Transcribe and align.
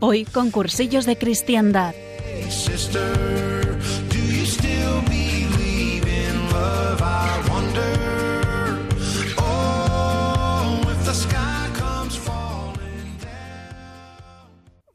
Hoy 0.00 0.24
con 0.24 0.52
cursillos 0.52 1.06
de 1.06 1.18
cristiandad. 1.18 1.92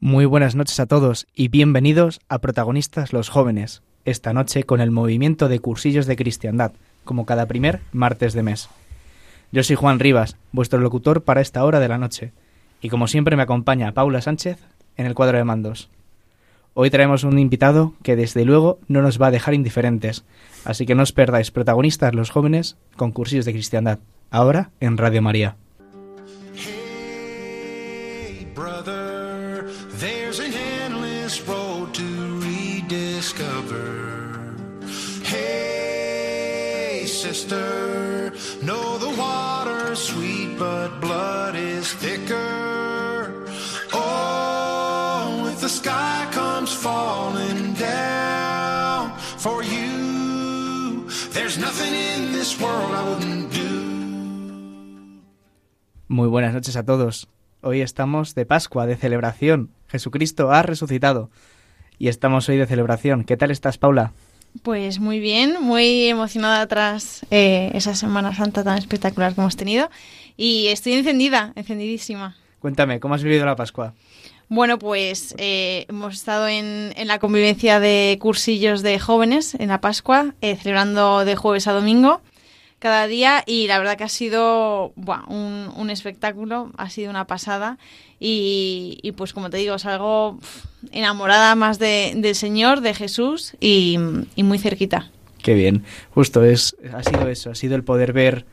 Muy 0.00 0.24
buenas 0.24 0.54
noches 0.54 0.80
a 0.80 0.86
todos 0.86 1.26
y 1.34 1.48
bienvenidos 1.48 2.20
a 2.30 2.38
Protagonistas 2.38 3.12
los 3.12 3.28
Jóvenes, 3.28 3.82
esta 4.06 4.32
noche 4.32 4.64
con 4.64 4.80
el 4.80 4.90
movimiento 4.90 5.50
de 5.50 5.58
cursillos 5.58 6.06
de 6.06 6.16
cristiandad, 6.16 6.72
como 7.04 7.26
cada 7.26 7.44
primer 7.44 7.80
martes 7.92 8.32
de 8.32 8.42
mes. 8.42 8.70
Yo 9.52 9.62
soy 9.62 9.76
Juan 9.76 9.98
Rivas, 9.98 10.38
vuestro 10.52 10.80
locutor 10.80 11.24
para 11.24 11.42
esta 11.42 11.62
hora 11.62 11.78
de 11.78 11.88
la 11.88 11.98
noche, 11.98 12.32
y 12.80 12.88
como 12.88 13.06
siempre 13.06 13.36
me 13.36 13.42
acompaña 13.42 13.92
Paula 13.92 14.22
Sánchez 14.22 14.58
en 14.96 15.06
el 15.06 15.14
cuadro 15.14 15.38
de 15.38 15.44
mandos. 15.44 15.90
Hoy 16.74 16.90
traemos 16.90 17.22
un 17.22 17.38
invitado 17.38 17.94
que 18.02 18.16
desde 18.16 18.44
luego 18.44 18.78
no 18.88 19.00
nos 19.00 19.20
va 19.20 19.28
a 19.28 19.30
dejar 19.30 19.54
indiferentes, 19.54 20.24
así 20.64 20.86
que 20.86 20.96
no 20.96 21.04
os 21.04 21.12
perdáis 21.12 21.52
Protagonistas 21.52 22.14
los 22.14 22.30
Jóvenes 22.30 22.76
con 22.96 23.12
de 23.44 23.52
cristiandad, 23.52 24.00
ahora 24.30 24.70
en 24.80 24.98
Radio 24.98 25.22
María. 25.22 25.56
There's 51.34 51.58
nothing 51.58 51.92
in 51.92 52.32
this 52.32 52.58
world 52.60 52.94
I 52.94 53.02
wouldn't 53.02 53.52
do. 53.52 53.84
Muy 56.08 56.28
buenas 56.28 56.54
noches 56.54 56.76
a 56.76 56.84
todos. 56.84 57.28
Hoy 57.60 57.80
estamos 57.80 58.34
de 58.34 58.46
Pascua, 58.46 58.86
de 58.86 58.96
celebración. 58.96 59.70
Jesucristo 59.88 60.52
ha 60.52 60.62
resucitado. 60.62 61.30
Y 61.98 62.08
estamos 62.08 62.48
hoy 62.48 62.56
de 62.56 62.66
celebración. 62.66 63.24
¿Qué 63.24 63.36
tal 63.36 63.50
estás, 63.50 63.78
Paula? 63.78 64.12
Pues 64.62 65.00
muy 65.00 65.18
bien, 65.18 65.56
muy 65.60 66.08
emocionada 66.08 66.66
tras 66.68 67.26
eh, 67.30 67.70
esa 67.74 67.94
Semana 67.94 68.34
Santa 68.34 68.62
tan 68.62 68.78
espectacular 68.78 69.34
que 69.34 69.40
hemos 69.40 69.56
tenido. 69.56 69.90
Y 70.36 70.68
estoy 70.68 70.92
encendida, 70.92 71.52
encendidísima. 71.56 72.36
Cuéntame, 72.60 73.00
¿cómo 73.00 73.14
has 73.14 73.22
vivido 73.22 73.44
la 73.44 73.56
Pascua? 73.56 73.94
Bueno, 74.48 74.78
pues 74.78 75.34
eh, 75.38 75.86
hemos 75.88 76.14
estado 76.14 76.48
en, 76.48 76.92
en 76.96 77.08
la 77.08 77.18
convivencia 77.18 77.80
de 77.80 78.18
cursillos 78.20 78.82
de 78.82 78.98
jóvenes 78.98 79.54
en 79.54 79.68
la 79.68 79.80
Pascua, 79.80 80.34
eh, 80.40 80.56
celebrando 80.56 81.24
de 81.24 81.34
jueves 81.34 81.66
a 81.66 81.72
domingo 81.72 82.20
cada 82.78 83.06
día 83.06 83.42
y 83.46 83.66
la 83.66 83.78
verdad 83.78 83.96
que 83.96 84.04
ha 84.04 84.08
sido 84.10 84.92
un, 85.28 85.72
un 85.74 85.88
espectáculo, 85.88 86.70
ha 86.76 86.90
sido 86.90 87.08
una 87.08 87.26
pasada 87.26 87.78
y, 88.20 88.98
y 89.02 89.12
pues 89.12 89.32
como 89.32 89.48
te 89.48 89.56
digo, 89.56 89.78
salgo 89.78 90.38
enamorada 90.92 91.54
más 91.54 91.78
de, 91.78 92.12
del 92.14 92.34
Señor, 92.34 92.82
de 92.82 92.92
Jesús 92.92 93.56
y, 93.58 93.98
y 94.36 94.42
muy 94.42 94.58
cerquita. 94.58 95.10
Qué 95.42 95.54
bien. 95.54 95.84
Justo 96.10 96.44
es, 96.44 96.76
ha 96.92 97.02
sido 97.02 97.28
eso, 97.28 97.50
ha 97.50 97.54
sido 97.54 97.74
el 97.74 97.84
poder 97.84 98.12
ver 98.12 98.44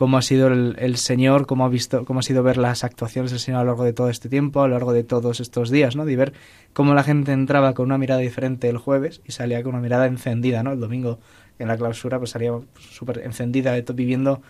cómo 0.00 0.16
ha 0.16 0.22
sido 0.22 0.48
el, 0.48 0.96
Señor, 0.96 1.44
cómo 1.44 1.66
ha 1.66 1.68
visto, 1.68 2.06
cómo 2.06 2.20
ha 2.20 2.22
sido 2.22 2.42
ver 2.42 2.56
las 2.56 2.84
actuaciones 2.84 3.32
del 3.32 3.38
Señor 3.38 3.60
a 3.60 3.64
lo 3.64 3.72
largo 3.72 3.84
de 3.84 3.92
todo 3.92 4.08
este 4.08 4.30
tiempo, 4.30 4.62
a 4.62 4.66
lo 4.66 4.72
largo 4.72 4.94
de 4.94 5.04
todos 5.04 5.40
estos 5.40 5.68
días, 5.68 5.94
¿no? 5.94 6.06
De 6.06 6.16
ver 6.16 6.32
cómo 6.72 6.94
la 6.94 7.02
gente 7.02 7.32
entraba 7.32 7.74
con 7.74 7.84
una 7.84 7.98
mirada 7.98 8.18
diferente 8.22 8.70
el 8.70 8.78
jueves 8.78 9.20
y 9.26 9.32
salía 9.32 9.62
con 9.62 9.74
una 9.74 9.82
mirada 9.82 10.06
encendida, 10.06 10.62
¿no? 10.62 10.72
El 10.72 10.80
domingo 10.80 11.18
en 11.58 11.68
la 11.68 11.76
clausura 11.76 12.16
pues 12.16 12.30
salía 12.30 12.50
súper 12.78 13.18
encendida, 13.18 13.72
de 13.72 13.82
viviendo 13.92 14.40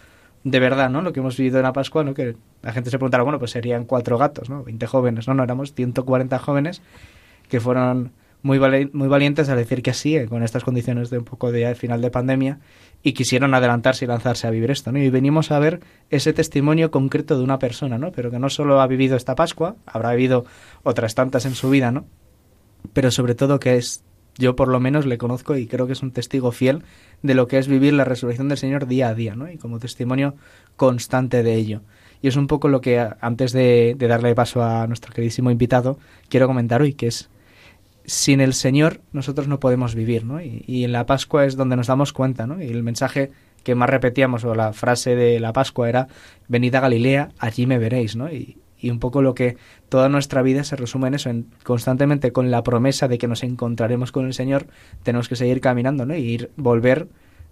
de 0.44 0.60
verdad, 0.60 0.88
¿no? 0.88 1.02
Lo 1.02 1.12
que 1.12 1.18
hemos 1.18 1.36
vivido 1.36 1.58
en 1.58 1.64
la 1.64 1.72
Pascua, 1.72 2.04
¿no? 2.04 2.14
Que 2.14 2.36
la 2.62 2.72
gente 2.72 2.88
se 2.90 2.98
preguntara, 2.98 3.24
bueno, 3.24 3.40
pues 3.40 3.50
serían 3.50 3.86
cuatro 3.86 4.18
gatos, 4.18 4.48
¿no? 4.50 4.62
20 4.62 4.86
jóvenes, 4.86 5.26
no, 5.26 5.34
no, 5.34 5.42
éramos 5.42 5.74
140 5.74 6.38
jóvenes 6.38 6.80
que 7.48 7.58
fueron 7.58 8.12
muy, 8.42 8.58
muy 8.92 9.08
valientes 9.08 9.48
al 9.48 9.56
decir 9.56 9.82
que 9.82 9.92
sí, 9.92 10.16
eh, 10.16 10.26
con 10.26 10.42
estas 10.42 10.64
condiciones 10.64 11.10
de 11.10 11.18
un 11.18 11.24
poco 11.24 11.52
de 11.52 11.74
final 11.74 12.00
de 12.00 12.10
pandemia, 12.10 12.58
y 13.02 13.12
quisieron 13.12 13.54
adelantarse 13.54 14.04
y 14.04 14.08
lanzarse 14.08 14.46
a 14.46 14.50
vivir 14.50 14.70
esto, 14.70 14.92
¿no? 14.92 14.98
Y 14.98 15.08
venimos 15.10 15.50
a 15.50 15.58
ver 15.58 15.80
ese 16.10 16.32
testimonio 16.32 16.90
concreto 16.90 17.36
de 17.36 17.44
una 17.44 17.58
persona, 17.58 17.98
¿no? 17.98 18.12
Pero 18.12 18.30
que 18.30 18.38
no 18.38 18.50
solo 18.50 18.80
ha 18.80 18.86
vivido 18.86 19.16
esta 19.16 19.34
Pascua, 19.34 19.76
habrá 19.86 20.12
vivido 20.12 20.44
otras 20.82 21.14
tantas 21.14 21.46
en 21.46 21.54
su 21.54 21.70
vida, 21.70 21.92
¿no? 21.92 22.06
Pero 22.92 23.10
sobre 23.10 23.34
todo 23.34 23.58
que 23.58 23.76
es, 23.76 24.04
yo 24.36 24.54
por 24.54 24.68
lo 24.68 24.80
menos 24.80 25.06
le 25.06 25.18
conozco 25.18 25.56
y 25.56 25.66
creo 25.66 25.86
que 25.86 25.94
es 25.94 26.02
un 26.02 26.12
testigo 26.12 26.52
fiel 26.52 26.82
de 27.22 27.34
lo 27.34 27.46
que 27.46 27.58
es 27.58 27.68
vivir 27.68 27.94
la 27.94 28.04
resurrección 28.04 28.48
del 28.48 28.58
Señor 28.58 28.86
día 28.86 29.08
a 29.08 29.14
día, 29.14 29.34
¿no? 29.34 29.50
Y 29.50 29.56
como 29.56 29.78
testimonio 29.78 30.34
constante 30.76 31.42
de 31.42 31.54
ello. 31.54 31.80
Y 32.22 32.28
es 32.28 32.36
un 32.36 32.48
poco 32.48 32.68
lo 32.68 32.82
que, 32.82 33.06
antes 33.20 33.52
de, 33.52 33.94
de 33.96 34.08
darle 34.08 34.34
paso 34.34 34.62
a 34.62 34.86
nuestro 34.86 35.14
queridísimo 35.14 35.50
invitado, 35.50 35.98
quiero 36.28 36.46
comentar 36.46 36.82
hoy, 36.82 36.92
que 36.92 37.06
es 37.06 37.30
sin 38.10 38.40
el 38.40 38.54
Señor 38.54 39.02
nosotros 39.12 39.46
no 39.46 39.60
podemos 39.60 39.94
vivir, 39.94 40.24
¿no? 40.24 40.40
Y, 40.42 40.82
en 40.82 40.90
la 40.90 41.06
Pascua 41.06 41.44
es 41.44 41.54
donde 41.54 41.76
nos 41.76 41.86
damos 41.86 42.12
cuenta, 42.12 42.44
¿no? 42.44 42.60
Y 42.60 42.66
el 42.66 42.82
mensaje 42.82 43.30
que 43.62 43.76
más 43.76 43.88
repetíamos, 43.88 44.42
o 44.42 44.56
la 44.56 44.72
frase 44.72 45.14
de 45.14 45.38
la 45.38 45.52
Pascua 45.52 45.88
era, 45.88 46.08
venid 46.48 46.74
a 46.74 46.80
Galilea, 46.80 47.28
allí 47.38 47.66
me 47.66 47.78
veréis, 47.78 48.16
¿no? 48.16 48.28
Y, 48.28 48.56
y 48.80 48.90
un 48.90 48.98
poco 48.98 49.22
lo 49.22 49.36
que 49.36 49.56
toda 49.88 50.08
nuestra 50.08 50.42
vida 50.42 50.64
se 50.64 50.74
resume 50.74 51.06
en 51.06 51.14
eso, 51.14 51.30
en 51.30 51.46
constantemente 51.62 52.32
con 52.32 52.50
la 52.50 52.64
promesa 52.64 53.06
de 53.06 53.16
que 53.16 53.28
nos 53.28 53.44
encontraremos 53.44 54.10
con 54.10 54.26
el 54.26 54.34
Señor, 54.34 54.66
tenemos 55.04 55.28
que 55.28 55.36
seguir 55.36 55.60
caminando, 55.60 56.04
¿no? 56.04 56.16
Y 56.16 56.22
ir, 56.22 56.50
volver 56.56 57.06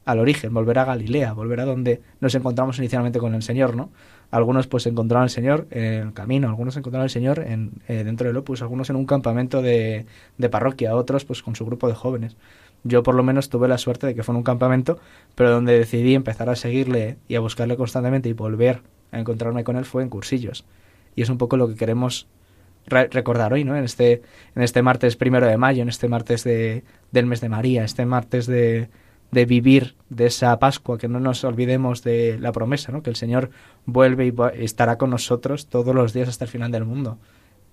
al 0.08 0.18
origen, 0.20 0.54
volver 0.54 0.78
a 0.78 0.86
Galilea, 0.86 1.34
volver 1.34 1.60
a 1.60 1.66
donde 1.66 2.00
nos 2.20 2.34
encontramos 2.34 2.78
inicialmente 2.78 3.18
con 3.18 3.34
el 3.34 3.42
Señor, 3.42 3.76
¿no? 3.76 3.90
Algunos 4.30 4.66
pues 4.66 4.86
encontraron 4.86 5.24
al 5.24 5.30
Señor 5.30 5.66
en 5.70 6.08
el 6.08 6.12
camino, 6.14 6.48
algunos 6.48 6.76
encontraron 6.78 7.04
al 7.04 7.10
Señor 7.10 7.40
en, 7.40 7.72
eh, 7.88 8.04
dentro 8.04 8.26
del 8.26 8.36
Opus, 8.38 8.62
algunos 8.62 8.88
en 8.88 8.96
un 8.96 9.04
campamento 9.04 9.60
de, 9.60 10.06
de 10.38 10.48
parroquia, 10.48 10.96
otros 10.96 11.26
pues 11.26 11.42
con 11.42 11.56
su 11.56 11.66
grupo 11.66 11.88
de 11.88 11.94
jóvenes. 11.94 12.36
Yo 12.84 13.02
por 13.02 13.14
lo 13.14 13.22
menos 13.22 13.50
tuve 13.50 13.68
la 13.68 13.76
suerte 13.76 14.06
de 14.06 14.14
que 14.14 14.22
fue 14.22 14.32
en 14.32 14.38
un 14.38 14.44
campamento, 14.44 14.98
pero 15.34 15.50
donde 15.50 15.78
decidí 15.78 16.14
empezar 16.14 16.48
a 16.48 16.56
seguirle 16.56 17.18
y 17.28 17.34
a 17.34 17.40
buscarle 17.40 17.76
constantemente 17.76 18.30
y 18.30 18.32
volver 18.32 18.80
a 19.12 19.18
encontrarme 19.20 19.62
con 19.62 19.76
él 19.76 19.84
fue 19.84 20.02
en 20.02 20.08
cursillos. 20.08 20.64
Y 21.16 21.22
es 21.22 21.28
un 21.28 21.36
poco 21.36 21.58
lo 21.58 21.68
que 21.68 21.74
queremos 21.74 22.28
re- 22.86 23.08
recordar 23.08 23.52
hoy, 23.52 23.64
¿no? 23.64 23.76
En 23.76 23.84
este, 23.84 24.22
en 24.54 24.62
este 24.62 24.80
martes 24.80 25.16
primero 25.16 25.46
de 25.46 25.58
mayo, 25.58 25.82
en 25.82 25.90
este 25.90 26.08
martes 26.08 26.44
de, 26.44 26.82
del 27.12 27.26
mes 27.26 27.42
de 27.42 27.50
María, 27.50 27.84
este 27.84 28.06
martes 28.06 28.46
de, 28.46 28.88
de 29.30 29.44
vivir 29.44 29.94
de 30.08 30.26
esa 30.26 30.58
Pascua, 30.58 30.98
que 30.98 31.08
no 31.08 31.20
nos 31.20 31.44
olvidemos 31.44 32.02
de 32.02 32.38
la 32.38 32.52
promesa, 32.52 32.92
¿no? 32.92 33.02
Que 33.02 33.10
el 33.10 33.16
Señor 33.16 33.50
vuelve 33.84 34.26
y 34.26 34.34
estará 34.64 34.96
con 34.96 35.10
nosotros 35.10 35.68
todos 35.68 35.94
los 35.94 36.12
días 36.12 36.28
hasta 36.28 36.44
el 36.44 36.50
final 36.50 36.70
del 36.70 36.84
mundo. 36.84 37.18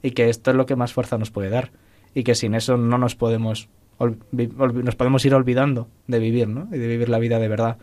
Y 0.01 0.11
que 0.11 0.29
esto 0.29 0.51
es 0.51 0.57
lo 0.57 0.65
que 0.65 0.75
más 0.75 0.93
fuerza 0.93 1.17
nos 1.17 1.31
puede 1.31 1.49
dar. 1.49 1.71
Y 2.13 2.23
que 2.23 2.35
sin 2.35 2.55
eso 2.55 2.77
no 2.77 2.97
nos 2.97 3.15
podemos, 3.15 3.69
nos 4.31 4.95
podemos 4.95 5.25
ir 5.25 5.33
olvidando 5.33 5.87
de 6.07 6.19
vivir, 6.19 6.47
¿no? 6.47 6.67
Y 6.71 6.77
de 6.77 6.87
vivir 6.87 7.09
la 7.09 7.19
vida 7.19 7.39
de 7.39 7.47
verdad. 7.47 7.77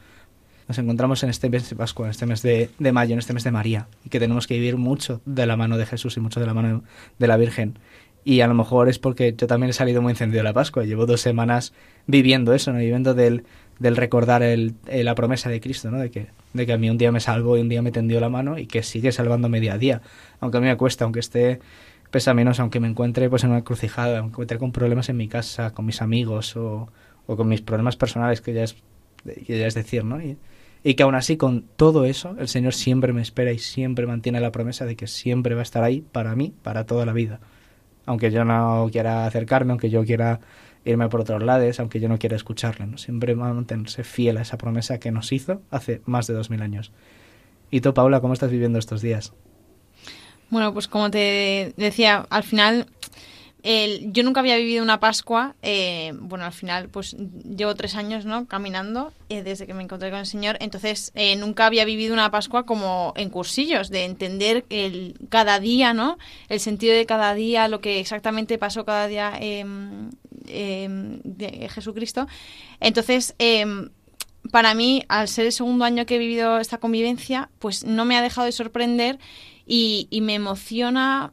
Nos 0.69 0.79
encontramos 0.79 1.23
en 1.23 1.31
este 1.31 1.51
mes 1.51 1.69
de 1.69 1.77
Pascua, 1.77 2.07
en 2.07 2.11
este 2.11 2.27
mes 2.27 2.43
de, 2.43 2.71
de 2.79 2.93
mayo, 2.93 3.15
en 3.15 3.19
este 3.19 3.33
mes 3.33 3.45
de 3.45 3.51
María, 3.51 3.89
y 4.05 4.11
que 4.11 4.21
tenemos 4.21 4.47
que 4.47 4.55
vivir 4.55 4.77
mucho 4.77 5.21
de 5.25 5.47
la 5.47 5.57
mano 5.57 5.77
de 5.77 5.87
Jesús 5.87 6.17
y 6.17 6.21
mucho 6.21 6.41
de 6.41 6.47
la 6.47 6.55
mano 6.55 6.85
de 7.19 7.27
la 7.27 7.37
Virgen. 7.37 7.79
Y 8.25 8.41
a 8.41 8.47
lo 8.47 8.55
mejor 8.55 8.89
es 8.89 8.99
porque 8.99 9.35
yo 9.37 9.47
también 9.47 9.71
he 9.71 9.73
salido 9.73 10.01
muy 10.01 10.13
encendido 10.13 10.39
de 10.39 10.45
la 10.45 10.53
Pascua. 10.53 10.85
Llevo 10.85 11.07
dos 11.07 11.21
semanas 11.21 11.73
viviendo 12.07 12.55
eso, 12.55 12.73
¿no? 12.73 12.79
viviendo 12.79 13.15
del, 13.15 13.45
del 13.79 13.97
recordar 13.97 14.43
el, 14.43 14.75
eh, 14.87 15.03
la 15.03 15.15
promesa 15.15 15.51
de 15.51 15.61
Cristo, 15.61 15.91
¿no? 15.91 15.99
de, 15.99 16.11
que, 16.11 16.29
de 16.53 16.67
que 16.67 16.73
a 16.73 16.79
mí 16.79 16.89
un 16.89 16.99
día 16.99 17.11
me 17.11 17.21
salvó 17.21 17.57
y 17.57 17.61
un 17.61 17.69
día 17.69 17.83
me 17.83 17.91
tendió 17.91 18.21
la 18.21 18.29
mano 18.29 18.59
y 18.59 18.67
que 18.67 18.83
sigue 18.83 19.11
salvándome 19.11 19.61
día 19.61 19.75
a 19.75 19.79
día. 19.79 20.03
Aunque 20.41 20.59
a 20.59 20.61
mí 20.61 20.67
me 20.69 20.77
cuesta, 20.77 21.05
aunque 21.05 21.21
esté 21.21 21.61
pesa 22.11 22.35
menos, 22.35 22.61
aunque 22.61 22.79
me 22.79 22.89
encuentre 22.89 23.29
pues 23.29 23.43
en 23.43 23.51
una 23.51 23.65
crucijada, 23.65 24.19
aunque 24.19 24.23
me 24.23 24.33
encuentre 24.35 24.59
con 24.59 24.71
problemas 24.71 25.09
en 25.09 25.17
mi 25.17 25.29
casa, 25.29 25.73
con 25.73 25.87
mis 25.87 26.03
amigos 26.03 26.57
o, 26.57 26.89
o 27.27 27.37
con 27.37 27.49
mis 27.49 27.63
problemas 27.63 27.97
personales, 27.97 28.41
que 28.41 28.53
ya 28.53 28.65
es, 28.65 28.77
que 29.25 29.59
ya 29.59 29.67
es 29.67 29.75
decir, 29.75 30.05
¿no? 30.05 30.21
Y, 30.21 30.37
y 30.85 30.95
que 30.95 31.03
aún 31.03 31.15
así 31.15 31.37
con 31.37 31.65
todo 31.77 32.05
eso 32.05 32.37
el 32.39 32.49
Señor 32.49 32.75
siempre 32.75 33.13
me 33.13 33.23
espera 33.23 33.53
y 33.53 33.59
siempre 33.59 34.07
mantiene 34.07 34.41
la 34.41 34.53
promesa 34.53 34.85
de 34.85 34.97
que 34.97 35.07
siempre 35.07 35.55
va 35.55 35.61
a 35.61 35.63
estar 35.63 35.83
ahí 35.83 36.05
para 36.13 36.35
mí, 36.35 36.53
para 36.63 36.87
toda 36.87 37.07
la 37.07 37.13
vida. 37.13 37.41
Aunque 38.07 38.31
yo 38.31 38.45
no 38.45 38.89
quiera 38.91 39.27
acercarme, 39.27 39.73
aunque 39.73 39.91
yo 39.91 40.05
quiera 40.05 40.41
irme 40.85 41.09
por 41.09 41.21
otros 41.21 41.43
lados, 41.43 41.79
aunque 41.81 42.01
yo 42.01 42.09
no 42.09 42.19
quiera 42.19 42.37
escucharle, 42.37 42.87
¿no? 42.87 42.99
siempre 42.99 43.35
mantenerse 43.35 44.05
fiel 44.05 44.39
a 44.39 44.43
esa 44.43 44.59
promesa 44.59 44.99
que 44.99 45.13
nos 45.13 45.33
hizo 45.33 45.63
hace 45.71 46.03
más 46.07 46.27
de 46.27 46.35
dos 46.35 46.51
mil 46.51 46.63
años. 46.63 46.93
¿Y 47.71 47.81
tú, 47.81 47.95
Paula, 47.95 48.21
cómo 48.21 48.35
estás 48.35 48.51
viviendo 48.51 48.79
estos 48.79 49.01
días? 49.01 49.33
Bueno, 50.51 50.75
pues 50.75 50.89
como 50.89 51.11
te 51.11 51.73
decía, 51.77 52.27
al 52.29 52.43
final 52.43 52.87
yo 53.65 54.23
nunca 54.25 54.41
había 54.41 54.57
vivido 54.57 54.83
una 54.83 54.99
Pascua, 54.99 55.55
eh, 55.63 56.13
bueno, 56.19 56.45
al 56.45 56.53
final 56.53 56.89
pues 56.89 57.17
llevo 57.17 57.75
tres 57.77 57.95
años, 57.95 58.25
¿no? 58.25 58.47
Caminando 58.47 59.13
eh, 59.29 59.43
desde 59.43 59.67
que 59.67 59.75
me 59.75 59.85
encontré 59.85 60.11
con 60.11 60.19
el 60.19 60.27
Señor, 60.27 60.57
entonces 60.61 61.13
eh, 61.15 61.37
nunca 61.37 61.67
había 61.67 61.85
vivido 61.85 62.13
una 62.13 62.31
Pascua 62.31 62.67
como 62.67 63.13
en 63.17 63.31
cursillos, 63.31 63.89
de 63.89 64.05
entender 64.05 64.65
el, 64.69 65.15
cada 65.29 65.61
día, 65.61 65.95
¿no? 65.95 66.19
El 66.49 66.59
sentido 66.59 66.95
de 66.95 67.07
cada 67.07 67.35
día, 67.35 67.69
lo 67.69 67.81
que 67.81 68.01
exactamente 68.01 68.59
pasó 68.59 68.85
cada 68.85 69.07
día 69.07 69.33
em, 69.41 70.11
em, 70.49 71.21
de 71.23 71.69
Jesucristo. 71.69 72.27
Entonces, 72.81 73.37
em, 73.39 73.91
para 74.51 74.75
mí, 74.75 75.05
al 75.09 75.29
ser 75.29 75.47
el 75.47 75.53
segundo 75.53 75.85
año 75.85 76.05
que 76.05 76.17
he 76.17 76.19
vivido 76.19 76.59
esta 76.59 76.79
convivencia, 76.79 77.49
pues 77.61 77.85
no 77.85 78.05
me 78.05 78.17
ha 78.17 78.23
dejado 78.23 78.47
de 78.47 78.53
sorprender 78.53 79.21
y, 79.67 80.09
me 80.23 80.35
emociona 80.35 81.33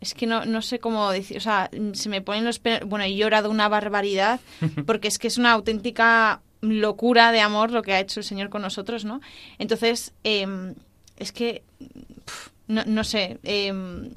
es 0.00 0.14
que 0.14 0.26
no, 0.26 0.44
no 0.44 0.62
sé 0.62 0.78
cómo 0.78 1.10
decir, 1.10 1.36
o 1.36 1.40
sea, 1.40 1.70
se 1.92 2.08
me 2.08 2.20
ponen 2.20 2.44
los 2.44 2.60
bueno, 2.86 3.04
he 3.04 3.14
llorado 3.14 3.50
una 3.50 3.68
barbaridad, 3.68 4.40
porque 4.86 5.08
es 5.08 5.18
que 5.18 5.28
es 5.28 5.38
una 5.38 5.52
auténtica 5.52 6.40
locura 6.60 7.32
de 7.32 7.40
amor 7.40 7.70
lo 7.70 7.82
que 7.82 7.92
ha 7.92 8.00
hecho 8.00 8.20
el 8.20 8.24
Señor 8.24 8.48
con 8.48 8.62
nosotros, 8.62 9.04
¿no? 9.04 9.20
Entonces, 9.58 10.12
em, 10.24 10.74
es 11.16 11.32
que, 11.32 11.62
no, 12.66 12.84
no, 12.86 13.04
sé, 13.04 13.38
em, 13.42 14.10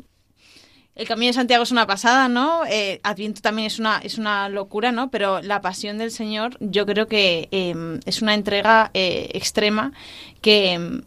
el 0.96 1.08
Camino 1.08 1.28
de 1.28 1.34
Santiago 1.34 1.64
es 1.64 1.72
una 1.72 1.88
pasada, 1.88 2.28
¿no? 2.28 2.66
Eh, 2.66 3.00
Adviento 3.04 3.42
también 3.42 3.68
es 3.68 3.80
una, 3.80 4.00
es 4.00 4.18
una 4.18 4.50
locura, 4.50 4.92
¿no? 4.92 5.10
Pero 5.10 5.42
la 5.42 5.62
pasión 5.62 5.98
del 5.98 6.12
Señor 6.12 6.58
yo 6.60 6.86
creo 6.86 7.08
que 7.08 7.48
em, 7.52 8.00
es 8.06 8.22
una 8.22 8.34
entrega 8.34 8.92
eh, 8.94 9.30
extrema 9.34 9.94
que 10.42 11.04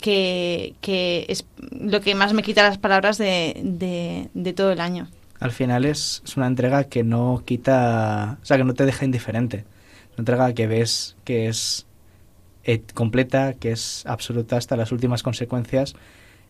que, 0.00 0.74
es 1.28 1.44
lo 1.70 2.00
que 2.00 2.14
más 2.14 2.32
me 2.32 2.42
quita 2.42 2.62
las 2.62 2.78
palabras 2.78 3.18
de, 3.18 4.28
de, 4.34 4.52
todo 4.52 4.72
el 4.72 4.80
año. 4.80 5.08
Al 5.38 5.52
final 5.52 5.84
es, 5.84 6.22
una 6.36 6.46
entrega 6.46 6.84
que 6.84 7.02
no 7.02 7.42
quita, 7.44 8.38
o 8.42 8.44
sea, 8.44 8.56
que 8.56 8.64
no 8.64 8.74
te 8.74 8.84
deja 8.84 9.04
indiferente. 9.04 9.64
Una 10.12 10.22
entrega 10.22 10.52
que 10.52 10.66
ves 10.66 11.16
que 11.24 11.48
es 11.48 11.86
eh, 12.64 12.82
completa, 12.94 13.54
que 13.54 13.72
es 13.72 14.04
absoluta 14.06 14.56
hasta 14.56 14.76
las 14.76 14.92
últimas 14.92 15.22
consecuencias, 15.22 15.94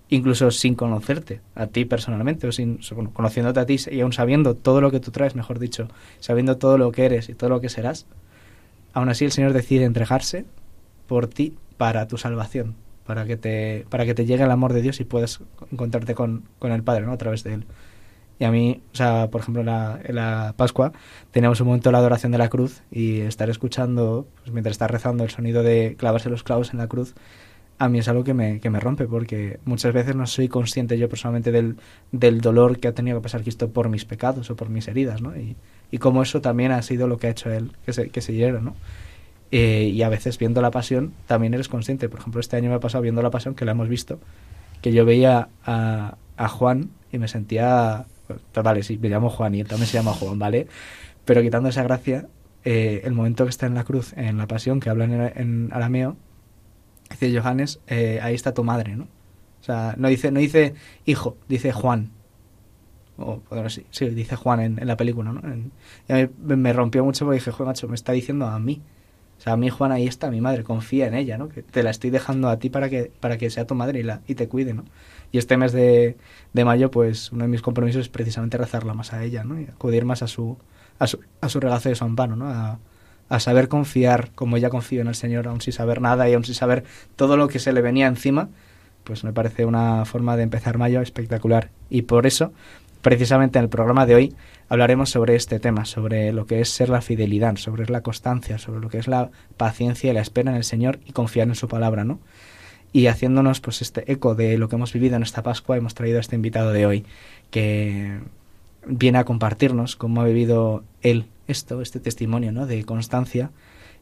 incluso 0.08 0.50
sin 0.50 0.74
conocerte 0.74 1.40
a 1.54 1.68
ti 1.68 1.84
personalmente, 1.84 2.48
o 2.48 2.52
sin 2.52 2.80
conociéndote 3.12 3.60
a 3.60 3.66
ti 3.66 3.76
y 3.90 4.00
aún 4.00 4.12
sabiendo 4.12 4.54
todo 4.54 4.80
lo 4.80 4.90
que 4.90 5.00
tú 5.00 5.12
traes, 5.12 5.36
mejor 5.36 5.58
dicho, 5.58 5.88
sabiendo 6.18 6.56
todo 6.56 6.78
lo 6.78 6.90
que 6.90 7.04
eres 7.04 7.28
y 7.28 7.34
todo 7.34 7.50
lo 7.50 7.60
que 7.60 7.68
serás, 7.68 8.06
aún 8.92 9.08
así 9.08 9.24
el 9.24 9.32
Señor 9.32 9.52
decide 9.52 9.84
entregarse 9.84 10.44
por 11.06 11.28
ti 11.28 11.56
para 11.76 12.06
tu 12.08 12.18
salvación, 12.18 12.74
para 13.10 13.26
que 13.26 13.36
te, 13.36 13.86
para 13.88 14.06
que 14.06 14.14
te 14.14 14.24
llegue 14.24 14.44
el 14.44 14.52
amor 14.52 14.72
de 14.72 14.82
Dios 14.82 15.00
y 15.00 15.04
puedas 15.04 15.40
encontrarte 15.72 16.14
con, 16.14 16.44
con 16.60 16.70
el 16.70 16.84
Padre, 16.84 17.06
¿no? 17.06 17.10
A 17.10 17.18
través 17.18 17.42
de 17.42 17.54
Él. 17.54 17.64
Y 18.38 18.44
a 18.44 18.52
mí, 18.52 18.82
o 18.92 18.94
sea, 18.94 19.32
por 19.32 19.40
ejemplo, 19.40 19.62
en 19.62 19.66
la, 19.66 19.98
la 20.10 20.54
Pascua 20.56 20.92
teníamos 21.32 21.60
un 21.60 21.66
momento 21.66 21.88
de 21.88 21.92
la 21.94 21.98
adoración 21.98 22.30
de 22.30 22.38
la 22.38 22.48
cruz 22.48 22.82
y 22.92 23.18
estar 23.22 23.50
escuchando, 23.50 24.28
pues, 24.38 24.52
mientras 24.52 24.74
estás 24.74 24.92
rezando, 24.92 25.24
el 25.24 25.30
sonido 25.30 25.64
de 25.64 25.96
clavarse 25.98 26.30
los 26.30 26.44
clavos 26.44 26.72
en 26.72 26.78
la 26.78 26.86
cruz, 26.86 27.16
a 27.78 27.88
mí 27.88 27.98
es 27.98 28.06
algo 28.06 28.22
que 28.22 28.32
me, 28.32 28.60
que 28.60 28.70
me 28.70 28.78
rompe, 28.78 29.08
porque 29.08 29.58
muchas 29.64 29.92
veces 29.92 30.14
no 30.14 30.28
soy 30.28 30.46
consciente 30.46 30.96
yo 30.96 31.08
personalmente 31.08 31.50
del, 31.50 31.78
del 32.12 32.40
dolor 32.40 32.78
que 32.78 32.86
ha 32.86 32.92
tenido 32.92 33.18
que 33.18 33.24
pasar 33.24 33.42
Cristo 33.42 33.70
por 33.70 33.88
mis 33.88 34.04
pecados 34.04 34.48
o 34.50 34.54
por 34.54 34.68
mis 34.68 34.86
heridas, 34.86 35.20
¿no? 35.20 35.36
Y, 35.36 35.56
y 35.90 35.98
cómo 35.98 36.22
eso 36.22 36.40
también 36.40 36.70
ha 36.70 36.80
sido 36.82 37.08
lo 37.08 37.18
que 37.18 37.26
ha 37.26 37.30
hecho 37.30 37.50
Él, 37.50 37.72
que 37.84 37.92
se, 37.92 38.10
que 38.10 38.20
se 38.20 38.52
¿no? 38.52 38.76
Eh, 39.52 39.90
y 39.92 40.02
a 40.02 40.08
veces 40.08 40.38
viendo 40.38 40.62
la 40.62 40.70
pasión 40.70 41.12
también 41.26 41.54
eres 41.54 41.68
consciente. 41.68 42.08
Por 42.08 42.20
ejemplo, 42.20 42.40
este 42.40 42.56
año 42.56 42.70
me 42.70 42.76
ha 42.76 42.80
pasado 42.80 43.02
viendo 43.02 43.22
la 43.22 43.30
pasión, 43.30 43.54
que 43.54 43.64
la 43.64 43.72
hemos 43.72 43.88
visto, 43.88 44.20
que 44.80 44.92
yo 44.92 45.04
veía 45.04 45.48
a, 45.64 46.16
Juan 46.48 46.90
y 47.12 47.18
me 47.18 47.28
sentía... 47.28 48.06
Pues, 48.26 48.40
vale, 48.64 48.82
sí, 48.82 48.96
me 48.98 49.08
llamo 49.08 49.28
Juan 49.28 49.54
y 49.54 49.60
él 49.60 49.66
también 49.66 49.88
se 49.88 49.94
llama 49.94 50.12
Juan, 50.12 50.38
¿vale? 50.38 50.68
Pero 51.24 51.42
quitando 51.42 51.68
esa 51.68 51.82
gracia, 51.82 52.26
eh, 52.64 53.02
el 53.04 53.12
momento 53.12 53.44
que 53.44 53.50
está 53.50 53.66
en 53.66 53.74
la 53.74 53.84
cruz, 53.84 54.12
en 54.16 54.38
la 54.38 54.46
pasión, 54.46 54.80
que 54.80 54.88
hablan 54.88 55.12
en, 55.12 55.32
en 55.36 55.68
arameo, 55.72 56.16
dice 57.10 57.38
Johannes, 57.38 57.80
eh, 57.88 58.20
ahí 58.22 58.34
está 58.34 58.54
tu 58.54 58.64
madre, 58.64 58.96
¿no? 58.96 59.04
O 59.60 59.64
sea, 59.64 59.94
no 59.98 60.08
dice, 60.08 60.30
no 60.30 60.40
dice 60.40 60.74
hijo, 61.04 61.36
dice 61.48 61.72
Juan. 61.72 62.10
O, 63.18 63.42
sí, 63.68 63.84
sí, 63.90 64.08
dice 64.08 64.36
Juan 64.36 64.60
en, 64.60 64.78
en 64.78 64.86
la 64.86 64.96
película, 64.96 65.30
¿no? 65.30 65.42
y 66.08 66.12
a 66.12 66.16
mí 66.16 66.56
me 66.56 66.72
rompió 66.72 67.04
mucho 67.04 67.26
porque 67.26 67.38
dije, 67.38 67.50
joder, 67.50 67.66
macho, 67.66 67.88
me 67.88 67.94
está 67.94 68.12
diciendo 68.12 68.46
a 68.46 68.58
mí. 68.58 68.80
O 69.40 69.42
sea, 69.42 69.54
a 69.54 69.56
mí 69.56 69.70
Juan 69.70 69.90
ahí 69.90 70.06
está, 70.06 70.30
mi 70.30 70.42
madre, 70.42 70.64
confía 70.64 71.06
en 71.06 71.14
ella, 71.14 71.38
¿no? 71.38 71.48
Que 71.48 71.62
te 71.62 71.82
la 71.82 71.88
estoy 71.88 72.10
dejando 72.10 72.50
a 72.50 72.58
ti 72.58 72.68
para 72.68 72.90
que, 72.90 73.10
para 73.20 73.38
que 73.38 73.48
sea 73.48 73.66
tu 73.66 73.74
madre 73.74 74.00
y, 74.00 74.02
la, 74.02 74.20
y 74.28 74.34
te 74.34 74.48
cuide, 74.48 74.74
¿no? 74.74 74.84
Y 75.32 75.38
este 75.38 75.56
mes 75.56 75.72
de, 75.72 76.18
de 76.52 76.64
mayo, 76.66 76.90
pues 76.90 77.32
uno 77.32 77.44
de 77.44 77.48
mis 77.48 77.62
compromisos 77.62 78.02
es 78.02 78.08
precisamente 78.10 78.58
rezarla 78.58 78.92
más 78.92 79.14
a 79.14 79.24
ella, 79.24 79.42
¿no? 79.42 79.58
Y 79.58 79.64
acudir 79.64 80.04
más 80.04 80.22
a 80.22 80.26
su, 80.26 80.58
a 80.98 81.06
su, 81.06 81.20
a 81.40 81.48
su 81.48 81.58
regazo 81.58 81.88
de 81.88 81.94
su 81.94 82.04
amparo, 82.04 82.36
¿no? 82.36 82.50
A, 82.50 82.80
a 83.30 83.40
saber 83.40 83.68
confiar 83.68 84.30
como 84.34 84.58
ella 84.58 84.68
confía 84.68 85.00
en 85.00 85.06
el 85.06 85.14
Señor, 85.14 85.48
aún 85.48 85.62
sin 85.62 85.72
saber 85.72 86.02
nada 86.02 86.28
y 86.28 86.34
aún 86.34 86.44
sin 86.44 86.54
saber 86.54 86.84
todo 87.16 87.38
lo 87.38 87.48
que 87.48 87.60
se 87.60 87.72
le 87.72 87.80
venía 87.80 88.08
encima, 88.08 88.50
pues 89.04 89.24
me 89.24 89.32
parece 89.32 89.64
una 89.64 90.04
forma 90.04 90.36
de 90.36 90.42
empezar 90.42 90.76
mayo 90.76 91.00
espectacular. 91.00 91.70
Y 91.88 92.02
por 92.02 92.26
eso, 92.26 92.52
precisamente 93.02 93.58
en 93.58 93.64
el 93.64 93.68
programa 93.70 94.06
de 94.06 94.14
hoy, 94.14 94.34
hablaremos 94.68 95.10
sobre 95.10 95.34
este 95.34 95.58
tema, 95.58 95.84
sobre 95.84 96.32
lo 96.32 96.46
que 96.46 96.60
es 96.60 96.68
ser 96.68 96.88
la 96.88 97.00
fidelidad, 97.00 97.56
sobre 97.56 97.86
la 97.86 98.02
constancia, 98.02 98.58
sobre 98.58 98.80
lo 98.80 98.88
que 98.88 98.98
es 98.98 99.08
la 99.08 99.30
paciencia 99.56 100.10
y 100.10 100.14
la 100.14 100.20
espera 100.20 100.50
en 100.50 100.56
el 100.56 100.64
Señor 100.64 101.00
y 101.06 101.12
confiar 101.12 101.48
en 101.48 101.54
su 101.54 101.68
palabra, 101.68 102.04
¿no? 102.04 102.20
Y 102.92 103.06
haciéndonos 103.06 103.60
pues 103.60 103.82
este 103.82 104.10
eco 104.10 104.34
de 104.34 104.58
lo 104.58 104.68
que 104.68 104.76
hemos 104.76 104.92
vivido 104.92 105.16
en 105.16 105.22
esta 105.22 105.42
Pascua, 105.42 105.76
hemos 105.76 105.94
traído 105.94 106.18
a 106.18 106.20
este 106.20 106.36
invitado 106.36 106.72
de 106.72 106.86
hoy 106.86 107.06
que 107.50 108.18
viene 108.86 109.18
a 109.18 109.24
compartirnos 109.24 109.96
cómo 109.96 110.20
ha 110.20 110.24
vivido 110.24 110.84
él 111.02 111.26
esto, 111.46 111.82
este 111.82 112.00
testimonio, 112.00 112.52
¿no? 112.52 112.66
de 112.66 112.84
constancia 112.84 113.50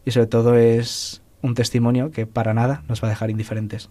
y 0.04 0.10
sobre 0.10 0.26
todo 0.26 0.56
es 0.56 1.22
un 1.42 1.54
testimonio 1.54 2.10
que 2.10 2.26
para 2.26 2.54
nada 2.54 2.82
nos 2.88 3.02
va 3.02 3.08
a 3.08 3.10
dejar 3.10 3.30
indiferentes. 3.30 3.90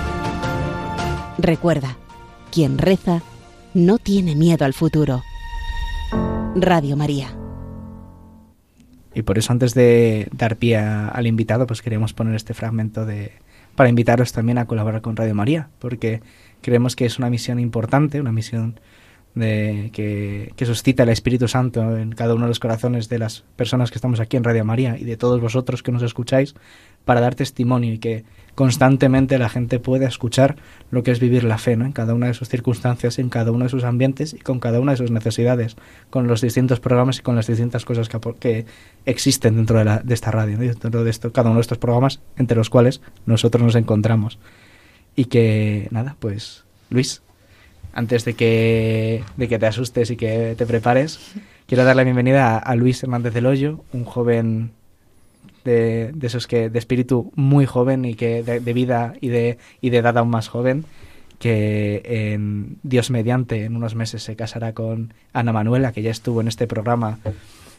Recuerda, 1.41 1.97
quien 2.51 2.77
reza 2.77 3.23
no 3.73 3.97
tiene 3.97 4.35
miedo 4.35 4.63
al 4.63 4.73
futuro. 4.73 5.23
Radio 6.55 6.95
María. 6.95 7.35
Y 9.15 9.23
por 9.23 9.39
eso 9.39 9.51
antes 9.51 9.73
de 9.73 10.27
dar 10.33 10.57
pie 10.57 10.77
al 10.77 11.25
invitado, 11.25 11.65
pues 11.65 11.81
queremos 11.81 12.13
poner 12.13 12.35
este 12.35 12.53
fragmento 12.53 13.07
de 13.07 13.31
para 13.75 13.89
invitaros 13.89 14.33
también 14.33 14.59
a 14.59 14.67
colaborar 14.67 15.01
con 15.01 15.15
Radio 15.15 15.33
María, 15.33 15.69
porque 15.79 16.21
creemos 16.61 16.95
que 16.95 17.05
es 17.05 17.17
una 17.17 17.31
misión 17.31 17.57
importante, 17.59 18.21
una 18.21 18.31
misión 18.31 18.79
que, 19.33 20.53
que, 20.55 20.65
suscita 20.67 21.03
el 21.03 21.09
Espíritu 21.09 21.47
Santo 21.47 21.97
en 21.97 22.11
cada 22.11 22.35
uno 22.35 22.43
de 22.43 22.49
los 22.49 22.59
corazones 22.59 23.09
de 23.09 23.17
las 23.17 23.45
personas 23.55 23.89
que 23.89 23.97
estamos 23.97 24.19
aquí 24.19 24.37
en 24.37 24.43
Radio 24.43 24.63
María 24.63 24.95
y 24.95 25.05
de 25.05 25.17
todos 25.17 25.41
vosotros 25.41 25.81
que 25.81 25.91
nos 25.91 26.03
escucháis 26.03 26.53
para 27.05 27.21
dar 27.21 27.35
testimonio 27.35 27.93
y 27.93 27.99
que 27.99 28.23
constantemente 28.55 29.37
la 29.37 29.49
gente 29.49 29.79
pueda 29.79 30.07
escuchar 30.07 30.57
lo 30.91 31.03
que 31.03 31.11
es 31.11 31.19
vivir 31.19 31.43
la 31.43 31.57
fe 31.57 31.71
en 31.71 31.91
cada 31.91 32.13
una 32.13 32.27
de 32.27 32.33
sus 32.33 32.49
circunstancias, 32.49 33.17
en 33.17 33.29
cada 33.29 33.51
uno 33.51 33.63
de 33.63 33.69
sus 33.69 33.83
ambientes 33.83 34.33
y 34.33 34.39
con 34.39 34.59
cada 34.59 34.79
una 34.79 34.91
de 34.91 34.97
sus 34.97 35.11
necesidades, 35.11 35.77
con 36.09 36.27
los 36.27 36.41
distintos 36.41 36.79
programas 36.79 37.19
y 37.19 37.21
con 37.21 37.35
las 37.35 37.47
distintas 37.47 37.85
cosas 37.85 38.09
que, 38.39 38.65
existen 39.05 39.55
dentro 39.55 39.83
de, 39.83 40.13
esta 40.13 40.31
radio, 40.31 40.57
dentro 40.57 41.03
de 41.03 41.09
esto, 41.09 41.31
cada 41.31 41.49
uno 41.49 41.57
de 41.57 41.61
estos 41.61 41.77
programas 41.77 42.19
entre 42.37 42.57
los 42.57 42.69
cuales 42.69 43.01
nosotros 43.25 43.63
nos 43.63 43.75
encontramos. 43.75 44.37
Y 45.15 45.25
que, 45.25 45.87
nada, 45.91 46.15
pues 46.19 46.63
Luis, 46.89 47.21
antes 47.93 48.25
de 48.25 48.33
que, 48.33 49.23
de 49.37 49.47
que 49.47 49.59
te 49.59 49.65
asustes 49.65 50.11
y 50.11 50.17
que 50.17 50.55
te 50.57 50.65
prepares, 50.65 51.19
quiero 51.67 51.83
dar 51.83 51.95
la 51.95 52.03
bienvenida 52.03 52.57
a, 52.57 52.75
Luis 52.75 53.03
Hernández 53.03 53.33
del 53.33 53.45
Hoyo, 53.45 53.83
un 53.91 54.05
joven 54.05 54.71
de, 55.63 56.13
esos 56.21 56.47
que 56.47 56.69
de 56.69 56.79
espíritu 56.79 57.31
muy 57.35 57.65
joven 57.65 58.05
y 58.05 58.15
que 58.15 58.43
de, 58.43 58.73
vida 58.73 59.13
y 59.21 59.29
de, 59.29 59.57
y 59.81 59.89
de 59.89 59.97
edad 59.97 60.17
aún 60.17 60.29
más 60.29 60.47
joven, 60.47 60.85
que 61.39 62.01
en 62.05 62.77
Dios 62.83 63.09
mediante 63.09 63.65
en 63.65 63.75
unos 63.75 63.95
meses 63.95 64.23
se 64.23 64.35
casará 64.35 64.73
con 64.73 65.13
Ana 65.33 65.53
Manuela, 65.53 65.91
que 65.91 66.01
ya 66.01 66.11
estuvo 66.11 66.41
en 66.41 66.47
este 66.47 66.67
programa 66.67 67.19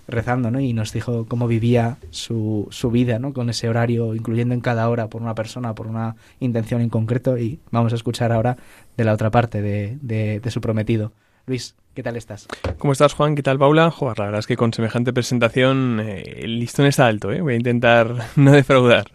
rezando, 0.08 0.50
¿no? 0.50 0.60
Y 0.60 0.72
nos 0.72 0.92
dijo 0.92 1.26
cómo 1.26 1.46
vivía 1.46 1.96
su, 2.10 2.66
su 2.70 2.90
vida, 2.90 3.18
¿no? 3.18 3.32
Con 3.32 3.50
ese 3.50 3.68
horario, 3.68 4.14
incluyendo 4.14 4.54
en 4.54 4.60
cada 4.60 4.88
hora 4.88 5.08
por 5.08 5.22
una 5.22 5.34
persona, 5.34 5.74
por 5.74 5.86
una 5.86 6.16
intención 6.40 6.80
en 6.80 6.88
concreto. 6.88 7.38
Y 7.38 7.60
vamos 7.70 7.92
a 7.92 7.96
escuchar 7.96 8.32
ahora 8.32 8.56
de 8.96 9.04
la 9.04 9.12
otra 9.12 9.30
parte 9.30 9.62
de, 9.62 9.98
de, 10.02 10.50
su 10.50 10.60
prometido. 10.60 11.12
Luis, 11.52 11.76
¿qué 11.92 12.02
tal 12.02 12.16
estás? 12.16 12.48
¿Cómo 12.78 12.94
estás, 12.94 13.12
Juan? 13.12 13.34
¿Qué 13.34 13.42
tal, 13.42 13.58
Paula? 13.58 13.90
Joder, 13.90 14.18
la 14.18 14.24
verdad 14.24 14.38
es 14.38 14.46
que 14.46 14.56
con 14.56 14.72
semejante 14.72 15.12
presentación 15.12 16.00
eh, 16.00 16.22
el 16.38 16.58
listón 16.58 16.86
está 16.86 17.06
alto, 17.06 17.30
¿eh? 17.30 17.42
Voy 17.42 17.52
a 17.52 17.56
intentar 17.56 18.14
no 18.36 18.52
defraudar, 18.52 19.10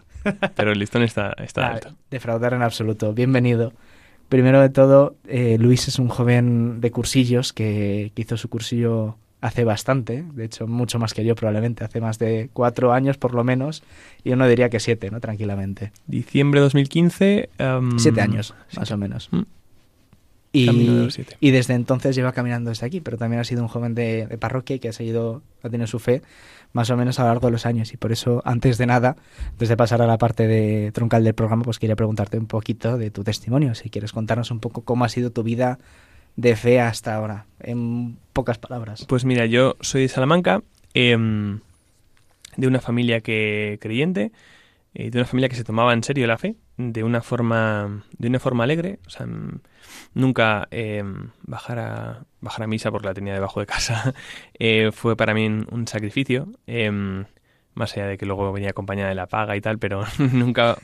pero 0.55 0.71
el 0.71 0.77
listón 0.77 1.01
está, 1.01 1.33
está 1.39 1.69
alto. 1.69 1.95
Defraudar 2.11 2.53
en 2.53 2.61
absoluto. 2.61 3.11
Bienvenido. 3.11 3.73
Primero 4.29 4.61
de 4.61 4.69
todo, 4.69 5.15
eh, 5.27 5.57
Luis 5.59 5.87
es 5.87 5.97
un 5.97 6.09
joven 6.09 6.79
de 6.79 6.91
cursillos 6.91 7.53
que, 7.53 8.11
que 8.13 8.21
hizo 8.21 8.37
su 8.37 8.49
cursillo 8.49 9.17
hace 9.41 9.63
bastante, 9.63 10.23
de 10.33 10.45
hecho 10.45 10.67
mucho 10.67 10.99
más 10.99 11.15
que 11.15 11.25
yo 11.25 11.33
probablemente, 11.33 11.85
hace 11.85 12.01
más 12.01 12.19
de 12.19 12.51
cuatro 12.53 12.93
años 12.93 13.17
por 13.17 13.33
lo 13.33 13.43
menos, 13.43 13.81
y 14.23 14.31
uno 14.31 14.47
diría 14.47 14.69
que 14.69 14.79
siete, 14.79 15.09
¿no? 15.09 15.19
Tranquilamente. 15.19 15.91
Diciembre 16.05 16.59
de 16.59 16.65
2015. 16.65 17.49
siete 17.97 18.21
años, 18.21 18.53
más 18.75 18.91
o 18.91 18.97
menos. 18.97 19.29
Mm. 19.31 19.56
Y, 20.53 20.69
y, 21.39 21.51
desde 21.51 21.73
entonces 21.73 22.15
lleva 22.15 22.31
caminando 22.31 22.69
desde 22.69 22.85
aquí, 22.87 23.01
pero 23.01 23.17
también 23.17 23.41
ha 23.41 23.43
sido 23.43 23.61
un 23.61 23.67
joven 23.67 23.93
de, 23.93 24.37
parroquia 24.39 24.77
y 24.77 24.79
que 24.79 24.89
ha 24.89 24.93
seguido, 24.93 25.43
ha 25.61 25.69
tenido 25.69 25.87
su 25.87 25.99
fe 25.99 26.21
más 26.73 26.89
o 26.89 26.97
menos 26.97 27.19
a 27.19 27.23
lo 27.23 27.29
largo 27.29 27.47
de 27.47 27.51
los 27.51 27.65
años. 27.65 27.93
Y 27.93 27.97
por 27.97 28.11
eso, 28.11 28.41
antes 28.45 28.77
de 28.77 28.85
nada, 28.85 29.17
antes 29.51 29.69
de 29.69 29.77
pasar 29.77 30.01
a 30.01 30.07
la 30.07 30.17
parte 30.17 30.47
de 30.47 30.91
troncal 30.93 31.23
del 31.23 31.33
programa, 31.33 31.63
pues 31.63 31.79
quería 31.79 31.95
preguntarte 31.95 32.37
un 32.37 32.47
poquito 32.47 32.97
de 32.97 33.11
tu 33.11 33.23
testimonio. 33.23 33.75
Si 33.75 33.89
quieres 33.89 34.13
contarnos 34.13 34.49
un 34.49 34.59
poco 34.59 34.81
cómo 34.83 35.05
ha 35.05 35.09
sido 35.09 35.31
tu 35.31 35.43
vida 35.43 35.79
de 36.37 36.55
fe 36.55 36.79
hasta 36.79 37.15
ahora, 37.15 37.45
en 37.59 38.17
pocas 38.31 38.57
palabras? 38.57 39.05
Pues 39.07 39.25
mira, 39.25 39.45
yo 39.47 39.75
soy 39.81 40.03
de 40.03 40.07
Salamanca, 40.07 40.61
em, 40.93 41.59
de 42.55 42.67
una 42.67 42.79
familia 42.79 43.21
que 43.21 43.79
creyente, 43.81 44.31
eh, 44.93 45.09
de 45.09 45.17
una 45.17 45.25
familia 45.25 45.49
que 45.49 45.55
se 45.55 45.63
tomaba 45.63 45.93
en 45.93 46.03
serio 46.03 46.27
la 46.27 46.37
fe, 46.37 46.55
de 46.77 47.03
una 47.03 47.21
forma, 47.21 48.05
de 48.17 48.27
una 48.27 48.39
forma 48.39 48.63
alegre, 48.63 48.99
o 49.07 49.09
sea, 49.09 49.27
nunca 50.17 50.67
em, 50.71 51.29
bajar, 51.43 51.79
a, 51.79 52.25
bajar 52.41 52.63
a 52.63 52.67
misa 52.67 52.91
porque 52.91 53.07
la 53.07 53.13
tenía 53.13 53.33
debajo 53.33 53.59
de 53.59 53.65
casa 53.65 54.13
eh, 54.59 54.91
fue 54.91 55.15
para 55.15 55.33
mí 55.33 55.45
un, 55.47 55.87
sacrificio, 55.87 56.47
em, 56.67 57.25
más 57.73 57.93
allá 57.93 58.07
de 58.07 58.17
que 58.17 58.25
luego 58.25 58.51
venía 58.51 58.71
acompañada 58.71 59.09
de 59.09 59.15
la 59.15 59.27
paga 59.27 59.55
y 59.55 59.61
tal, 59.61 59.79
pero 59.79 60.03
nunca, 60.33 60.77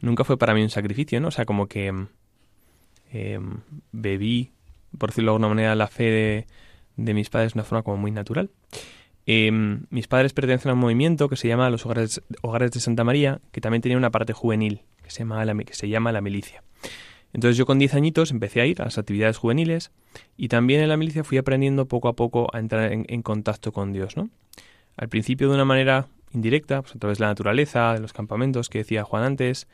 nunca 0.00 0.24
fue 0.24 0.36
para 0.38 0.54
mí 0.54 0.62
un 0.62 0.70
sacrificio, 0.70 1.20
¿no? 1.20 1.28
O 1.28 1.32
sea, 1.32 1.44
como 1.44 1.66
que 1.66 1.92
bebí 3.92 4.52
por 4.98 5.10
decirlo 5.10 5.32
de 5.32 5.34
alguna 5.34 5.48
manera, 5.48 5.74
la 5.74 5.88
fe 5.88 6.46
de, 6.96 7.14
mis 7.14 7.30
padres 7.30 7.52
de 7.52 7.58
una 7.58 7.64
forma 7.64 7.82
como 7.82 7.96
muy 7.96 8.10
natural. 8.10 8.50
Em, 9.24 9.84
mis 9.90 10.08
padres 10.08 10.32
pertenecen 10.32 10.70
a 10.70 10.74
un 10.74 10.80
movimiento 10.80 11.28
que 11.28 11.36
se 11.36 11.48
llama 11.48 11.70
los 11.70 11.86
Hogares, 11.86 12.22
Hogares 12.42 12.72
de 12.72 12.80
Santa 12.80 13.04
María, 13.04 13.40
que 13.52 13.60
también 13.60 13.80
tenía 13.80 13.96
una 13.96 14.10
parte 14.10 14.32
juvenil, 14.32 14.82
que 15.02 15.10
se 15.10 15.20
llama 15.20 15.44
la, 15.44 15.54
que 15.64 15.74
se 15.74 15.88
llama 15.88 16.12
la 16.12 16.20
milicia. 16.20 16.62
Entonces 17.32 17.56
yo 17.56 17.66
con 17.66 17.78
10 17.78 17.94
añitos 17.94 18.30
empecé 18.30 18.60
a 18.60 18.66
ir 18.66 18.80
a 18.82 18.84
las 18.84 18.98
actividades 18.98 19.38
juveniles 19.38 19.90
y 20.36 20.48
también 20.48 20.82
en 20.82 20.88
la 20.88 20.96
milicia 20.96 21.24
fui 21.24 21.38
aprendiendo 21.38 21.86
poco 21.86 22.08
a 22.08 22.12
poco 22.14 22.48
a 22.54 22.58
entrar 22.58 22.92
en, 22.92 23.22
contacto 23.22 23.72
con 23.72 23.92
Dios, 23.92 24.16
¿no? 24.16 24.28
Al 24.96 25.08
principio 25.08 25.48
de 25.48 25.54
una 25.54 25.64
manera 25.64 26.06
indirecta, 26.34 26.82
pues 26.82 26.94
a 26.94 26.98
través 26.98 27.18
de 27.18 27.22
la 27.22 27.28
naturaleza, 27.28 27.94
de 27.94 28.00
los 28.00 28.12
campamentos 28.12 28.68
que 28.68 28.78
decía 28.78 29.04
Juan 29.04 29.24
antes, 29.24 29.66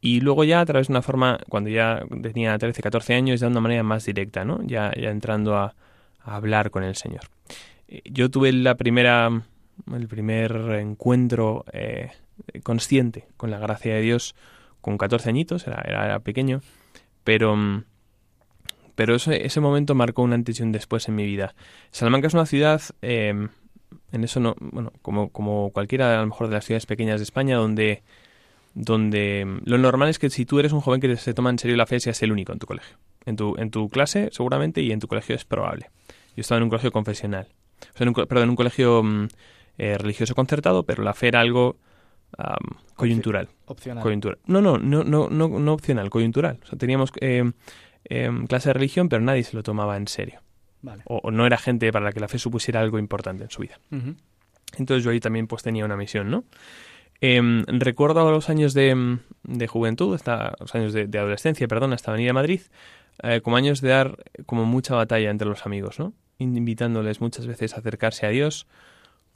y 0.00 0.20
luego 0.20 0.44
ya 0.44 0.60
a 0.60 0.66
través 0.66 0.86
de 0.86 0.92
una 0.92 1.02
forma, 1.02 1.38
cuando 1.48 1.70
ya 1.70 2.04
tenía 2.22 2.56
13, 2.56 2.80
14 2.80 3.14
años, 3.14 3.40
ya 3.40 3.46
de 3.46 3.52
una 3.52 3.60
manera 3.60 3.82
más 3.82 4.04
directa, 4.04 4.44
¿no? 4.44 4.62
Ya, 4.62 4.92
ya 4.94 5.10
entrando 5.10 5.56
a, 5.56 5.74
hablar 6.20 6.70
con 6.70 6.82
el 6.82 6.96
Señor. 6.96 7.22
Eh, 7.88 8.02
yo 8.04 8.30
tuve 8.30 8.52
la 8.52 8.74
primera, 8.76 9.30
el 9.92 10.08
primer 10.08 10.52
encuentro 10.80 11.64
eh, 11.72 12.10
consciente 12.62 13.26
con 13.36 13.50
la 13.50 13.58
gracia 13.58 13.94
de 13.94 14.00
Dios 14.00 14.34
con 14.86 14.98
14 14.98 15.28
añitos, 15.28 15.66
era, 15.66 15.82
era, 15.84 16.20
pequeño, 16.20 16.60
pero, 17.24 17.56
pero 18.94 19.16
ese, 19.16 19.44
ese, 19.44 19.58
momento 19.58 19.96
marcó 19.96 20.22
un 20.22 20.32
antes 20.32 20.60
y 20.60 20.62
un 20.62 20.70
después 20.70 21.08
en 21.08 21.16
mi 21.16 21.26
vida. 21.26 21.56
Salamanca 21.90 22.28
es 22.28 22.34
una 22.34 22.46
ciudad, 22.46 22.80
em, 23.02 23.48
en 24.12 24.22
eso 24.22 24.38
no, 24.38 24.54
bueno, 24.60 24.92
como, 25.02 25.30
como 25.30 25.72
cualquiera 25.72 26.16
a 26.16 26.20
lo 26.20 26.26
mejor 26.28 26.46
de 26.46 26.54
las 26.54 26.64
ciudades 26.64 26.86
pequeñas 26.86 27.18
de 27.18 27.24
España, 27.24 27.56
donde 27.56 28.04
donde 28.74 29.44
mm, 29.44 29.68
lo 29.68 29.76
normal 29.76 30.08
es 30.08 30.20
que 30.20 30.30
si 30.30 30.46
tú 30.46 30.60
eres 30.60 30.70
un 30.70 30.80
joven 30.80 31.00
que 31.00 31.16
se 31.16 31.34
toma 31.34 31.50
en 31.50 31.58
serio 31.58 31.76
la 31.76 31.86
fe, 31.86 31.98
seas 31.98 32.22
el 32.22 32.30
único 32.30 32.52
en 32.52 32.60
tu 32.60 32.68
colegio. 32.68 32.96
En 33.24 33.34
tu, 33.34 33.56
en 33.58 33.72
tu 33.72 33.88
clase, 33.88 34.28
seguramente, 34.30 34.82
y 34.82 34.92
en 34.92 35.00
tu 35.00 35.08
colegio 35.08 35.34
es 35.34 35.44
probable. 35.44 35.90
Yo 36.36 36.42
estaba 36.42 36.58
en 36.58 36.62
un 36.62 36.68
colegio 36.68 36.92
confesional. 36.92 37.48
O 37.92 37.98
sea, 37.98 38.04
en 38.04 38.10
un, 38.10 38.14
perdón, 38.14 38.44
en 38.44 38.50
un 38.50 38.56
colegio 38.56 39.02
mm, 39.02 39.26
eh, 39.78 39.98
religioso 39.98 40.36
concertado, 40.36 40.84
pero 40.84 41.02
la 41.02 41.12
fe 41.12 41.26
era 41.26 41.40
algo 41.40 41.76
coyuntural. 42.94 43.48
Opcional. 43.66 44.02
Coyuntural. 44.02 44.38
No, 44.46 44.60
no, 44.60 44.78
no, 44.78 45.04
no, 45.04 45.28
no, 45.28 45.48
no 45.48 45.72
opcional, 45.72 46.10
coyuntural. 46.10 46.58
O 46.62 46.66
sea, 46.66 46.78
teníamos 46.78 47.12
eh, 47.20 47.50
em, 48.04 48.46
clase 48.46 48.70
de 48.70 48.72
religión, 48.74 49.08
pero 49.08 49.22
nadie 49.22 49.44
se 49.44 49.56
lo 49.56 49.62
tomaba 49.62 49.96
en 49.96 50.08
serio. 50.08 50.40
Vale. 50.82 51.02
O, 51.06 51.30
no 51.30 51.46
era 51.46 51.58
gente 51.58 51.90
para 51.92 52.04
la 52.04 52.12
que 52.12 52.20
la 52.20 52.28
fe 52.28 52.38
supusiera 52.38 52.80
algo 52.80 52.98
importante 52.98 53.44
en 53.44 53.50
su 53.50 53.62
vida. 53.62 53.78
Entonces 54.76 55.04
yo 55.04 55.10
ahí 55.10 55.20
también 55.20 55.46
pues 55.46 55.62
tenía 55.62 55.84
una 55.84 55.96
misión, 55.96 56.30
¿no? 56.30 56.44
Eh, 57.20 57.40
recuerdo 57.66 58.30
los 58.30 58.50
años 58.50 58.74
de, 58.74 59.18
de 59.42 59.66
juventud, 59.66 60.14
hasta 60.14 60.54
los 60.60 60.74
años 60.74 60.92
de, 60.92 61.18
adolescencia, 61.18 61.66
perdón, 61.66 61.92
hasta 61.92 62.12
venir 62.12 62.30
a 62.30 62.32
Madrid, 62.34 62.60
eh, 63.22 63.40
como 63.40 63.56
años 63.56 63.80
de 63.80 63.88
dar 63.88 64.16
como 64.44 64.64
mucha 64.66 64.94
batalla 64.94 65.30
entre 65.30 65.48
los 65.48 65.64
amigos, 65.64 65.98
¿no? 65.98 66.12
Invitándoles 66.38 67.20
muchas 67.20 67.46
veces 67.46 67.74
a 67.74 67.78
acercarse 67.78 68.26
a 68.26 68.28
Dios, 68.28 68.66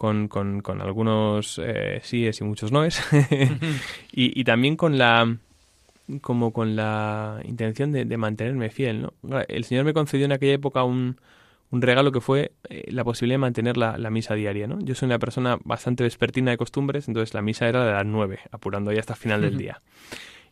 con, 0.01 0.29
con, 0.29 0.63
con 0.63 0.81
algunos 0.81 1.61
eh, 1.63 2.01
síes 2.03 2.41
y 2.41 2.45
muchos 2.45 2.73
noes, 2.73 3.03
y, 4.13 4.41
y, 4.41 4.45
también 4.45 4.75
con 4.75 4.97
la 4.97 5.37
como 6.23 6.55
con 6.55 6.75
la 6.75 7.43
intención 7.45 7.93
de, 7.93 8.07
de 8.07 8.17
mantenerme 8.17 8.71
fiel, 8.71 9.03
¿no? 9.03 9.13
El 9.47 9.65
Señor 9.65 9.85
me 9.85 9.93
concedió 9.93 10.25
en 10.25 10.33
aquella 10.33 10.55
época 10.55 10.85
un, 10.85 11.19
un 11.71 11.83
regalo 11.83 12.13
que 12.13 12.23
fue 12.23 12.53
eh, 12.71 12.91
la 12.91 13.05
posibilidad 13.05 13.35
de 13.35 13.41
mantener 13.41 13.77
la, 13.77 13.99
misa 14.09 14.33
diaria, 14.33 14.67
¿no? 14.67 14.81
Yo 14.81 14.95
soy 14.95 15.05
una 15.05 15.19
persona 15.19 15.59
bastante 15.65 16.03
vespertina 16.03 16.51
de 16.51 16.57
costumbres, 16.57 17.07
entonces 17.07 17.35
la 17.35 17.43
misa 17.43 17.69
era 17.69 17.85
de 17.85 17.93
las 17.93 18.07
nueve, 18.07 18.39
apurando 18.53 18.93
ya 18.93 19.01
hasta 19.01 19.13
el 19.13 19.19
final 19.19 19.43
del 19.43 19.59
día. 19.59 19.83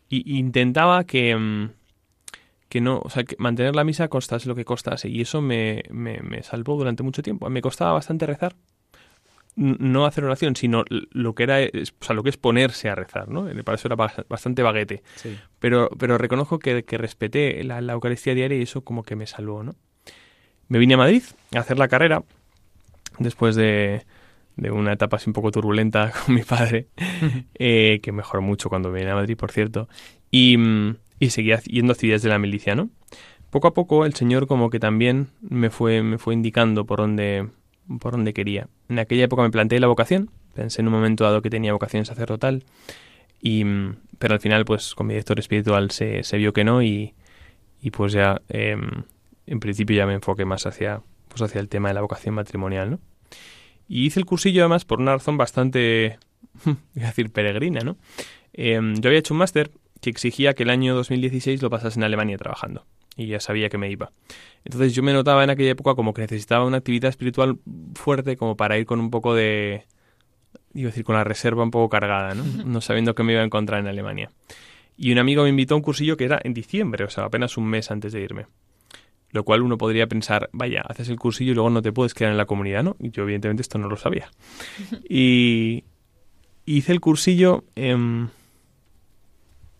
Y, 0.09 0.37
intentaba 0.37 1.05
que, 1.05 1.35
mm, 1.35 1.71
que 2.69 2.81
no, 2.81 3.01
o 3.03 3.09
sea, 3.09 3.23
que 3.23 3.35
mantener 3.39 3.75
la 3.75 3.83
misa 3.83 4.09
costase 4.09 4.47
lo 4.47 4.53
que 4.53 4.63
costase, 4.63 5.09
y 5.09 5.21
eso 5.21 5.41
me, 5.41 5.81
me, 5.89 6.19
me 6.19 6.43
salvó 6.43 6.77
durante 6.77 7.01
mucho 7.01 7.23
tiempo. 7.23 7.49
Me 7.49 7.63
costaba 7.63 7.93
bastante 7.93 8.27
rezar, 8.27 8.55
no 9.59 10.05
hacer 10.05 10.23
oración, 10.23 10.55
sino 10.55 10.85
lo 10.89 11.35
que 11.35 11.43
era, 11.43 11.57
o 11.59 12.03
sea, 12.05 12.15
lo 12.15 12.23
que 12.23 12.29
es 12.29 12.37
ponerse 12.37 12.89
a 12.89 12.95
rezar, 12.95 13.27
¿no? 13.27 13.45
Para 13.65 13.75
eso 13.75 13.89
era 13.89 13.95
bastante 13.95 14.63
baguete. 14.63 15.03
Pero, 15.59 15.89
pero 15.99 16.17
reconozco 16.17 16.59
que, 16.59 16.83
que 16.83 16.97
respeté 16.97 17.61
la, 17.65 17.81
la, 17.81 17.93
Eucaristía 17.93 18.33
diaria 18.33 18.57
y 18.57 18.61
eso 18.61 18.85
como 18.85 19.03
que 19.03 19.17
me 19.17 19.27
salvó, 19.27 19.63
¿no? 19.63 19.75
Me 20.69 20.79
vine 20.79 20.93
a 20.93 20.97
Madrid 20.97 21.23
a 21.53 21.59
hacer 21.59 21.77
la 21.77 21.89
carrera 21.89 22.23
después 23.17 23.55
de, 23.55 24.05
una 24.55 24.93
etapa 24.93 25.17
así 25.17 25.29
un 25.29 25.33
poco 25.33 25.51
turbulenta 25.51 26.13
con 26.25 26.35
mi 26.35 26.43
padre, 26.43 26.87
eh, 27.55 27.99
que 28.01 28.11
mejoró 28.13 28.41
mucho 28.41 28.69
cuando 28.69 28.91
vine 28.93 29.11
a 29.11 29.15
Madrid, 29.15 29.35
por 29.35 29.51
cierto, 29.51 29.89
y, 30.31 30.57
y 31.19 31.29
seguía 31.31 31.59
yendo 31.63 31.91
a 31.91 31.95
actividades 31.95 32.23
de 32.23 32.29
la 32.29 32.39
milicia, 32.39 32.75
¿no? 32.75 32.89
Poco 33.49 33.67
a 33.67 33.73
poco 33.73 34.05
el 34.05 34.13
Señor 34.13 34.47
como 34.47 34.69
que 34.69 34.79
también 34.79 35.27
me 35.41 35.69
fue, 35.69 36.03
me 36.03 36.17
fue 36.17 36.35
indicando 36.35 36.85
por 36.85 36.99
dónde, 36.99 37.49
por 37.97 38.11
dónde 38.11 38.33
quería. 38.33 38.67
En 38.87 38.99
aquella 38.99 39.23
época 39.25 39.41
me 39.41 39.49
planteé 39.49 39.79
la 39.79 39.87
vocación, 39.87 40.29
pensé 40.53 40.81
en 40.81 40.87
un 40.87 40.93
momento 40.93 41.23
dado 41.23 41.41
que 41.41 41.49
tenía 41.49 41.73
vocación 41.73 42.05
sacerdotal, 42.05 42.63
y, 43.41 43.63
pero 44.19 44.33
al 44.33 44.39
final 44.39 44.65
pues 44.65 44.93
con 44.95 45.07
mi 45.07 45.13
director 45.13 45.39
espiritual 45.39 45.91
se, 45.91 46.23
vio 46.33 46.53
que 46.53 46.63
no 46.63 46.83
y, 46.83 47.13
y 47.81 47.91
pues 47.91 48.13
ya 48.13 48.41
em, 48.49 49.03
en 49.47 49.59
principio 49.59 49.95
ya 49.95 50.05
me 50.05 50.13
enfoqué 50.13 50.45
más 50.45 50.65
hacia, 50.65 51.01
pues 51.29 51.41
hacia 51.41 51.61
el 51.61 51.69
tema 51.69 51.87
de 51.87 51.95
la 51.95 52.01
vocación 52.01 52.35
matrimonial, 52.35 52.91
¿no? 52.91 52.99
Y 53.87 54.05
hice 54.05 54.19
el 54.19 54.25
cursillo 54.25 54.61
además 54.61 54.85
por 54.85 54.99
una 54.99 55.13
razón 55.13 55.37
bastante, 55.37 56.19
voy 56.65 57.03
a 57.03 57.07
decir, 57.07 57.31
peregrina, 57.31 57.81
¿no? 57.81 57.97
Em, 58.53 58.95
yo 58.95 59.09
había 59.09 59.19
hecho 59.19 59.33
un 59.33 59.39
máster 59.39 59.71
que 60.01 60.09
exigía 60.09 60.53
que 60.53 60.63
el 60.63 60.69
año 60.69 60.95
2016 60.95 61.61
lo 61.61 61.69
pasase 61.69 61.99
en 61.99 62.03
Alemania 62.03 62.37
trabajando 62.37 62.85
y 63.19 63.27
ya 63.27 63.39
sabía 63.39 63.69
que 63.69 63.77
me 63.77 63.91
iba. 63.91 64.11
Entonces 64.63 64.95
yo 64.95 65.03
me 65.03 65.13
notaba 65.13 65.43
en 65.43 65.49
aquella 65.49 65.71
época 65.71 65.93
como 65.93 66.13
que 66.13 66.21
necesitaba 66.21 66.65
una 66.65 66.77
actividad 66.77 67.09
espiritual 67.09 67.59
fuerte 67.95 68.37
como 68.37 68.55
para 68.55 68.77
ir 68.77 68.85
con 68.85 68.99
un 68.99 69.11
poco 69.11 69.35
de, 69.35 69.85
iba 70.73 70.87
a 70.87 70.91
decir, 70.91 71.03
con 71.03 71.15
la 71.15 71.23
reserva 71.23 71.63
un 71.63 71.71
poco 71.71 71.89
cargada, 71.89 72.33
¿no? 72.33 72.43
No 72.65 72.81
sabiendo 72.81 73.15
qué 73.15 73.23
me 73.23 73.33
iba 73.33 73.41
a 73.41 73.45
encontrar 73.45 73.81
en 73.81 73.87
Alemania. 73.87 74.31
Y 74.97 75.11
un 75.11 75.17
amigo 75.17 75.43
me 75.43 75.49
invitó 75.49 75.73
a 75.73 75.77
un 75.77 75.83
cursillo 75.83 76.15
que 76.17 76.25
era 76.25 76.39
en 76.43 76.53
diciembre, 76.53 77.03
o 77.03 77.09
sea, 77.09 77.25
apenas 77.25 77.57
un 77.57 77.65
mes 77.65 77.91
antes 77.91 78.13
de 78.13 78.21
irme. 78.21 78.45
Lo 79.31 79.43
cual 79.43 79.61
uno 79.61 79.77
podría 79.77 80.07
pensar, 80.07 80.49
vaya, 80.53 80.81
haces 80.87 81.09
el 81.09 81.19
cursillo 81.19 81.51
y 81.51 81.55
luego 81.55 81.69
no 81.69 81.81
te 81.81 81.91
puedes 81.91 82.13
quedar 82.13 82.31
en 82.31 82.37
la 82.37 82.45
comunidad, 82.45 82.83
¿no? 82.83 82.95
Y 82.99 83.11
yo 83.11 83.23
evidentemente 83.23 83.61
esto 83.61 83.77
no 83.77 83.89
lo 83.89 83.97
sabía. 83.97 84.31
Y 85.07 85.83
hice 86.65 86.91
el 86.93 86.99
cursillo 86.99 87.63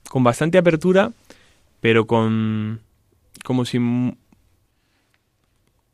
con 0.10 0.24
bastante 0.24 0.58
apertura, 0.58 1.12
pero 1.80 2.06
con 2.06 2.82
como 3.44 3.66
sin 3.66 4.18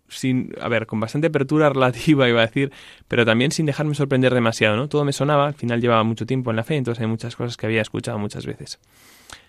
sin, 0.08 0.54
a 0.62 0.68
ver, 0.70 0.86
con 0.86 1.00
bastante 1.00 1.28
apertura 1.28 1.70
relativa, 1.74 2.28
iba 2.30 2.42
a 2.42 2.46
decir, 2.46 2.72
pero 3.08 3.26
también 3.26 3.52
sin 3.52 3.66
dejarme 3.66 3.96
sorprender 3.96 4.34
demasiado, 4.34 4.76
¿no? 4.76 4.88
Todo 4.88 5.04
me 5.04 5.14
sonaba, 5.14 5.48
al 5.48 5.54
final 5.54 5.82
llevaba 5.82 6.04
mucho 6.04 6.26
tiempo 6.26 6.50
en 6.52 6.58
la 6.58 6.64
fe, 6.64 6.76
entonces 6.76 7.02
hay 7.02 7.08
muchas 7.08 7.36
cosas 7.36 7.58
que 7.58 7.66
había 7.66 7.82
escuchado 7.82 8.18
muchas 8.18 8.46
veces. 8.46 8.80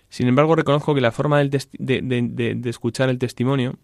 Sin 0.09 0.27
embargo, 0.27 0.55
reconozco 0.55 0.95
que 0.95 1.01
la 1.01 1.11
forma 1.11 1.39
de, 1.39 1.49
de, 1.79 2.69
escuchar 2.69 3.09
el 3.09 3.17
testimonio 3.17 3.75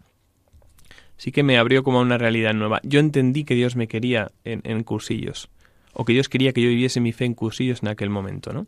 sí 1.16 1.32
que 1.32 1.42
me 1.42 1.58
abrió 1.58 1.84
como 1.84 1.98
a 1.98 2.02
una 2.02 2.16
realidad 2.16 2.54
nueva. 2.54 2.80
Yo 2.82 2.98
entendí 2.98 3.44
que 3.44 3.54
Dios 3.54 3.76
me 3.76 3.88
quería 3.88 4.32
en, 4.44 4.82
cursillos, 4.84 5.50
o 5.92 6.04
que 6.04 6.14
Dios 6.14 6.28
quería 6.28 6.52
que 6.52 6.62
yo 6.62 6.68
viviese 6.68 7.00
mi 7.00 7.12
fe 7.12 7.26
en 7.26 7.34
cursillos 7.34 7.82
en 7.82 7.88
aquel 7.88 8.08
momento, 8.08 8.52
¿no? 8.52 8.66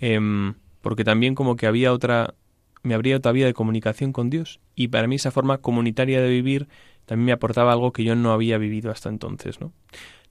Em, 0.00 0.54
porque 0.80 1.04
también 1.04 1.34
como 1.34 1.56
que 1.56 1.66
había 1.66 1.92
otra, 1.92 2.34
me 2.88 2.94
abría 2.94 3.16
otra 3.16 3.32
vía 3.32 3.46
de 3.46 3.54
comunicación 3.54 4.12
con 4.12 4.30
Dios, 4.30 4.60
y 4.74 4.88
para 4.88 5.06
mí 5.06 5.16
esa 5.16 5.30
forma 5.30 5.58
comunitaria 5.58 6.20
de 6.22 6.28
vivir 6.28 6.68
también 7.04 7.26
me 7.26 7.32
aportaba 7.32 7.72
algo 7.72 7.92
que 7.92 8.02
yo 8.02 8.16
no 8.16 8.32
había 8.32 8.58
vivido 8.58 8.90
hasta 8.90 9.08
entonces, 9.08 9.60
¿no? 9.60 9.72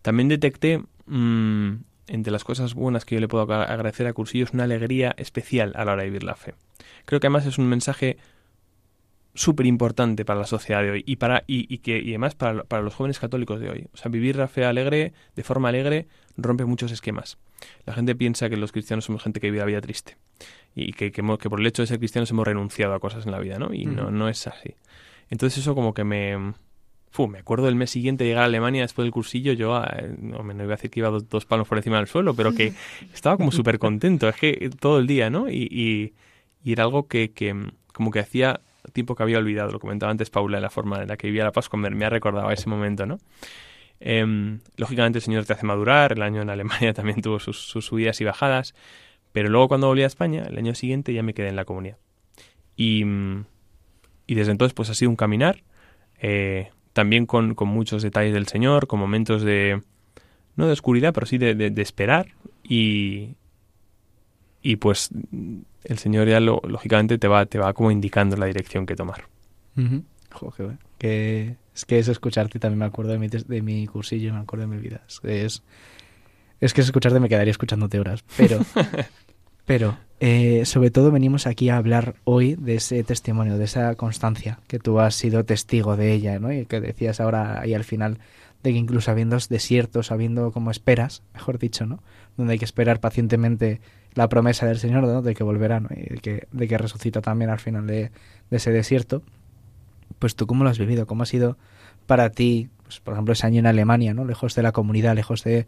También 0.02 0.28
detecté 0.28 0.84
mm, 1.06 1.74
entre 2.08 2.32
las 2.32 2.44
cosas 2.44 2.74
buenas 2.74 3.06
que 3.06 3.16
yo 3.16 3.22
le 3.22 3.28
puedo 3.28 3.44
agradecer 3.52 4.08
a 4.08 4.14
Cursillos, 4.14 4.54
una 4.54 4.64
alegría 4.64 5.14
especial 5.18 5.74
a 5.76 5.86
la 5.86 5.94
hora 5.94 6.04
de 6.04 6.10
vivir 6.10 6.24
la 6.24 6.36
fe. 6.36 6.56
Creo 7.06 7.20
que 7.20 7.28
además 7.28 7.46
es 7.46 7.58
un 7.58 7.68
mensaje 7.68 8.18
súper 9.38 9.66
importante 9.66 10.26
para 10.26 10.40
la 10.40 10.48
sociedad 10.48 10.82
de 10.82 10.92
hoy 10.92 11.04
y 11.06 11.18
para 11.18 11.44
y, 11.46 11.78
que 11.78 12.00
y 12.00 12.10
además 12.10 12.36
para, 12.36 12.64
para, 12.64 12.82
los 12.82 12.96
jóvenes 12.96 13.20
católicos 13.20 13.60
de 13.60 13.70
hoy. 13.70 13.88
O 13.94 13.98
sea, 13.98 14.10
vivir 14.10 14.36
la 14.36 14.48
fe 14.48 14.66
alegre, 14.66 15.14
de 15.36 15.44
forma 15.44 15.70
alegre, 15.70 16.08
rompe 16.36 16.66
muchos 16.66 16.92
esquemas. 16.92 17.38
La 17.86 17.94
gente 17.94 18.16
piensa 18.16 18.50
que 18.50 18.58
los 18.58 18.72
cristianos 18.72 19.06
somos 19.06 19.24
gente 19.24 19.40
que 19.40 19.48
vive 19.48 19.60
la 19.60 19.66
vida 19.66 19.82
triste 19.82 20.18
y 20.76 20.94
que, 20.94 21.12
que, 21.12 21.24
por 21.24 21.60
el 21.60 21.68
hecho 21.68 21.82
de 21.82 21.88
ser 21.88 22.00
cristianos 22.00 22.30
hemos 22.32 22.46
renunciado 22.46 22.94
a 22.94 23.00
cosas 23.00 23.26
en 23.26 23.32
la 23.32 23.40
vida, 23.40 23.58
¿no? 23.58 23.74
Y 23.74 23.86
no, 23.86 24.12
no 24.12 24.28
es 24.28 24.48
así. 24.48 24.76
Entonces 25.30 25.60
eso 25.60 25.76
como 25.76 25.94
que 25.94 26.04
me, 26.04 26.54
me 27.28 27.40
acuerdo 27.40 27.66
del 27.66 27.76
mes 27.76 27.90
siguiente 27.90 28.24
de 28.24 28.30
llegar 28.30 28.44
a 28.44 28.46
Alemania 28.46 28.84
después 28.84 29.06
del 29.06 29.12
cursillo, 29.12 29.54
yo 29.54 29.76
ah, 29.76 29.92
no, 30.20 30.44
me 30.44 30.54
iba 30.54 30.66
a 30.74 30.76
decir 30.76 30.92
que 30.92 31.00
iba 31.00 31.10
dos, 31.10 31.46
palos 31.46 31.68
por 31.68 31.78
encima 31.78 31.98
del 31.98 32.08
suelo, 32.08 32.34
pero 32.34 32.54
que 32.54 32.74
estaba 33.14 33.38
como 33.38 33.52
súper 33.52 33.80
contento, 33.80 34.30
es 34.30 34.36
que 34.36 34.70
todo 34.80 35.00
el 35.00 35.08
día, 35.08 35.30
¿no? 35.30 35.50
Y, 35.50 36.14
era 36.66 36.84
algo 36.84 37.08
que, 37.08 37.32
como 37.94 38.12
que 38.12 38.20
hacía 38.20 38.60
tiempo 38.94 39.16
que 39.16 39.24
había 39.24 39.38
olvidado, 39.38 39.72
lo 39.72 39.80
comentaba 39.80 40.12
antes 40.12 40.30
Paula, 40.30 40.58
de 40.58 40.62
la 40.62 40.70
forma 40.70 41.02
en 41.02 41.08
la 41.08 41.18
que 41.18 41.28
vivía 41.28 41.44
la 41.44 41.52
Pascua, 41.52 41.80
me, 41.80 41.90
me 41.90 42.06
ha 42.06 42.10
recordado 42.10 42.50
ese 42.52 42.70
momento, 42.70 43.06
¿no? 43.06 43.20
Em, 44.00 44.60
lógicamente 44.76 45.20
el 45.20 45.24
Señor 45.24 45.46
te 45.46 45.54
hace 45.54 45.66
madurar, 45.66 46.14
el 46.14 46.22
año 46.22 46.42
en 46.42 46.50
Alemania 46.50 46.94
también 46.94 47.22
tuvo 47.22 47.40
sus, 47.40 47.58
subidas 47.58 48.22
y 48.22 48.24
bajadas, 48.24 48.76
pero 49.32 49.50
luego 49.50 49.68
cuando 49.68 49.88
volví 49.88 50.04
a 50.04 50.08
España, 50.08 50.44
el 50.48 50.58
año 50.58 50.76
siguiente 50.76 51.14
ya 51.14 51.24
me 51.24 51.34
quedé 51.34 51.50
en 51.50 51.56
la 51.56 51.66
comunidad. 51.66 51.98
Y, 52.76 53.04
y 54.28 54.36
desde 54.36 54.52
entonces 54.52 54.74
pues 54.74 54.90
ha 54.90 54.94
sido 54.94 55.10
un 55.10 55.16
caminar, 55.16 55.64
eh, 56.20 56.70
también 56.94 57.26
con, 57.26 57.56
muchos 57.60 58.04
detalles 58.04 58.34
del 58.34 58.48
Señor, 58.48 58.88
con 58.88 59.00
momentos 59.00 59.44
de, 59.44 59.82
no 60.56 60.68
de 60.68 60.74
oscuridad, 60.74 61.14
pero 61.14 61.26
sí 61.26 61.38
de, 61.38 61.74
esperar 61.78 62.28
y, 62.64 63.36
y 64.68 64.76
pues 64.76 65.10
el 65.86 65.98
Señor 65.98 66.28
ya 66.28 66.40
lo, 66.40 66.62
lógicamente 66.68 67.18
te 67.18 67.28
va, 67.28 67.46
te 67.46 67.58
va 67.58 67.74
como 67.74 67.90
indicando 67.90 68.36
la 68.36 68.48
dirección 68.48 68.86
que 68.86 68.96
tomar. 68.96 69.26
que, 70.98 71.56
es 71.74 71.86
que 71.86 72.00
es 72.00 72.08
escucharte, 72.08 72.60
también 72.60 72.80
me 72.80 72.86
acuerdo 72.86 73.14
de 73.14 73.20
mi, 73.20 73.28
de 73.28 73.62
mi 73.62 73.88
cursillo, 73.88 74.34
me 74.34 74.40
acuerdo 74.40 74.68
de 74.68 74.76
mi 74.76 74.82
vida. 74.82 75.02
Es, 75.24 75.64
es 76.60 76.74
que 76.74 76.82
es 76.82 76.88
escucharte 76.88 77.20
me 77.20 77.30
quedaría 77.30 77.52
escuchándote 77.52 78.00
horas, 78.00 78.26
pero 78.36 78.60
Pero 79.68 79.98
eh, 80.22 80.64
sobre 80.64 80.92
todo 80.92 81.12
venimos 81.12 81.46
aquí 81.46 81.68
a 81.68 81.76
hablar 81.76 82.16
hoy 82.24 82.56
de 82.56 82.76
ese 82.76 83.04
testimonio, 83.04 83.58
de 83.58 83.66
esa 83.66 83.94
constancia, 83.96 84.60
que 84.68 84.80
tú 84.80 85.02
has 85.02 85.14
sido 85.14 85.44
testigo 85.44 85.98
de 85.98 86.14
ella, 86.14 86.40
¿no? 86.40 86.54
Y 86.54 86.66
que 86.66 86.80
decías 86.80 87.20
ahora 87.20 87.60
ahí 87.60 87.74
al 87.74 87.84
final 87.84 88.18
de 88.68 88.74
que 88.74 88.80
incluso 88.80 89.10
habiendo 89.12 89.38
desiertos, 89.50 90.12
habiendo 90.12 90.52
como 90.52 90.72
esperas, 90.72 91.24
mejor 91.34 91.58
dicho, 91.58 91.86
¿no? 91.86 92.04
Donde 92.36 92.54
hay 92.54 92.60
que 92.60 92.66
esperar 92.66 93.00
pacientemente 93.00 93.80
la 94.14 94.28
promesa 94.28 94.66
del 94.66 94.78
Señor, 94.78 95.04
¿no? 95.04 95.22
De 95.22 95.36
que 95.36 95.44
volverá, 95.44 95.80
¿no? 95.80 95.88
Y 95.96 96.16
de 96.16 96.18
que, 96.18 96.48
de 96.52 96.68
que 96.68 96.78
resucita 96.78 97.22
también 97.22 97.50
al 97.50 97.60
final 97.60 97.88
de, 97.88 98.12
ese 98.52 98.72
desierto. 98.72 99.24
Pues 100.20 100.36
tú 100.36 100.48
cómo 100.48 100.66
lo 100.66 100.70
has 100.70 100.80
vivido, 100.80 101.08
cómo 101.08 101.24
ha 101.24 101.26
sido 101.26 101.58
para 102.08 102.30
ti, 102.30 102.68
pues, 102.84 103.00
por 103.00 103.14
ejemplo, 103.14 103.32
ese 103.32 103.48
año 103.48 103.60
en 103.60 103.68
Alemania, 103.68 104.14
¿no? 104.14 104.26
Lejos 104.26 104.54
de 104.54 104.64
la 104.64 104.74
comunidad, 104.74 105.16
lejos 105.16 105.46
de, 105.46 105.66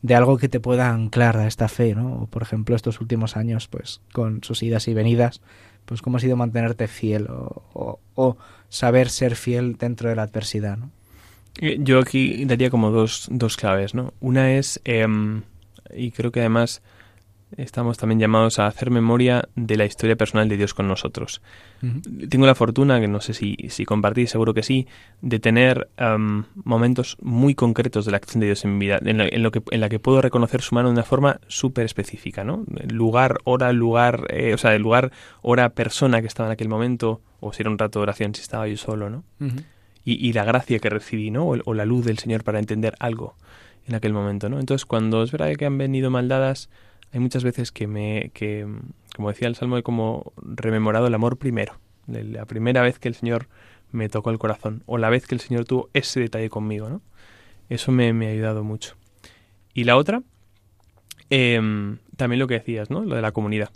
de 0.00 0.14
algo 0.14 0.38
que 0.38 0.48
te 0.48 0.58
pueda 0.58 0.88
anclar 0.88 1.36
a 1.36 1.46
esta 1.46 1.68
fe, 1.68 1.94
¿no? 1.94 2.28
por 2.30 2.42
ejemplo, 2.42 2.76
estos 2.76 3.02
últimos 3.02 3.36
años, 3.36 3.68
pues 3.68 4.00
con 4.14 4.42
sus 4.42 4.62
idas 4.62 4.88
y 4.88 4.94
venidas, 4.94 5.42
pues 5.84 6.00
cómo 6.00 6.16
ha 6.16 6.20
sido 6.20 6.36
mantenerte 6.36 6.88
fiel 6.88 7.26
o, 7.28 7.98
o, 8.14 8.36
saber 8.70 9.10
ser 9.10 9.34
fiel 9.36 9.76
dentro 9.76 10.08
de 10.08 10.16
la 10.16 10.22
adversidad, 10.22 10.76
¿no? 10.76 10.90
Eh, 11.58 11.78
yo 11.80 11.98
aquí 11.98 12.44
daría 12.44 12.70
como 12.70 12.90
dos, 12.90 13.28
dos 13.30 13.56
claves, 13.56 13.94
¿no? 13.94 14.14
Una 14.20 14.54
es, 14.54 14.80
em, 14.84 15.42
y 15.94 16.10
creo 16.10 16.30
que 16.30 16.40
además 16.40 16.82
estamos 17.56 17.96
también 17.96 18.20
llamados 18.20 18.58
a 18.58 18.66
hacer 18.66 18.90
memoria 18.90 19.48
de 19.56 19.76
la 19.76 19.86
historia 19.86 20.16
personal 20.16 20.48
de 20.48 20.56
Dios 20.56 20.74
con 20.74 20.86
nosotros. 20.86 21.40
Tengo 22.28 22.46
la 22.46 22.54
fortuna, 22.54 23.00
que 23.00 23.08
no 23.08 23.20
sé 23.20 23.32
si, 23.32 23.56
si 23.68 23.84
compartís, 23.84 24.30
seguro 24.30 24.52
que 24.52 24.62
sí, 24.62 24.86
de 25.22 25.38
tener 25.38 25.88
momentos 26.64 27.16
muy 27.22 27.54
concretos 27.54 28.04
de 28.04 28.10
la 28.10 28.18
acción 28.18 28.40
de 28.40 28.46
Dios 28.46 28.64
en 28.64 28.76
mi 28.76 28.86
vida, 28.86 28.98
en, 29.02 29.42
lo 29.42 29.50
que, 29.50 29.62
en 29.70 29.80
la 29.80 29.88
que 29.88 29.98
puedo 29.98 30.20
reconocer 30.20 30.60
su 30.60 30.74
mano 30.74 30.88
de 30.88 30.94
una 30.94 31.04
forma 31.04 31.40
súper 31.46 31.86
específica, 31.86 32.44
¿no? 32.44 32.64
Lugar, 32.88 33.38
hora, 33.44 33.72
lugar, 33.72 34.26
eh, 34.30 34.52
o 34.54 34.58
sea, 34.58 34.74
el 34.74 34.82
lugar, 34.82 35.12
hora, 35.40 35.70
persona 35.70 36.20
que 36.20 36.26
estaba 36.26 36.48
en 36.48 36.52
aquel 36.52 36.68
momento, 36.68 37.22
o 37.40 37.52
si 37.52 37.62
era 37.62 37.70
un 37.70 37.78
rato 37.78 38.00
de 38.00 38.02
oración, 38.02 38.34
si 38.34 38.42
estaba 38.42 38.68
yo 38.68 38.76
solo, 38.76 39.08
¿no? 39.08 39.24
Y, 40.04 40.32
la 40.32 40.44
gracia 40.44 40.78
que 40.78 40.88
recibí, 40.88 41.30
¿no? 41.30 41.46
O, 41.46 41.56
o, 41.64 41.74
la 41.74 41.84
luz 41.84 42.06
del 42.06 42.18
Señor 42.18 42.42
para 42.42 42.58
entender 42.58 42.94
algo 42.98 43.36
en 43.86 43.94
aquel 43.94 44.12
momento, 44.12 44.48
¿no? 44.48 44.58
Entonces, 44.58 44.86
cuando 44.86 45.22
es 45.22 45.32
verdad 45.32 45.54
que 45.56 45.66
han 45.66 45.76
venido 45.76 46.10
maldadas, 46.10 46.70
hay 47.12 47.20
muchas 47.20 47.44
veces 47.44 47.72
que 47.72 47.86
me, 47.86 48.30
que, 48.34 48.66
como 49.16 49.28
decía 49.28 49.48
el 49.48 49.54
Salmo, 49.54 49.76
he 49.78 49.82
como 49.82 50.32
rememorado 50.36 51.06
el 51.06 51.14
amor 51.14 51.38
primero, 51.38 51.78
la 52.06 52.44
primera 52.46 52.82
vez 52.82 52.98
que 52.98 53.08
el 53.08 53.14
Señor 53.14 53.48
me 53.90 54.08
tocó 54.08 54.30
el 54.30 54.38
corazón, 54.38 54.82
o 54.86 54.98
la 54.98 55.10
vez 55.10 55.26
que 55.26 55.34
el 55.34 55.40
Señor 55.40 55.64
tuvo 55.64 55.88
ese 55.94 56.20
detalle 56.20 56.50
conmigo, 56.50 56.88
¿no? 56.88 57.02
Eso 57.68 57.92
me, 57.92 58.12
me 58.12 58.28
ha 58.28 58.30
ayudado 58.30 58.64
mucho. 58.64 58.96
Y 59.74 59.84
la 59.84 59.96
otra, 59.96 60.22
em, 61.30 61.98
también 62.16 62.38
lo 62.40 62.46
que 62.46 62.54
decías, 62.54 62.90
¿no? 62.90 63.04
Lo 63.04 63.14
de 63.14 63.22
la 63.22 63.32
comunidad. 63.32 63.70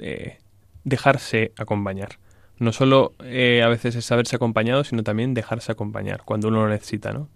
Eh, 0.00 0.38
dejarse 0.84 1.52
acompañar. 1.56 2.18
No 2.58 2.72
solo 2.72 3.14
eh, 3.22 3.62
a 3.62 3.68
veces 3.68 3.94
es 3.94 4.04
saberse 4.04 4.36
acompañado, 4.36 4.84
sino 4.84 5.02
también 5.02 5.34
dejarse 5.34 5.72
acompañar 5.72 6.22
cuando 6.24 6.48
uno 6.48 6.62
lo 6.62 6.68
necesita, 6.68 7.12
¿no? 7.12 7.28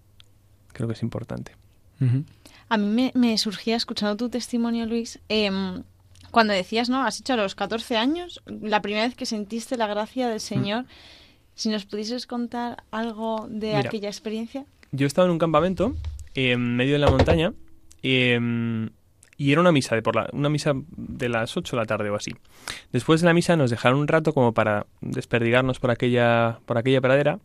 Creo 0.72 0.88
que 0.88 0.94
es 0.94 1.02
importante. 1.02 1.52
A 2.68 2.76
mí 2.78 3.12
me, 3.14 3.38
surgía, 3.38 3.76
escuchando 3.76 4.16
tu 4.16 4.28
testimonio, 4.28 4.86
Luis, 4.86 5.20
em, 5.28 5.84
cuando 6.32 6.52
decías, 6.52 6.88
¿no? 6.88 7.04
Has 7.04 7.20
hecho 7.20 7.34
a 7.34 7.36
los 7.36 7.54
14 7.54 7.96
años, 7.96 8.42
la 8.46 8.82
primera 8.82 9.06
vez 9.06 9.14
que 9.14 9.26
sentiste 9.26 9.76
la 9.76 9.86
gracia 9.86 10.28
del 10.28 10.40
Señor. 10.40 10.86
Si 11.54 11.68
nos 11.68 11.84
pudieses 11.84 12.26
contar 12.26 12.82
algo 12.90 13.46
de 13.48 13.76
aquella 13.76 14.08
experiencia. 14.08 14.64
Yo 14.90 15.06
estaba 15.06 15.26
en 15.26 15.32
un 15.32 15.38
campamento 15.38 15.94
en 16.34 16.76
medio 16.76 16.94
de 16.94 16.98
la 16.98 17.10
montaña 17.10 17.52
em, 18.02 18.90
y 19.42 19.50
era 19.50 19.60
una 19.60 19.72
misa 19.72 19.96
de 19.96 20.02
por 20.02 20.14
la, 20.14 20.28
una 20.32 20.48
misa 20.48 20.72
de 20.96 21.28
las 21.28 21.56
8 21.56 21.74
de 21.74 21.82
la 21.82 21.86
tarde 21.86 22.10
o 22.10 22.14
así. 22.14 22.30
Después 22.92 23.20
de 23.20 23.26
la 23.26 23.34
misa 23.34 23.56
nos 23.56 23.70
dejaron 23.70 23.98
un 23.98 24.06
rato 24.06 24.32
como 24.32 24.54
para 24.54 24.86
desperdigarnos 25.00 25.80
por 25.80 25.90
aquella 25.90 26.60
por 26.64 26.78
aquella 26.78 27.00
pradera 27.00 27.40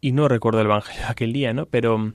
y 0.00 0.12
no 0.12 0.26
recuerdo 0.28 0.60
el 0.60 0.68
Evangelio 0.68 1.02
de 1.02 1.08
aquel 1.08 1.34
día, 1.34 1.52
¿no? 1.52 1.66
Pero, 1.66 2.14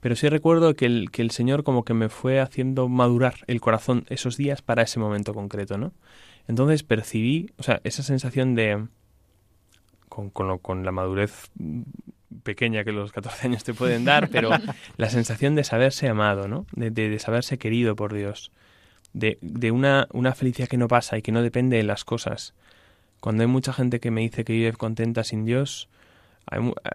pero 0.00 0.16
sí 0.16 0.28
recuerdo 0.28 0.74
que 0.74 0.86
el, 0.86 1.12
que 1.12 1.22
el 1.22 1.30
Señor 1.30 1.62
como 1.62 1.84
que 1.84 1.94
me 1.94 2.08
fue 2.08 2.40
haciendo 2.40 2.88
madurar 2.88 3.36
el 3.46 3.60
corazón 3.60 4.04
esos 4.08 4.36
días 4.36 4.60
para 4.60 4.82
ese 4.82 4.98
momento 4.98 5.32
concreto, 5.32 5.78
¿no? 5.78 5.92
Entonces 6.48 6.82
percibí, 6.82 7.52
o 7.58 7.62
sea, 7.62 7.80
esa 7.84 8.02
sensación 8.02 8.56
de... 8.56 8.88
Con, 10.08 10.30
con, 10.30 10.58
con 10.58 10.84
la 10.84 10.90
madurez 10.90 11.50
pequeña 12.42 12.84
que 12.84 12.92
los 12.92 13.12
14 13.12 13.46
años 13.48 13.64
te 13.64 13.74
pueden 13.74 14.04
dar, 14.04 14.28
pero 14.28 14.50
la 14.96 15.10
sensación 15.10 15.54
de 15.54 15.64
saberse 15.64 16.08
amado, 16.08 16.48
¿no? 16.48 16.66
De, 16.72 16.90
de, 16.90 17.08
de 17.08 17.18
saberse 17.18 17.58
querido 17.58 17.96
por 17.96 18.12
Dios, 18.14 18.52
de, 19.12 19.38
de 19.40 19.70
una, 19.70 20.06
una 20.12 20.34
felicidad 20.34 20.68
que 20.68 20.76
no 20.76 20.88
pasa 20.88 21.18
y 21.18 21.22
que 21.22 21.32
no 21.32 21.42
depende 21.42 21.76
de 21.76 21.82
las 21.82 22.04
cosas. 22.04 22.54
Cuando 23.20 23.42
hay 23.42 23.48
mucha 23.48 23.72
gente 23.72 24.00
que 24.00 24.10
me 24.10 24.20
dice 24.20 24.44
que 24.44 24.52
vive 24.52 24.72
contenta 24.72 25.24
sin 25.24 25.44
Dios, 25.44 25.88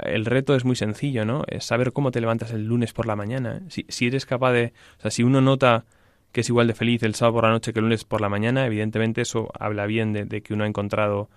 el 0.06 0.26
reto 0.26 0.56
es 0.56 0.66
muy 0.66 0.76
sencillo, 0.76 1.26
¿no? 1.26 1.44
Es 1.48 1.66
saber 1.66 1.92
cómo 1.94 2.12
te 2.12 2.22
levantas 2.22 2.52
el 2.52 2.66
lunes 2.66 2.94
por 2.94 3.06
la 3.06 3.16
mañana. 3.16 3.62
Si, 3.70 3.86
si 3.90 4.08
eres 4.08 4.26
capaz 4.26 4.52
de... 4.54 4.74
O 5.00 5.02
sea, 5.02 5.12
si 5.12 5.24
uno 5.24 5.42
nota 5.42 5.86
que 6.32 6.42
es 6.42 6.50
igual 6.50 6.68
de 6.68 6.74
feliz 6.74 7.04
el 7.04 7.14
sábado 7.14 7.36
por 7.36 7.44
la 7.44 7.52
noche 7.52 7.74
que 7.74 7.80
el 7.80 7.86
lunes 7.86 8.06
por 8.06 8.20
la 8.20 8.30
mañana, 8.30 8.66
evidentemente 8.66 9.22
eso 9.22 9.52
habla 9.58 9.86
bien 9.86 10.14
de, 10.14 10.26
de 10.26 10.42
que 10.42 10.54
uno 10.54 10.64
ha 10.64 10.68
encontrado 10.68 11.30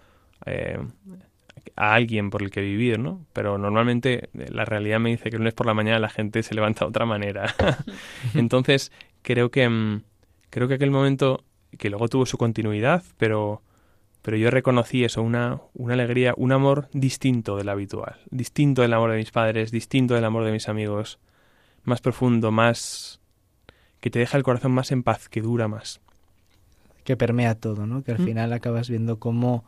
eh, 0.47 0.79
a 1.77 1.95
alguien 1.95 2.31
por 2.31 2.43
el 2.43 2.51
que 2.51 2.61
vivir, 2.61 2.99
¿no? 2.99 3.25
Pero 3.33 3.59
normalmente 3.59 4.29
eh, 4.35 4.49
la 4.51 4.65
realidad 4.65 5.01
me 5.01 5.11
dice 5.11 5.31
que 5.31 5.37
el 5.37 5.39
lunes 5.39 5.55
por 5.55 5.67
la 5.67 5.75
mañana 5.75 5.99
la 5.99 6.09
gente 6.09 6.43
se 6.43 6.55
levanta 6.55 6.85
de 6.85 6.89
otra 6.89 7.07
manera. 7.07 7.55
Entonces, 8.35 8.93
creo 9.23 9.51
que 9.51 9.69
mm, 9.69 10.03
creo 10.51 10.69
que 10.69 10.75
aquel 10.75 10.91
momento 10.91 11.45
que 11.79 11.91
luego 11.91 12.09
tuvo 12.09 12.27
su 12.27 12.39
continuidad, 12.39 13.03
pero 13.19 13.63
pero 14.23 14.37
yo 14.39 14.51
reconocí 14.51 15.05
eso, 15.05 15.23
una, 15.23 15.61
una 15.73 15.95
alegría, 15.95 16.35
un 16.37 16.51
amor 16.51 16.89
distinto 16.93 17.57
del 17.57 17.69
habitual, 17.69 18.17
distinto 18.29 18.83
del 18.83 18.93
amor 18.93 19.13
de 19.13 19.19
mis 19.19 19.31
padres, 19.31 19.71
distinto 19.71 20.15
del 20.15 20.25
amor 20.25 20.45
de 20.45 20.51
mis 20.51 20.69
amigos, 20.69 21.21
más 21.85 22.01
profundo, 22.01 22.51
más 22.51 23.21
que 24.01 24.11
te 24.11 24.19
deja 24.19 24.37
el 24.37 24.43
corazón 24.43 24.73
más 24.73 24.91
en 24.91 25.05
paz, 25.05 25.29
que 25.29 25.43
dura 25.43 25.69
más. 25.69 26.01
Que 27.05 27.17
permea 27.17 27.55
todo, 27.55 27.87
¿no? 27.87 28.03
Que 28.03 28.11
al 28.11 28.19
mm. 28.19 28.25
final 28.25 28.53
acabas 28.53 28.91
viendo 28.91 29.21
cómo 29.21 29.65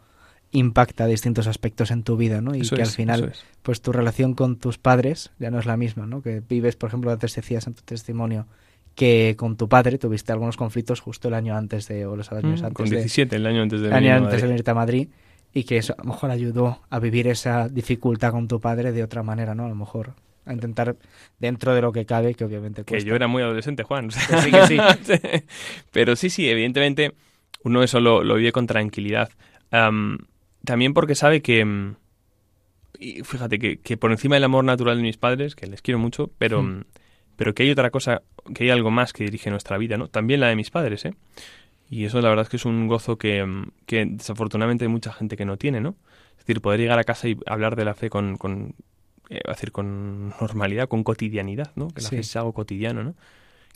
impacta 0.51 1.07
distintos 1.07 1.47
aspectos 1.47 1.91
en 1.91 2.03
tu 2.03 2.17
vida, 2.17 2.41
¿no? 2.41 2.55
Y 2.55 2.61
eso 2.63 2.77
que 2.77 2.83
es, 2.83 2.89
al 2.89 2.95
final, 2.95 3.25
es. 3.33 3.45
pues 3.63 3.83
tu 3.83 3.93
relación 3.93 4.35
con 4.35 4.57
tus 4.57 4.79
padres 4.79 5.31
ya 5.39 5.51
no 5.51 5.59
es 5.59 5.67
la 5.67 5.77
misma, 5.77 6.07
¿no? 6.07 6.23
Que 6.23 6.41
vives, 6.47 6.77
por 6.77 6.89
ejemplo, 6.89 7.11
antes 7.11 7.35
decías 7.35 7.67
en 7.67 7.75
tu 7.75 7.83
testimonio 7.83 8.47
que 8.95 9.37
con 9.39 9.57
tu 9.57 9.69
padre 9.69 9.99
tuviste 9.99 10.33
algunos 10.33 10.57
conflictos 10.57 11.01
justo 11.01 11.29
el 11.29 11.35
año 11.35 11.57
antes 11.57 11.87
de, 11.87 12.05
o 12.07 12.17
los 12.17 12.33
años 12.33 12.63
Mm, 12.63 12.65
antes 12.67 12.77
con 12.77 12.89
de, 12.89 12.97
17, 12.97 13.37
el 13.37 13.47
año 13.47 13.63
antes 13.63 13.81
de 13.81 13.89
el 13.89 13.93
año 13.95 14.15
antes 14.15 14.41
de 14.41 14.49
venirte 14.49 14.71
a 14.71 14.75
Madrid 14.75 15.09
y 15.55 15.65
que 15.65 15.77
eso 15.77 15.95
a 15.97 16.03
lo 16.03 16.11
mejor 16.11 16.31
ayudó 16.31 16.81
a 16.91 16.99
vivir 16.99 17.29
esa 17.29 17.69
dificultad 17.69 18.33
con 18.33 18.49
tu 18.49 18.61
padre 18.61 18.91
de 18.93 19.03
otra 19.05 19.23
manera, 19.23 19.55
¿no? 19.55 19.67
A 19.67 19.69
lo 19.69 19.75
mejor 19.75 20.15
a 20.47 20.53
intentar 20.53 20.97
dentro 21.39 21.75
de 21.75 21.83
lo 21.83 21.93
que 21.93 22.07
cabe, 22.07 22.35
que 22.35 22.45
obviamente 22.45 22.83
Que 22.85 23.05
yo 23.05 23.15
era 23.15 23.29
muy 23.29 23.43
adolescente, 23.43 23.83
Juan. 23.83 24.09
o 24.09 24.11
sea, 24.11 24.43
Que 24.43 24.67
sí, 24.67 24.77
que 24.77 25.19
sí. 25.19 25.45
Pero 25.93 26.17
sí, 26.17 26.31
sí, 26.31 26.49
evidentemente 26.49 27.15
uno 27.63 27.83
eso 27.83 28.01
lo, 28.01 28.25
lo 28.25 28.35
vive 28.35 28.51
con 28.51 28.67
tranquilidad. 28.67 29.31
También 30.69 30.95
porque 30.95 31.15
sabe 31.15 31.41
que... 31.43 31.65
mm, 31.65 31.97
Y 33.01 33.23
fíjate 33.23 33.59
que, 33.59 33.79
que 33.79 33.97
por 33.97 34.11
encima 34.11 34.35
del 34.37 34.45
amor 34.45 34.65
natural 34.65 34.97
de 34.97 35.03
mis 35.03 35.17
padres, 35.19 35.55
que 35.55 35.67
les 35.67 35.83
quiero 35.83 35.99
mucho, 35.99 36.31
pero, 36.39 36.63
Hmm. 36.63 36.83
pero 37.37 37.55
que 37.55 37.63
hay 37.63 37.71
otra 37.71 37.91
cosa, 37.91 38.23
que 38.55 38.65
hay 38.65 38.71
algo 38.71 38.91
más 38.91 39.13
que 39.13 39.23
dirige 39.25 39.51
nuestra 39.51 39.79
vida, 39.79 39.97
¿no? 39.97 40.09
También 40.09 40.41
la 40.41 40.49
de 40.49 40.57
mis 40.57 40.71
padres, 40.71 41.05
¿eh? 41.05 41.15
Y 41.91 42.05
eso 42.07 42.21
la 42.21 42.29
verdad 42.29 42.43
es 42.45 42.49
que 42.49 42.57
es 42.57 42.65
un 42.65 42.89
gozo 42.89 43.17
que, 43.17 43.45
mm, 43.45 43.71
que 43.87 44.05
desafortunadamente 44.07 44.85
hay 44.85 44.89
mucha 44.91 45.13
gente 45.13 45.37
que 45.37 45.45
no 45.45 45.57
tiene, 45.57 45.81
¿no? 45.81 45.95
Es 46.33 46.45
decir, 46.45 46.61
poder 46.61 46.81
llegar 46.81 46.99
a 46.99 47.05
casa 47.05 47.29
y 47.29 47.37
hablar 47.47 47.77
de 47.77 47.85
la 47.85 47.95
fe 47.95 48.11
con, 48.11 48.37
con 48.37 48.75
eh, 49.31 49.41
decir, 49.47 49.71
con 49.73 50.31
normalidad, 50.41 50.89
con 50.89 51.05
cotidianidad, 51.05 51.71
¿no? 51.77 51.89
Que 51.89 52.01
la 52.03 52.09
Sí. 52.09 52.17
fe 52.17 52.21
es 52.23 52.35
algo 52.37 52.53
cotidiano, 52.53 53.05
¿no? 53.05 53.15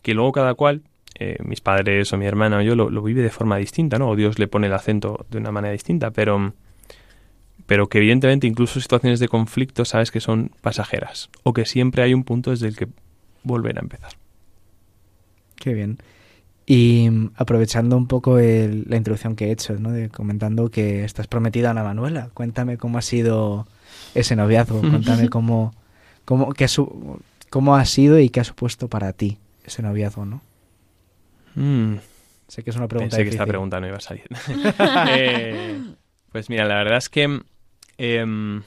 Que 0.03 0.15
luego 0.15 0.33
cada 0.33 0.55
cual, 0.55 0.83
eh, 1.21 1.37
mis 1.45 1.61
padres 1.61 2.13
o 2.13 2.17
mi 2.17 2.27
hermana 2.27 2.59
o 2.59 2.63
yo, 2.63 2.75
lo, 2.75 2.89
lo 2.91 3.03
vive 3.03 3.23
de 3.23 3.31
forma 3.31 3.57
distinta, 3.59 3.99
¿no? 3.99 4.09
O 4.09 4.17
Dios 4.17 4.39
le 4.39 4.49
pone 4.49 4.67
el 4.67 4.73
acento 4.73 5.27
de 5.31 5.39
una 5.39 5.53
manera 5.53 5.73
distinta, 5.73 6.11
pero, 6.11 6.55
pero 7.73 7.89
que 7.89 7.97
evidentemente 7.97 8.47
incluso 8.47 8.83
situaciones 8.83 9.19
de 9.19 9.29
conflicto 9.29 9.87
sabes 9.87 10.11
que 10.11 10.21
son 10.21 10.51
pasajeras 10.61 11.31
o 11.43 11.55
que 11.55 11.65
siempre 11.65 12.03
hay 12.03 12.13
un 12.13 12.23
punto 12.23 12.51
desde 12.51 12.69
el 12.69 12.77
que 12.77 12.87
volver 13.45 13.79
a 13.79 13.81
empezar. 13.81 14.11
Qué 15.57 15.73
bien. 15.73 15.97
Y 16.67 17.09
mm, 17.11 17.31
aprovechando 17.35 17.97
un 17.97 18.09
poco 18.09 18.39
el- 18.39 18.85
la 18.91 18.99
introducción 18.99 19.37
que 19.37 19.47
he 19.47 19.53
hecho, 19.53 19.73
¿no? 19.79 19.91
De, 19.91 20.11
comentando 20.11 20.71
que 20.71 21.03
estás 21.05 21.29
prometida 21.29 21.69
a 21.69 21.71
Ana 21.71 21.83
Manuela. 21.83 22.29
Cuéntame 22.35 22.77
cómo 22.77 22.99
ha 22.99 23.03
sido 23.03 23.67
ese 24.15 24.37
noviazgo. 24.37 24.79
Cuéntame 24.83 25.31
cómo, 25.31 25.73
cómo, 26.27 26.53
qué 26.53 26.69
su- 26.69 27.23
cómo 27.49 27.75
ha 27.77 27.87
sido 27.87 28.19
y 28.19 28.29
qué 28.29 28.41
ha 28.41 28.45
supuesto 28.45 28.89
para 28.89 29.15
ti 29.15 29.39
ese 29.65 29.81
noviazgo, 29.81 30.27
¿no? 30.27 30.43
Mm, 31.55 31.95
Sé 32.49 32.63
que 32.63 32.69
es 32.69 32.77
una 32.77 32.87
pregunta 32.87 33.17
Pensé 33.17 33.25
que 33.25 33.31
esta 33.31 33.45
difícil. 33.45 33.49
pregunta 33.51 33.81
no 33.81 33.87
iba 33.89 33.97
a 33.97 34.01
salir. 34.01 34.25
Eh, 35.09 35.81
pues 36.31 36.49
mira, 36.51 36.65
la 36.67 36.77
verdad 36.77 36.99
es 36.99 37.09
que 37.09 37.41
em, 37.99 38.63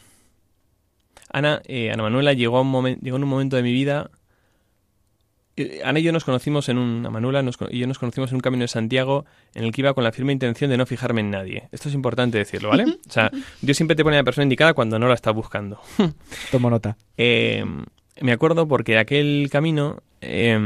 Ana, 1.31 1.61
eh, 1.65 1.91
Ana 1.91 2.03
Manuela 2.03 2.33
llegó, 2.33 2.57
a 2.57 2.61
un 2.61 2.71
momen- 2.71 2.99
llegó 3.01 3.17
en 3.17 3.23
un 3.23 3.29
momento 3.29 3.55
de 3.55 3.63
mi 3.63 3.71
vida. 3.73 4.09
eh, 5.57 5.81
Ana 5.83 5.99
y 5.99 6.03
yo 6.03 6.11
nos 6.11 6.23
conocimos 6.25 6.67
en 6.69 6.77
un. 6.77 6.99
Ana 6.99 7.09
Manuela 7.11 7.41
nos 7.41 7.57
y 7.71 7.79
yo 7.79 7.87
nos 7.87 7.97
conocimos 7.99 8.29
en 8.31 8.35
un 8.35 8.41
camino 8.41 8.63
de 8.63 8.67
Santiago 8.67 9.25
en 9.53 9.63
el 9.63 9.71
que 9.71 9.81
iba 9.81 9.93
con 9.93 10.03
la 10.03 10.11
firme 10.11 10.33
intención 10.33 10.69
de 10.69 10.77
no 10.77 10.85
fijarme 10.85 11.21
en 11.21 11.31
nadie. 11.31 11.67
Esto 11.71 11.89
es 11.89 11.95
importante 11.95 12.37
decirlo, 12.37 12.69
¿vale? 12.69 12.83
O 12.85 13.11
sea, 13.11 13.31
Dios 13.61 13.77
siempre 13.77 13.95
te 13.95 14.03
pone 14.03 14.17
a 14.17 14.19
la 14.19 14.23
persona 14.25 14.43
indicada 14.43 14.73
cuando 14.73 14.99
no 14.99 15.07
la 15.07 15.13
está 15.13 15.31
buscando. 15.31 15.79
Tomo 16.51 16.69
nota. 16.69 16.97
Eh, 17.17 17.63
me 18.21 18.31
acuerdo 18.31 18.67
porque 18.67 18.97
aquel 18.97 19.47
camino 19.51 20.01
eh, 20.21 20.59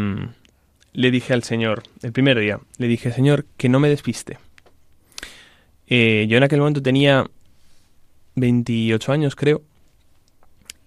le 0.94 1.12
dije 1.12 1.34
al 1.34 1.44
Señor, 1.44 1.84
el 2.04 2.12
primer 2.12 2.40
día, 2.40 2.60
le 2.78 2.88
dije, 2.88 3.12
Señor, 3.12 3.46
que 3.58 3.70
no 3.70 3.80
me 3.80 3.90
despiste. 3.90 4.38
Eh, 5.88 6.26
yo 6.30 6.38
en 6.38 6.44
aquel 6.44 6.60
momento 6.60 6.82
tenía 6.82 7.26
28 8.40 9.12
años, 9.12 9.36
creo, 9.36 9.62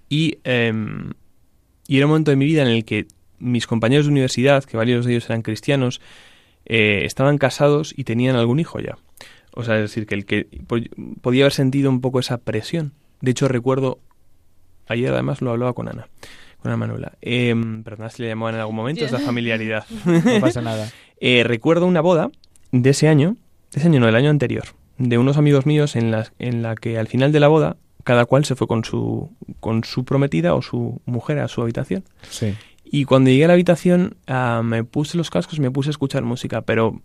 y, 0.09 0.39
eh, 0.45 0.73
y 1.89 1.97
era 1.97 2.07
un 2.07 2.11
momento 2.11 2.31
de 2.31 2.37
mi 2.37 2.45
vida 2.47 2.63
en 2.63 2.69
el 2.69 2.85
que 2.85 3.07
mis 3.39 3.67
compañeros 3.67 4.07
de 4.07 4.13
universidad, 4.13 4.65
que 4.65 4.77
varios 4.77 5.05
de 5.05 5.13
ellos 5.13 5.27
eran 5.29 5.43
cristianos, 5.43 6.01
eh, 6.67 7.03
estaban 7.05 7.39
casados 7.39 7.93
y 7.97 8.05
tenían 8.05 8.37
algún 8.37 8.61
hijo 8.61 8.79
ya. 8.79 8.97
O 9.55 9.65
sea, 9.65 9.77
es 9.77 9.83
decir, 9.83 10.07
que 10.07 10.15
el 10.15 10.25
que 10.25 10.47
po- 10.67 10.77
podía 11.21 11.45
haber 11.45 11.53
sentido 11.53 11.91
un 11.91 12.01
poco 12.01 12.21
esa 12.21 12.39
presión. 12.39 12.93
De 13.21 13.33
hecho, 13.33 13.49
recuerdo, 13.49 13.99
ayer 14.87 15.13
además 15.13 15.43
lo 15.43 15.51
hablaba 15.51 15.73
con 15.73 15.89
Ana, 15.89 16.09
con 16.61 16.71
Ana 16.71 16.77
Manuela. 16.77 17.13
Eh, 17.21 17.55
perdona 17.85 18.11
si 18.11 18.23
le 18.23 18.29
llamaban 18.29 18.55
en 18.55 18.61
algún 18.61 18.77
momento, 18.77 19.05
es 19.05 19.13
la 19.13 19.19
familiaridad. 19.19 19.85
No 20.05 20.41
pasa 20.41 20.61
nada. 20.63 20.91
Eh, 21.25 21.45
recuerdo 21.45 21.87
una 21.87 22.01
boda 22.01 22.33
de 22.73 22.91
ese 22.91 23.07
año, 23.07 23.37
de 23.73 23.79
ese 23.79 23.87
año 23.87 24.01
no, 24.01 24.07
del 24.07 24.17
año 24.17 24.29
anterior, 24.29 24.65
de 25.09 25.19
unos 25.19 25.37
amigos 25.37 25.67
míos 25.67 25.97
en 25.97 26.11
la, 26.11 26.31
en 26.39 26.63
la 26.63 26.75
que 26.75 26.99
al 26.99 27.09
final 27.09 27.33
de 27.33 27.41
la 27.41 27.49
boda 27.49 27.77
cada 28.05 28.25
cual 28.25 28.45
se 28.45 28.57
fue 28.57 28.67
con 28.67 28.85
su, 28.85 29.31
con 29.61 29.85
su 29.85 30.05
prometida 30.05 30.55
o 30.55 30.63
su 30.63 31.01
mujer 31.07 31.39
a 31.39 31.49
su 31.49 31.63
habitación. 31.63 32.03
Sí. 32.29 32.55
Y 32.85 33.05
cuando 33.05 33.31
llegué 33.31 33.45
a 33.45 33.49
la 33.49 33.55
habitación 33.55 34.17
ah, 34.27 34.63
me 34.65 34.85
puse 34.85 35.17
los 35.17 35.31
cascos 35.31 35.59
y 35.59 35.61
me 35.61 35.71
puse 35.71 35.91
a 35.91 35.93
escuchar 35.93 36.23
música, 36.25 36.63
pero 36.63 37.01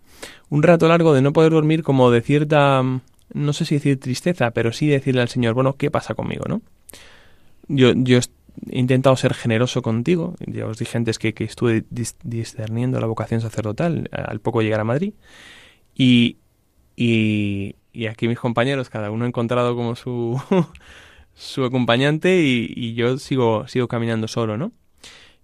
un 0.49 0.63
rato 0.63 0.87
largo 0.87 1.13
de 1.13 1.21
no 1.21 1.33
poder 1.33 1.51
dormir 1.51 1.83
como 1.83 2.11
de 2.11 2.21
cierta, 2.21 2.83
no 3.33 3.53
sé 3.53 3.65
si 3.65 3.75
decir 3.75 3.99
tristeza, 3.99 4.51
pero 4.51 4.73
sí 4.73 4.87
decirle 4.87 5.21
al 5.21 5.29
Señor, 5.29 5.53
bueno, 5.53 5.73
¿qué 5.73 5.91
pasa 5.91 6.15
conmigo, 6.15 6.45
no? 6.47 6.61
Yo, 7.67 7.93
yo 7.95 8.17
he 8.17 8.79
intentado 8.79 9.15
ser 9.15 9.33
generoso 9.33 9.81
contigo, 9.81 10.35
ya 10.45 10.65
os 10.65 10.77
dije 10.79 10.97
antes 10.97 11.19
que, 11.19 11.33
que 11.33 11.43
estuve 11.43 11.83
dis- 11.91 12.15
discerniendo 12.23 12.99
la 12.99 13.07
vocación 13.07 13.39
sacerdotal 13.39 14.09
al 14.11 14.39
poco 14.39 14.61
llegar 14.61 14.79
a 14.79 14.83
Madrid, 14.83 15.13
y, 15.95 16.37
y, 16.95 17.75
y 17.97 18.05
aquí 18.05 18.27
mis 18.27 18.37
compañeros, 18.37 18.91
cada 18.91 19.09
uno 19.09 19.25
ha 19.25 19.27
encontrado 19.27 19.75
como 19.75 19.95
su, 19.95 20.39
su 21.33 21.65
acompañante 21.65 22.43
y, 22.43 22.71
y 22.75 22.93
yo 22.93 23.17
sigo, 23.17 23.67
sigo 23.67 23.87
caminando 23.87 24.27
solo, 24.27 24.55
¿no? 24.55 24.71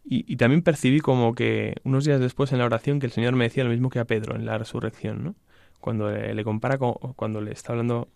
Y, 0.05 0.31
y 0.31 0.35
también 0.35 0.61
percibí 0.61 0.99
como 0.99 1.33
que 1.33 1.77
unos 1.83 2.05
días 2.05 2.19
después 2.19 2.51
en 2.51 2.59
la 2.59 2.65
oración 2.65 2.99
que 2.99 3.07
el 3.07 3.11
Señor 3.11 3.33
me 3.35 3.45
decía 3.45 3.63
lo 3.63 3.71
mismo 3.71 3.89
que 3.89 3.97
a 3.97 4.05
Pedro 4.05 4.35
en 4.35 4.45
la 4.45 4.59
resurrección, 4.59 5.23
¿no? 5.23 5.35
Cuando 5.79 6.11
le, 6.11 6.35
le 6.35 6.43
compara 6.43 6.77
con, 6.77 6.93
cuando 7.15 7.41
le 7.41 7.51
está 7.53 7.71
hablando 7.73 8.07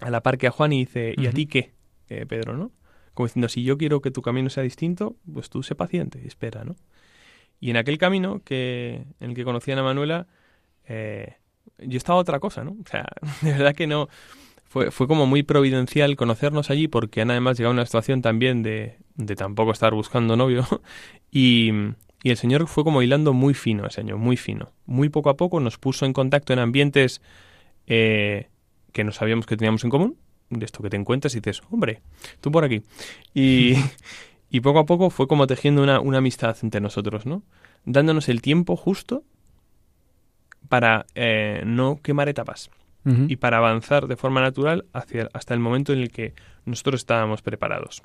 a 0.00 0.10
la 0.10 0.24
par 0.24 0.38
que 0.38 0.48
a 0.48 0.50
Juan 0.50 0.72
y 0.72 0.80
dice, 0.80 1.14
¿y 1.16 1.28
a 1.28 1.30
ti 1.30 1.46
qué, 1.46 1.72
eh, 2.08 2.26
Pedro, 2.26 2.56
no? 2.56 2.72
Como 3.14 3.28
diciendo, 3.28 3.48
si 3.48 3.62
yo 3.62 3.78
quiero 3.78 4.02
que 4.02 4.10
tu 4.10 4.22
camino 4.22 4.50
sea 4.50 4.64
distinto, 4.64 5.14
pues 5.32 5.50
tú 5.50 5.62
sé 5.62 5.76
paciente 5.76 6.20
y 6.20 6.26
espera, 6.26 6.64
¿no? 6.64 6.74
Y 7.60 7.70
en 7.70 7.76
aquel 7.76 7.96
camino 7.96 8.42
que, 8.44 9.04
en 9.20 9.30
el 9.30 9.36
que 9.36 9.44
conocí 9.44 9.70
a 9.70 9.74
Ana 9.74 9.84
Manuela, 9.84 10.26
eh, 10.88 11.36
yo 11.78 11.96
estaba 11.96 12.18
otra 12.18 12.40
cosa, 12.40 12.64
¿no? 12.64 12.72
O 12.72 12.88
sea, 12.88 13.06
de 13.42 13.52
verdad 13.52 13.74
que 13.74 13.86
no. 13.86 14.08
Fue, 14.64 14.90
fue 14.90 15.06
como 15.06 15.26
muy 15.26 15.42
providencial 15.42 16.16
conocernos 16.16 16.70
allí 16.70 16.88
porque 16.88 17.20
Ana 17.20 17.34
además 17.34 17.58
llegaba 17.58 17.72
a 17.72 17.74
una 17.74 17.84
situación 17.84 18.22
también 18.22 18.62
de, 18.62 18.96
de 19.16 19.36
tampoco 19.36 19.70
estar 19.70 19.92
buscando 19.92 20.34
novio 20.34 20.66
y, 21.30 21.70
y 22.22 22.30
el 22.30 22.36
Señor 22.36 22.66
fue 22.68 22.84
como 22.84 23.02
hilando 23.02 23.32
muy 23.32 23.52
fino 23.52 23.86
ese 23.86 24.00
año, 24.00 24.16
muy 24.16 24.36
fino. 24.36 24.70
Muy 24.86 25.08
poco 25.08 25.30
a 25.30 25.36
poco 25.36 25.60
nos 25.60 25.76
puso 25.76 26.06
en 26.06 26.12
contacto 26.12 26.52
en 26.52 26.58
ambientes 26.58 27.20
eh, 27.86 28.48
que 28.92 29.04
no 29.04 29.12
sabíamos 29.12 29.46
que 29.46 29.56
teníamos 29.56 29.84
en 29.84 29.90
común, 29.90 30.16
de 30.50 30.64
esto 30.64 30.82
que 30.82 30.90
te 30.90 30.96
encuentras 30.96 31.34
y 31.34 31.40
dices, 31.40 31.62
hombre, 31.70 32.00
tú 32.40 32.52
por 32.52 32.64
aquí. 32.64 32.82
Y, 33.34 33.74
y 34.50 34.60
poco 34.60 34.80
a 34.80 34.86
poco 34.86 35.10
fue 35.10 35.26
como 35.26 35.46
tejiendo 35.46 35.82
una, 35.82 36.00
una 36.00 36.18
amistad 36.18 36.56
entre 36.62 36.80
nosotros, 36.80 37.26
¿no? 37.26 37.42
Dándonos 37.84 38.28
el 38.28 38.40
tiempo 38.40 38.76
justo 38.76 39.24
para 40.72 41.04
eh, 41.14 41.64
no 41.66 42.00
quemar 42.02 42.30
etapas 42.30 42.70
y 43.04 43.36
para 43.36 43.58
avanzar 43.58 44.06
de 44.06 44.16
forma 44.16 44.40
natural 44.40 44.86
hacia, 44.94 45.28
hasta 45.34 45.52
el 45.52 45.60
momento 45.60 45.92
en 45.92 45.98
el 45.98 46.10
que 46.10 46.32
nosotros 46.64 47.02
estábamos 47.02 47.42
preparados. 47.42 48.02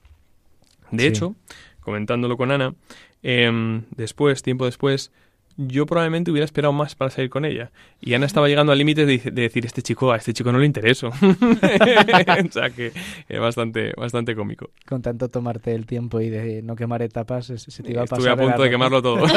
De 0.91 1.07
hecho, 1.07 1.37
comentándolo 1.79 2.35
con 2.35 2.51
Ana, 2.51 2.75
em, 3.23 3.83
después, 3.95 4.43
tiempo 4.43 4.65
después, 4.65 5.13
yo 5.57 5.85
probablemente 5.87 6.31
hubiera 6.31 6.45
esperado 6.45 6.71
más 6.71 6.95
para 6.95 7.09
salir 7.11 7.29
con 7.29 7.43
ella. 7.43 7.71
Y 7.99 8.13
Ana 8.13 8.27
estaba 8.27 8.47
llegando 8.47 8.71
al 8.71 8.77
límite 8.77 9.05
de, 9.05 9.17
decir, 9.17 9.65
este 9.65 9.81
chico, 9.81 10.11
a 10.11 10.17
este 10.17 10.31
chico 10.33 10.51
no 10.51 10.59
le 10.59 10.65
intereso. 10.65 11.07
o 11.11 12.51
sea 12.51 12.69
que 12.69 12.91
es 13.27 13.39
bastante, 13.39 13.91
bastante 13.97 14.35
cómico. 14.35 14.69
Con 14.87 15.01
tanto 15.01 15.29
tomarte 15.29 15.73
el 15.73 15.87
tiempo 15.87 16.21
y 16.21 16.29
de 16.29 16.61
no 16.61 16.75
quemar 16.75 17.01
etapas, 17.01 17.47
se 17.47 17.83
te 17.83 17.91
iba 17.91 18.03
a 18.03 18.05
pasar. 18.05 18.19
Estuve 18.19 18.31
a 18.31 18.37
punto 18.37 18.61
de, 18.61 18.69
quemarlo 18.69 19.01
todo. 19.01 19.25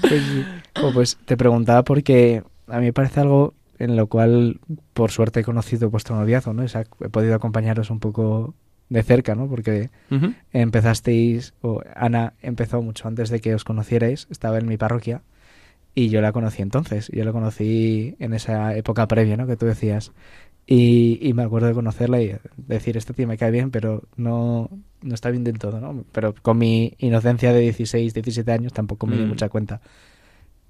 pues, 0.00 0.22
pues 0.94 1.18
te 1.24 1.36
preguntaba 1.36 1.82
porque 1.82 2.44
a 2.68 2.78
mí 2.78 2.86
me 2.86 2.92
parece 2.92 3.20
algo 3.20 3.54
en 3.80 3.96
lo 3.96 4.06
cual, 4.06 4.60
por 4.92 5.10
suerte, 5.10 5.40
he 5.40 5.44
conocido 5.44 5.90
vuestro 5.90 6.14
noviazgo, 6.14 6.52
¿no? 6.52 6.62
he 6.64 7.08
podido 7.08 7.34
acompañaros 7.34 7.90
un 7.90 7.98
poco 7.98 8.54
de 8.90 9.02
cerca, 9.02 9.34
¿no? 9.34 9.48
Porque 9.48 9.88
empezasteis, 10.52 11.54
o 11.62 11.80
Ana 11.96 12.34
empezó 12.42 12.82
mucho 12.82 13.08
antes 13.08 13.30
de 13.30 13.40
que 13.40 13.54
os 13.54 13.64
conocierais, 13.64 14.26
estaba 14.30 14.58
en 14.58 14.66
mi 14.66 14.76
parroquia 14.76 15.22
y 15.94 16.08
yo 16.08 16.20
la 16.20 16.32
conocí 16.32 16.60
entonces. 16.62 17.08
Yo 17.12 17.24
la 17.24 17.32
conocí 17.32 18.16
en 18.18 18.34
esa 18.34 18.76
época 18.76 19.08
previa, 19.08 19.36
¿no? 19.36 19.46
Que 19.46 19.56
tú 19.56 19.66
decías. 19.66 20.12
Y, 20.66 21.32
me 21.34 21.42
acuerdo 21.42 21.66
de 21.66 21.74
conocerla 21.74 22.22
y 22.22 22.36
decir, 22.56 22.96
este 22.96 23.12
tío 23.12 23.26
me 23.26 23.36
cae 23.36 23.50
bien, 23.50 23.72
pero 23.72 24.04
no, 24.16 24.70
no 25.02 25.14
está 25.14 25.30
bien 25.30 25.42
del 25.42 25.58
todo, 25.58 25.80
¿no? 25.80 26.04
Pero 26.12 26.32
con 26.42 26.58
mi 26.58 26.94
inocencia 26.98 27.52
de 27.52 27.60
16, 27.60 28.14
17 28.14 28.52
años 28.52 28.72
tampoco 28.72 29.08
me 29.08 29.16
di 29.16 29.24
mm. 29.24 29.28
mucha 29.28 29.48
cuenta. 29.48 29.80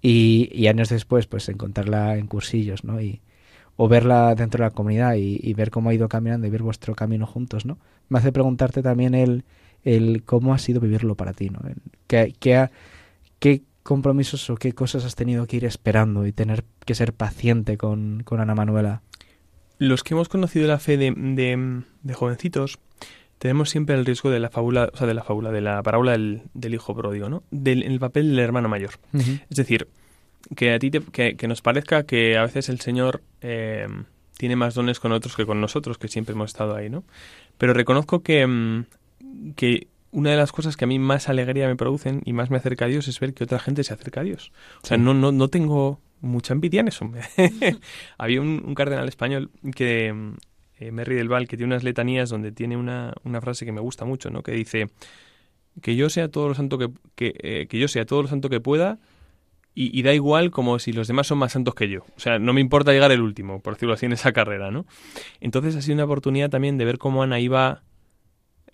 Y, 0.01 0.67
años 0.69 0.89
después, 0.89 1.27
pues 1.27 1.49
encontrarla 1.51 2.17
en 2.17 2.27
cursillos, 2.29 2.85
¿no? 2.85 3.01
Y, 3.01 3.21
o 3.77 3.89
verla 3.89 4.35
dentro 4.35 4.65
de 4.65 4.71
la 4.71 4.75
comunidad 4.75 5.17
y, 5.17 5.53
ver 5.55 5.71
cómo 5.71 5.91
ha 5.91 5.95
ido 5.95 6.09
caminando 6.09 6.47
y 6.47 6.51
ver 6.51 6.63
vuestro 6.63 6.95
camino 6.95 7.27
juntos, 7.27 7.67
¿no? 7.67 7.79
Me 8.11 8.19
hace 8.19 8.33
preguntarte 8.33 8.83
también 8.83 9.15
el, 9.15 9.45
el 9.83 10.23
cómo 10.25 10.53
ha 10.53 10.59
sido 10.59 10.81
vivirlo 10.81 11.15
para 11.15 11.33
ti, 11.33 11.49
¿no? 11.49 11.61
¿Qué, 12.07 12.35
qué, 12.39 13.63
compromisos 13.83 14.51
o 14.51 14.57
qué 14.57 14.73
cosas 14.73 15.07
has 15.07 15.15
tenido 15.15 15.47
que 15.47 15.57
ir 15.57 15.65
esperando 15.65 16.27
y 16.27 16.33
tener 16.33 16.65
que 16.85 16.95
ser 16.95 17.15
paciente 17.15 17.79
con, 17.79 18.23
con 18.25 18.41
Ana 18.41 18.55
Manuela? 18.55 19.01
Los 19.79 20.05
que 20.05 20.13
hemos 20.13 20.29
conocido 20.29 20.69
la 20.69 20.79
fe 20.79 20.99
de, 20.99 21.15
de, 22.03 22.15
jovencitos, 22.15 22.79
tenemos 23.39 23.71
siempre 23.71 23.95
el 23.95 24.05
riesgo 24.05 24.29
de 24.29 24.39
la 24.39 24.51
fábula, 24.51 24.91
o 24.93 24.97
sea, 24.97 25.07
de 25.07 25.15
la 25.15 25.25
fábula, 25.25 25.51
de 25.51 25.63
la 25.63 25.83
parábola 25.83 26.13
del, 26.13 26.43
del 26.53 26.75
hijo 26.75 26.95
pródigo, 26.95 27.31
¿no? 27.31 27.43
Del 27.51 27.83
el 27.85 27.99
papel 27.99 28.29
del 28.29 28.41
hermano 28.41 28.69
mayor. 28.69 28.91
Es 29.15 29.57
decir, 29.57 29.89
que 30.57 30.75
a 30.75 30.79
ti 30.79 30.91
que, 30.91 31.49
nos 31.49 31.63
parezca 31.63 32.05
que 32.05 32.37
a 32.37 32.43
veces 32.43 32.69
el 32.69 32.81
Señor 32.81 33.23
eh, 33.41 33.87
tiene 34.41 34.57
más 34.57 34.75
dones 34.75 35.01
con 35.01 35.13
otros 35.13 35.37
que 35.37 35.45
con 35.45 35.61
nosotros, 35.61 35.99
que 35.99 36.09
siempre 36.09 36.33
hemos 36.33 36.53
estado 36.53 36.75
ahí, 36.75 36.89
¿no? 36.89 37.05
Pero 37.59 37.75
reconozco 37.75 38.23
que, 38.23 38.47
mm, 38.47 38.87
que 39.55 39.89
una 40.13 40.31
de 40.31 40.39
las 40.39 40.51
cosas 40.51 40.79
que 40.79 40.87
a 40.87 40.89
mí 40.89 40.99
más 40.99 41.29
alegría 41.29 41.69
me 41.69 41.77
producen 41.77 42.23
y 42.25 42.33
más 42.33 42.49
me 42.49 42.57
acerca 42.57 42.87
a 42.87 42.89
Dios 42.89 43.07
es 43.07 43.21
ver 43.21 43.35
que 43.35 43.45
otra 43.45 43.59
gente 43.59 43.85
se 43.85 43.93
acerca 43.93 44.23
a 44.23 44.25
Dios. 44.25 44.51
O 44.83 44.87
sea, 44.87 44.97
no, 44.97 45.13
no, 45.13 45.31
no 45.31 45.49
tengo 45.49 46.01
mucha 46.23 46.55
envidia 46.55 46.81
en 46.81 46.89
eso. 46.89 47.11
Había 48.17 48.41
un, 48.41 48.75
cardenal 48.75 49.09
español 49.09 49.51
que, 49.77 50.11
mm, 50.11 50.33
eh, 50.79 50.91
Merry 50.91 51.17
del 51.17 51.29
Val, 51.29 51.47
que 51.47 51.59
tiene 51.59 51.75
unas 51.75 51.85
letanías 51.85 52.31
donde 52.31 52.51
tiene 52.51 52.79
una, 52.79 53.13
una, 53.25 53.43
frase 53.43 53.67
que 53.67 53.73
me 53.73 53.83
gusta 53.83 54.07
mucho, 54.07 54.31
¿no? 54.31 54.43
Que 54.43 54.53
dice 54.53 54.87
que 55.83 55.97
yo 55.97 56.09
sea 56.09 56.29
todo 56.29 56.49
lo 56.49 56.55
santo 56.55 56.79
que, 56.79 56.89
que, 57.15 57.35
eh, 57.43 57.67
que 57.69 57.79
yo 57.79 57.89
sea 57.89 58.07
todo 58.07 58.23
lo 58.23 58.29
santo 58.29 58.49
que 58.49 58.61
pueda 58.61 59.01
y, 59.75 60.03
da 60.03 60.13
igual 60.13 60.51
como 60.51 60.79
si 60.79 60.93
los 60.93 61.07
demás 61.09 61.27
son 61.27 61.39
más 61.39 61.53
santos 61.53 61.75
que 61.75 61.89
yo. 61.89 62.01
O 62.17 62.21
sea, 62.21 62.39
no 62.39 62.53
me 62.53 62.61
importa 62.61 62.93
llegar 62.93 63.13
el 63.13 63.23
último, 63.23 63.61
por 63.61 63.75
decirlo 63.75 63.95
así, 63.95 64.07
en 64.07 64.13
esa 64.13 64.33
carrera, 64.33 64.71
¿no? 64.71 64.85
Entonces 65.41 65.77
ha 65.77 65.83
sido 65.83 65.95
una 65.95 66.05
oportunidad 66.05 66.51
también 66.51 66.77
de 66.77 66.85
ver 66.85 66.99
cómo 66.99 67.23
Ana 67.23 67.39
iba 67.39 67.83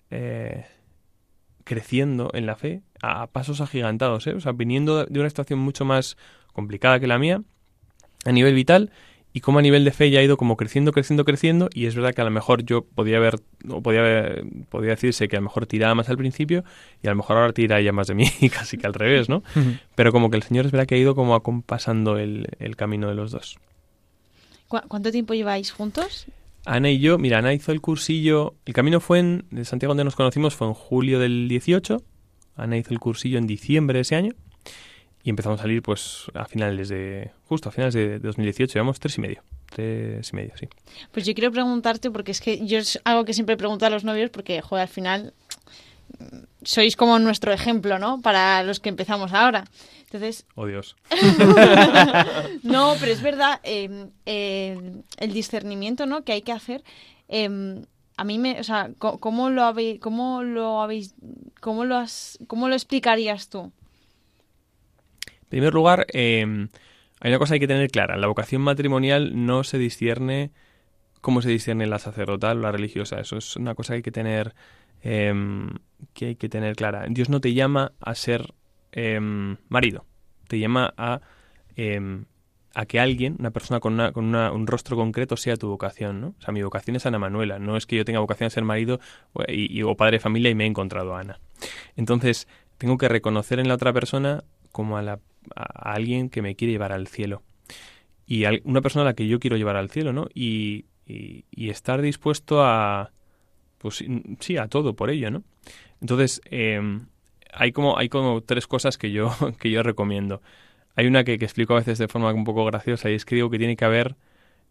eh, 0.09 0.65
creciendo 1.63 2.31
en 2.33 2.45
la 2.45 2.55
fe 2.55 2.81
a, 3.01 3.27
pasos 3.27 3.61
agigantados, 3.61 4.25
¿eh? 4.27 4.33
O 4.33 4.41
sea, 4.41 4.53
viniendo 4.53 5.05
de 5.05 5.19
una 5.19 5.29
situación 5.29 5.59
mucho 5.59 5.85
más 5.85 6.17
complicada 6.51 6.99
que 6.99 7.07
la 7.07 7.19
mía 7.19 7.43
a 8.25 8.31
nivel 8.31 8.55
vital 8.55 8.91
y 9.37 9.39
cómo 9.39 9.59
a 9.59 9.61
nivel 9.61 9.85
de 9.85 9.91
fe 9.91 10.09
ya 10.09 10.19
ha 10.19 10.23
ido 10.23 10.35
como 10.35 10.57
creciendo, 10.57 10.91
creciendo, 10.91 11.23
creciendo 11.23 11.69
y 11.71 11.85
es 11.85 11.93
verdad 11.93 12.15
que 12.15 12.21
a 12.21 12.23
lo 12.23 12.31
mejor 12.31 12.63
yo 12.65 12.81
podía 12.81 13.17
haber, 13.17 13.35
o 13.69 13.83
podía, 13.83 13.99
haber, 13.99 14.45
podía 14.67 14.89
decirse 14.89 15.27
que 15.27 15.35
a 15.35 15.39
lo 15.39 15.43
mejor 15.43 15.67
tiraba 15.67 15.93
más 15.93 16.09
al 16.09 16.17
principio 16.17 16.63
y 17.03 17.07
a 17.07 17.11
lo 17.11 17.17
mejor 17.17 17.37
ahora 17.37 17.53
tira 17.53 17.79
ya 17.79 17.91
más 17.91 18.07
de 18.07 18.15
mí, 18.15 18.25
casi 18.51 18.79
que 18.79 18.87
al 18.87 18.95
revés, 18.95 19.29
¿no? 19.29 19.43
Pero 19.93 20.11
como 20.11 20.31
que 20.31 20.37
el 20.37 20.41
Señor 20.41 20.65
es 20.65 20.71
verdad 20.71 20.87
que 20.87 20.95
ha 20.95 20.97
ido 20.97 21.13
como 21.13 21.35
acompasando 21.35 22.17
el, 22.17 22.47
el 22.57 22.75
camino 22.75 23.09
de 23.09 23.13
los 23.13 23.29
dos. 23.29 23.59
¿Cuánto 24.67 25.11
tiempo 25.11 25.35
lleváis 25.35 25.69
juntos? 25.69 26.25
Ana 26.65 26.89
y 26.89 26.97
yo, 26.97 27.19
mira, 27.19 27.37
Ana 27.37 27.53
hizo 27.53 27.71
el 27.71 27.79
cursillo, 27.79 28.55
el 28.65 28.73
camino 28.73 28.99
fue 28.99 29.19
en, 29.19 29.45
de 29.51 29.65
Santiago 29.65 29.91
donde 29.91 30.03
nos 30.03 30.15
conocimos 30.15 30.55
fue 30.55 30.65
en 30.65 30.73
julio 30.73 31.19
del 31.19 31.47
18, 31.47 32.01
Ana 32.55 32.75
hizo 32.75 32.91
el 32.91 32.99
cursillo 32.99 33.37
en 33.37 33.45
diciembre 33.45 33.99
de 33.99 34.01
ese 34.01 34.15
año 34.15 34.33
y 35.27 35.29
empezamos 35.29 35.59
a 35.59 35.63
salir 35.63 35.81
pues 35.81 36.31
a 36.35 36.45
finales 36.45 36.87
de 36.87 37.31
justo 37.49 37.67
a 37.67 37.71
finales 37.73 37.93
de 37.93 38.17
2018 38.19 38.75
llevamos 38.75 38.97
tres 38.97 39.17
y 39.17 39.21
medio 39.21 39.43
tres 39.69 40.31
y 40.31 40.35
medio 40.37 40.53
sí. 40.55 40.69
Pues 41.11 41.25
yo 41.25 41.33
quiero 41.33 41.51
preguntarte 41.51 42.09
porque 42.09 42.31
es 42.31 42.39
que 42.39 42.65
yo 42.65 42.77
es 42.77 43.01
algo 43.03 43.25
que 43.25 43.33
siempre 43.33 43.57
pregunto 43.57 43.85
a 43.85 43.89
los 43.89 44.05
novios 44.05 44.29
porque 44.29 44.61
joder 44.61 44.83
al 44.83 44.87
final 44.87 45.33
sois 46.63 46.95
como 46.95 47.19
nuestro 47.19 47.51
ejemplo 47.51 47.99
no 47.99 48.21
para 48.21 48.63
los 48.63 48.79
que 48.79 48.87
empezamos 48.87 49.33
ahora. 49.33 49.65
Entonces 50.05 50.45
oh 50.55 50.65
Dios. 50.65 50.95
No 52.63 52.95
pero 52.97 53.11
es 53.11 53.21
verdad 53.21 53.59
em, 53.63 54.11
el 54.25 55.33
discernimiento 55.33 56.05
no 56.05 56.23
que 56.23 56.31
hay 56.31 56.41
que 56.41 56.53
hacer 56.53 56.85
em, 57.27 57.83
a 58.15 58.23
mí 58.23 58.39
me, 58.39 58.61
o 58.61 58.63
sea, 58.63 58.91
¿cómo 58.97 59.49
lo 59.49 59.63
habéis, 59.63 59.99
cómo 59.99 60.41
lo 60.41 60.81
habéis, 60.81 61.15
cómo 61.59 61.83
lo 61.83 61.97
has, 61.97 62.39
cómo 62.47 62.69
lo 62.69 62.75
explicarías 62.75 63.49
tú? 63.49 63.73
En 65.47 65.49
primer 65.49 65.73
lugar, 65.73 66.05
em, 66.13 66.69
hay 67.19 67.31
una 67.31 67.39
cosa 67.39 67.51
que 67.51 67.55
hay 67.55 67.59
que 67.61 67.67
tener 67.67 67.89
clara. 67.89 68.17
La 68.17 68.27
vocación 68.27 68.61
matrimonial 68.61 69.45
no 69.45 69.63
se 69.63 69.77
discierne 69.77 70.51
como 71.21 71.41
se 71.41 71.49
discierne 71.49 71.87
la 71.87 71.99
sacerdotal 71.99 72.59
o 72.59 72.61
la 72.61 72.71
religiosa. 72.71 73.19
Eso 73.19 73.37
es 73.37 73.55
una 73.55 73.75
cosa 73.75 73.93
que 73.93 73.95
hay 73.97 74.01
que 74.03 74.11
tener, 74.11 74.53
em, 75.01 75.69
que 76.13 76.27
hay 76.27 76.35
que 76.35 76.47
tener 76.47 76.75
clara. 76.75 77.05
Dios 77.09 77.29
no 77.29 77.41
te 77.41 77.53
llama 77.53 77.93
a 77.99 78.15
ser 78.15 78.53
em, 78.91 79.57
marido. 79.67 80.05
Te 80.47 80.59
llama 80.59 80.93
a, 80.97 81.21
a 82.77 82.85
que 82.85 82.99
alguien, 82.99 83.35
una 83.39 83.49
persona 83.49 83.79
con, 83.79 83.93
una, 83.93 84.11
con 84.11 84.35
un 84.35 84.67
rostro 84.67 84.95
concreto, 84.95 85.35
sea 85.35 85.57
tu 85.57 85.67
vocación. 85.67 86.21
¿no? 86.21 86.27
O 86.27 86.41
sea, 86.41 86.53
mi 86.53 86.61
vocación 86.61 86.95
es 86.95 87.07
Ana 87.07 87.17
Manuela. 87.17 87.57
No 87.57 87.75
es 87.75 87.87
que 87.87 87.95
yo 87.95 88.05
tenga 88.05 88.19
vocación 88.19 88.47
a 88.47 88.49
ser 88.51 88.63
marido 88.63 88.99
y, 89.47 89.81
o 89.81 89.95
padre 89.95 90.17
de 90.17 90.19
familia 90.19 90.51
y 90.51 90.55
me 90.55 90.63
he 90.63 90.67
encontrado 90.67 91.15
a 91.15 91.21
Ana. 91.21 91.39
Entonces, 91.95 92.47
tengo 92.77 92.99
que 92.99 93.07
reconocer 93.07 93.59
en 93.59 93.67
la 93.67 93.73
otra 93.73 93.93
persona 93.93 94.43
como 94.77 94.95
a 94.95 95.01
la 95.01 95.19
a 95.55 95.93
alguien 95.93 96.29
que 96.29 96.43
me 96.43 96.55
quiere 96.55 96.71
llevar 96.71 96.91
al 96.91 97.07
cielo. 97.07 97.41
Y 98.27 98.45
una 98.63 98.81
persona 98.81 99.01
a 99.01 99.05
la 99.05 99.15
que 99.15 99.27
yo 99.27 99.39
quiero 99.39 99.57
llevar 99.57 99.75
al 99.75 99.89
cielo, 99.89 100.13
¿no? 100.13 100.27
Y, 100.35 100.85
y, 101.07 101.69
estar 101.71 101.99
dispuesto 101.99 102.63
a, 102.63 103.11
pues 103.79 104.03
sí, 104.39 104.57
a 104.57 104.67
todo 104.67 104.95
por 104.95 105.09
ello, 105.09 105.31
¿no? 105.31 105.43
Entonces, 105.99 106.41
em, 106.45 107.07
hay, 107.51 107.71
como, 107.71 107.97
hay 107.97 108.07
como 108.07 108.41
tres 108.41 108.67
cosas 108.67 108.99
que 108.99 109.11
yo, 109.11 109.33
que 109.59 109.71
yo 109.71 109.81
recomiendo. 109.81 110.43
Hay 110.95 111.07
una 111.07 111.23
que, 111.23 111.33
explico 111.33 111.73
a 111.73 111.77
veces 111.77 111.97
de 111.97 112.07
forma 112.07 112.31
un 112.31 112.43
poco 112.43 112.63
graciosa 112.65 113.09
y 113.09 113.15
es 113.15 113.25
que 113.25 113.33
digo 113.33 113.49
que 113.49 113.57
tiene 113.57 113.77
que 113.77 113.85
haber 113.85 114.15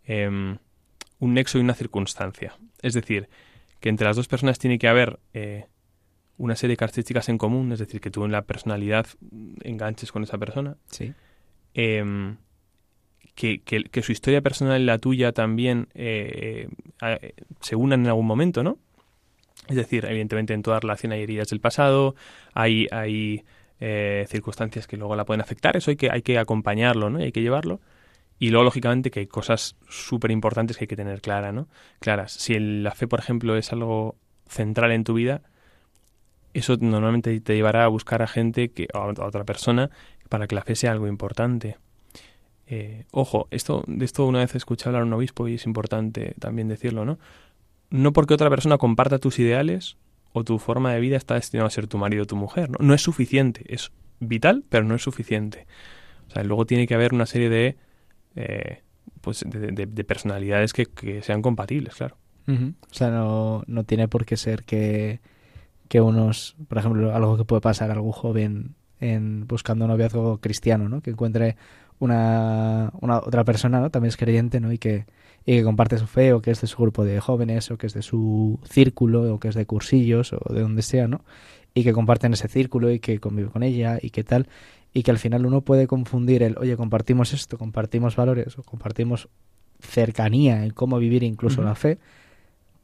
em, 0.05 0.59
un 1.19 1.35
nexo 1.35 1.59
y 1.59 1.62
una 1.62 1.75
circunstancia. 1.75 2.57
Es 2.81 2.95
decir, 2.95 3.29
que 3.81 3.88
entre 3.88 4.07
las 4.07 4.16
dos 4.16 4.29
personas 4.29 4.61
tiene 4.61 4.79
que 4.79 4.87
haber 4.87 5.19
eh, 5.35 5.66
una 6.38 6.57
serie 6.57 6.72
de 6.72 6.79
características 6.79 7.29
en 7.29 7.38
común, 7.38 7.72
es 7.72 7.79
decir, 7.79 8.01
que 8.01 8.11
tú 8.11 8.25
en 8.25 8.33
la 8.33 8.42
personalidad 8.42 9.07
enganches 9.62 10.12
con 10.12 10.22
esa 10.22 10.38
persona. 10.38 10.77
Sí. 10.90 11.12
Em, 11.75 12.37
que, 13.35 13.61
que, 13.61 14.03
su 14.03 14.12
historia 14.12 14.40
personal 14.40 14.81
y 14.81 14.85
la 14.87 14.99
tuya 14.99 15.33
también 15.33 15.88
eh, 15.94 16.68
eh, 17.03 17.35
se 17.61 17.77
unan 17.77 18.01
en 18.01 18.07
algún 18.07 18.27
momento, 18.27 18.62
¿no? 18.62 18.79
Es 19.68 19.77
decir, 19.77 20.07
evidentemente 20.07 20.55
en 20.55 20.62
toda 20.62 20.81
relación 20.81 21.12
hay 21.12 21.22
heridas 21.22 21.49
del 21.49 21.61
pasado, 21.61 22.14
hay, 22.55 22.87
hay 22.90 23.44
eh, 23.79 24.25
circunstancias 24.29 24.87
que 24.87 24.96
luego 24.96 25.16
la 25.16 25.27
pueden 25.27 25.42
afectar, 25.42 25.77
eso 25.77 25.90
hay 25.90 25.96
que, 25.96 26.11
hay 26.11 26.22
que 26.22 26.38
acompañarlo, 26.38 27.11
¿no? 27.11 27.20
Y 27.20 27.25
hay 27.25 27.33
que 27.33 27.42
llevarlo. 27.42 27.81
Y 28.38 28.51
luego, 28.51 28.64
lógicamente, 28.64 29.11
que 29.11 29.20
hay 29.20 29.27
cosas 29.27 29.77
súper 29.88 30.31
importantes 30.31 30.77
que 30.77 30.85
hay 30.85 30.88
que 30.88 30.96
tener 30.96 31.20
clara, 31.20 31.53
¿no? 31.53 31.68
claras. 32.01 32.33
Si 32.33 32.59
la 32.59 32.92
fe, 32.92 33.07
por 33.07 33.18
ejemplo, 33.18 33.57
es 33.57 33.72
algo 33.72 34.16
central 34.46 34.92
en 34.92 35.05
tu 35.05 35.14
vida, 35.14 35.42
eso 36.59 36.77
normalmente 36.81 37.38
te 37.40 37.55
llevará 37.55 37.85
a 37.85 37.88
buscar 37.88 38.23
a 38.23 38.27
gente, 38.27 38.71
que, 38.71 38.88
a 38.92 39.01
otra 39.01 39.45
persona, 39.45 39.90
para 40.29 40.47
que 40.47 40.55
la 40.55 40.62
fe 40.62 40.75
sea 40.75 40.92
algo 40.92 41.07
importante. 41.09 41.77
Eh, 42.66 43.05
ojo, 43.12 43.47
esto, 43.51 43.85
de 43.87 44.05
esto 44.05 44.27
una 44.27 44.40
vez 44.40 44.55
escuché 44.55 44.88
hablar 44.88 45.03
a 45.03 45.05
un 45.05 45.12
obispo 45.12 45.47
y 45.49 45.55
es 45.55 45.66
importante 45.66 46.35
también 46.40 46.69
decirlo, 46.69 47.05
¿no? 47.05 47.19
No 47.90 48.12
porque 48.12 48.35
otra 48.35 48.51
persona 48.51 48.79
comparta 48.79 49.19
tus 49.19 49.38
ideales 49.38 49.97
o 50.33 50.42
tu 50.42 50.59
forma 50.59 50.92
de 50.92 51.01
vida 51.01 51.16
está 51.16 51.35
destinado 51.35 51.69
a 51.69 51.71
ser 51.71 51.87
tu 51.87 51.99
marido 51.99 52.25
o 52.25 52.27
tu 52.27 52.37
mujer, 52.37 52.71
¿no? 52.71 52.79
No 52.81 52.95
es 52.95 53.03
suficiente, 53.03 53.62
es 53.69 53.92
vital, 54.19 54.64
pero 54.69 54.85
no 54.85 54.95
es 54.95 55.03
suficiente. 55.03 55.66
O 56.29 56.31
sea, 56.31 56.42
luego 56.42 56.66
tiene 56.66 56.87
que 56.87 56.95
haber 56.95 57.14
una 57.14 57.27
serie 57.27 57.49
de, 57.49 57.77
eh, 58.35 58.83
pues 59.21 59.45
de, 59.47 60.05
personalidades 60.05 60.73
que, 60.73 61.23
sean 61.23 61.42
compatibles, 61.42 61.95
claro. 61.95 62.16
O 62.49 62.95
sea, 62.95 63.11
no, 63.11 63.64
no 63.66 63.85
tiene 63.85 64.07
por 64.07 64.25
qué 64.25 64.37
ser 64.37 64.62
que, 64.64 65.21
que 65.88 66.01
unos, 66.01 66.57
por 66.68 66.79
ejemplo, 66.79 67.14
algo 67.14 67.37
que 67.37 67.44
puede 67.44 67.61
pasar 67.61 67.90
a 67.90 67.94
algún 67.94 68.12
joven 68.12 68.75
en 69.01 69.46
buscando 69.46 69.85
un 69.85 69.90
noviazgo 69.90 70.38
cristiano, 70.38 70.88
¿no? 70.88 71.01
Que 71.01 71.11
encuentre 71.11 71.57
una, 71.99 72.92
una 73.01 73.18
otra 73.18 73.44
persona, 73.44 73.81
¿no? 73.81 73.90
También 73.90 74.09
es 74.09 74.16
creyente, 74.16 74.61
¿no? 74.61 74.72
Y 74.72 74.79
que, 74.79 75.07
y 75.44 75.57
que 75.57 75.64
comparte 75.64 75.99
su 75.99 76.07
fe 76.07 76.33
o 76.33 76.40
que 76.40 76.51
es 76.51 76.61
de 76.61 76.66
su 76.66 76.77
grupo 76.79 77.05
de 77.05 77.20
jóvenes 77.20 77.70
o 77.70 77.79
que 77.79 77.87
es 77.87 77.94
de 77.94 78.03
su 78.03 78.59
círculo 78.64 79.35
o 79.35 79.38
que 79.38 79.49
es 79.49 79.55
de 79.55 79.66
cursillos 79.66 80.33
o 80.33 80.53
de 80.53 80.61
donde 80.61 80.83
sea, 80.83 81.09
¿no? 81.09 81.25
Y 81.75 81.85
que 81.85 81.92
comparten 81.92 82.33
ese 82.33 82.49
círculo 82.49 82.90
y 82.90 83.01
que 83.01 83.20
convive 83.20 83.51
con 83.51 83.62
ella 83.62 83.99
y 84.01 84.11
que 84.11 84.25
tal. 84.25 84.49
Y 84.92 85.03
que 85.03 85.11
al 85.11 85.18
final 85.18 85.44
uno 85.44 85.61
puede 85.61 85.87
confundir 85.87 86.42
el, 86.42 86.57
oye, 86.59 86.77
compartimos 86.77 87.35
esto, 87.35 87.59
compartimos 87.59 88.16
valores 88.16 88.59
o 88.59 88.62
compartimos 88.62 89.29
cercanía 89.79 90.64
en 90.64 90.70
cómo 90.70 90.99
vivir 90.99 91.22
incluso 91.22 91.62
la 91.62 91.75
fe 91.75 91.99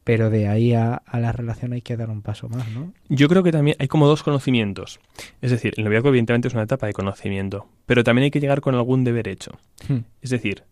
pero 0.04 0.30
de 0.30 0.48
ahí 0.48 0.74
a, 0.74 1.02
la 1.12 1.32
relación 1.32 1.72
hay 1.72 1.82
que 1.82 1.96
dar 1.96 2.10
un 2.10 2.22
paso 2.22 2.48
más, 2.48 2.68
¿no? 2.70 2.92
Yo 3.08 3.28
creo 3.28 3.42
que 3.42 3.52
también 3.52 3.76
hay 3.78 3.88
como 3.88 4.08
dos 4.08 4.22
conocimientos. 4.22 5.00
Es 5.40 5.50
decir, 5.50 5.74
el 5.76 5.84
noviazgo 5.84 6.08
evidentemente 6.08 6.48
es 6.48 6.54
una 6.54 6.64
etapa 6.64 6.86
de 6.86 6.92
conocimiento, 6.92 7.66
pero 7.86 8.02
también 8.02 8.24
hay 8.24 8.30
que 8.30 8.40
llegar 8.40 8.60
con 8.60 8.74
algún 8.74 9.04
deber 9.04 9.28
hecho. 9.28 9.52
Hmm. 9.88 10.00
Es 10.20 10.30
decir, 10.30 10.64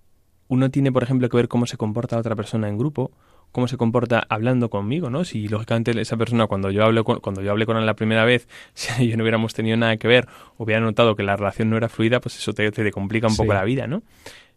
uno 0.48 0.70
tiene, 0.70 0.90
por 0.90 1.02
ejemplo, 1.02 1.28
que 1.28 1.36
ver 1.36 1.48
cómo 1.48 1.66
se 1.66 1.76
comporta 1.76 2.16
la 2.16 2.20
otra 2.20 2.34
persona 2.34 2.68
en 2.68 2.76
grupo, 2.76 3.12
cómo 3.52 3.68
se 3.68 3.76
comporta 3.76 4.24
hablando 4.28 4.68
conmigo, 4.68 5.10
¿no? 5.10 5.24
Si 5.24 5.48
lógicamente 5.48 5.98
esa 6.00 6.16
persona 6.16 6.46
cuando 6.46 6.70
yo 6.70 6.84
hablo 6.84 7.04
con, 7.04 7.20
cuando 7.20 7.42
yo 7.42 7.52
hablé 7.52 7.66
con 7.66 7.76
él 7.76 7.86
la 7.86 7.94
primera 7.94 8.24
vez, 8.24 8.48
si 8.74 9.08
yo 9.08 9.16
no 9.16 9.22
hubiéramos 9.22 9.54
tenido 9.54 9.76
nada 9.76 9.96
que 9.96 10.08
ver, 10.08 10.26
hubiera 10.58 10.80
notado 10.80 11.14
que 11.14 11.22
la 11.22 11.36
relación 11.36 11.70
no 11.70 11.76
era 11.76 11.88
fluida, 11.88 12.20
pues 12.20 12.36
eso 12.36 12.52
te, 12.52 12.70
te 12.72 12.90
complica 12.90 13.28
un 13.28 13.36
poco 13.36 13.54
la 13.54 13.64
vida, 13.64 13.86
¿no? 13.86 14.02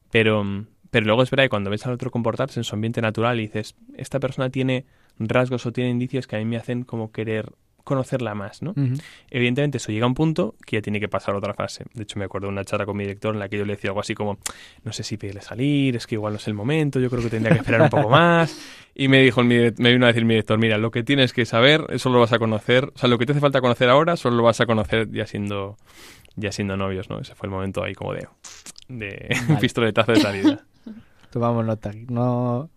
Pero 0.09 0.65
pero 0.93 1.07
luego 1.07 1.23
es 1.23 1.31
verdad 1.31 1.45
que 1.45 1.49
cuando 1.49 1.71
ves 1.71 1.87
al 1.87 1.93
otro 1.93 2.11
comportarse 2.11 2.59
en 2.59 2.63
su 2.63 2.75
ambiente 2.75 3.01
natural 3.01 3.39
y 3.39 3.47
dices, 3.47 3.75
esta 3.97 4.19
persona 4.19 4.51
tiene 4.51 4.85
rasgos 5.17 5.65
o 5.65 5.71
tiene 5.71 5.89
indicios 5.89 6.27
que 6.27 6.35
a 6.35 6.39
mí 6.39 6.45
me 6.45 6.55
hacen 6.55 6.83
como 6.83 7.11
querer 7.11 7.53
conocerla 7.83 8.35
más, 8.35 8.61
¿no? 8.61 8.75
Evidentemente 9.31 9.77
eso 9.77 9.91
llega 9.91 10.03
a 10.05 10.07
un 10.07 10.13
punto 10.13 10.53
que 10.67 10.77
ya 10.77 10.81
tiene 10.83 10.99
que 10.99 11.09
pasar 11.09 11.33
otra 11.33 11.55
fase. 11.55 11.85
De 11.95 12.03
hecho, 12.03 12.19
me 12.19 12.25
acuerdo 12.25 12.45
de 12.45 12.53
una 12.53 12.63
charla 12.63 12.85
con 12.85 12.95
mi 12.95 13.05
director 13.05 13.33
en 13.33 13.39
la 13.39 13.49
que 13.49 13.57
yo 13.57 13.65
le 13.65 13.73
decía 13.73 13.89
algo 13.89 14.01
así 14.01 14.13
como, 14.13 14.37
no 14.83 14.93
sé 14.93 15.01
si 15.01 15.17
pedirle 15.17 15.41
salir, 15.41 15.95
es 15.95 16.05
que 16.05 16.13
igual 16.13 16.33
no 16.33 16.37
es 16.37 16.47
el 16.47 16.53
momento, 16.53 16.99
yo 16.99 17.09
creo 17.09 17.23
que 17.23 17.29
tendría 17.31 17.55
que 17.55 17.61
esperar 17.61 17.81
un 17.81 17.89
poco 17.89 18.09
más. 18.09 18.55
Y 18.95 19.07
me 19.07 19.23
dijo, 19.23 19.43
me 19.43 19.71
vino 19.71 20.05
a 20.05 20.09
decir 20.09 20.23
mi 20.23 20.35
director, 20.35 20.59
mira, 20.59 20.77
lo 20.77 20.91
que 20.91 21.01
tienes 21.01 21.33
que 21.33 21.45
saber, 21.45 21.87
eso 21.89 22.11
lo 22.11 22.19
vas 22.19 22.31
a 22.31 22.37
conocer, 22.37 22.91
o 22.93 22.97
sea, 22.99 23.09
lo 23.09 23.17
que 23.17 23.25
te 23.25 23.31
hace 23.31 23.41
falta 23.41 23.59
conocer 23.59 23.89
ahora, 23.89 24.15
solo 24.17 24.35
lo 24.35 24.43
vas 24.43 24.61
a 24.61 24.67
conocer 24.67 25.09
ya 25.11 25.25
siendo, 25.25 25.77
ya 26.35 26.51
siendo 26.51 26.77
novios, 26.77 27.09
¿no? 27.09 27.19
Ese 27.19 27.33
fue 27.33 27.47
el 27.47 27.51
momento 27.51 27.83
ahí 27.83 27.95
como 27.95 28.13
de, 28.13 28.27
de 28.89 29.35
vale. 29.47 29.59
pistoletazo 29.61 30.11
de 30.11 30.19
salida. 30.19 30.65
Tomamos 31.33 31.65
nota. 31.65 31.91
No, 32.09 32.69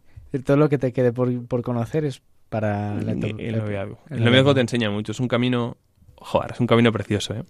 todo 0.46 0.56
lo 0.56 0.70
que 0.70 0.78
te 0.78 0.94
quede 0.94 1.12
por, 1.12 1.62
conocer 1.62 2.06
es 2.06 2.22
para 2.48 2.98
el, 2.98 3.22
el 3.38 3.58
noviazgo. 3.58 3.98
El, 4.08 4.24
noviazgo 4.24 4.54
te 4.54 4.62
enseña 4.62 4.88
mucho. 4.88 5.12
Es 5.12 5.20
un 5.20 5.28
camino, 5.28 5.76
joder, 6.16 6.52
es 6.52 6.60
un 6.60 6.66
camino 6.66 6.90
precioso, 6.90 7.34
¿eh? 7.34 7.42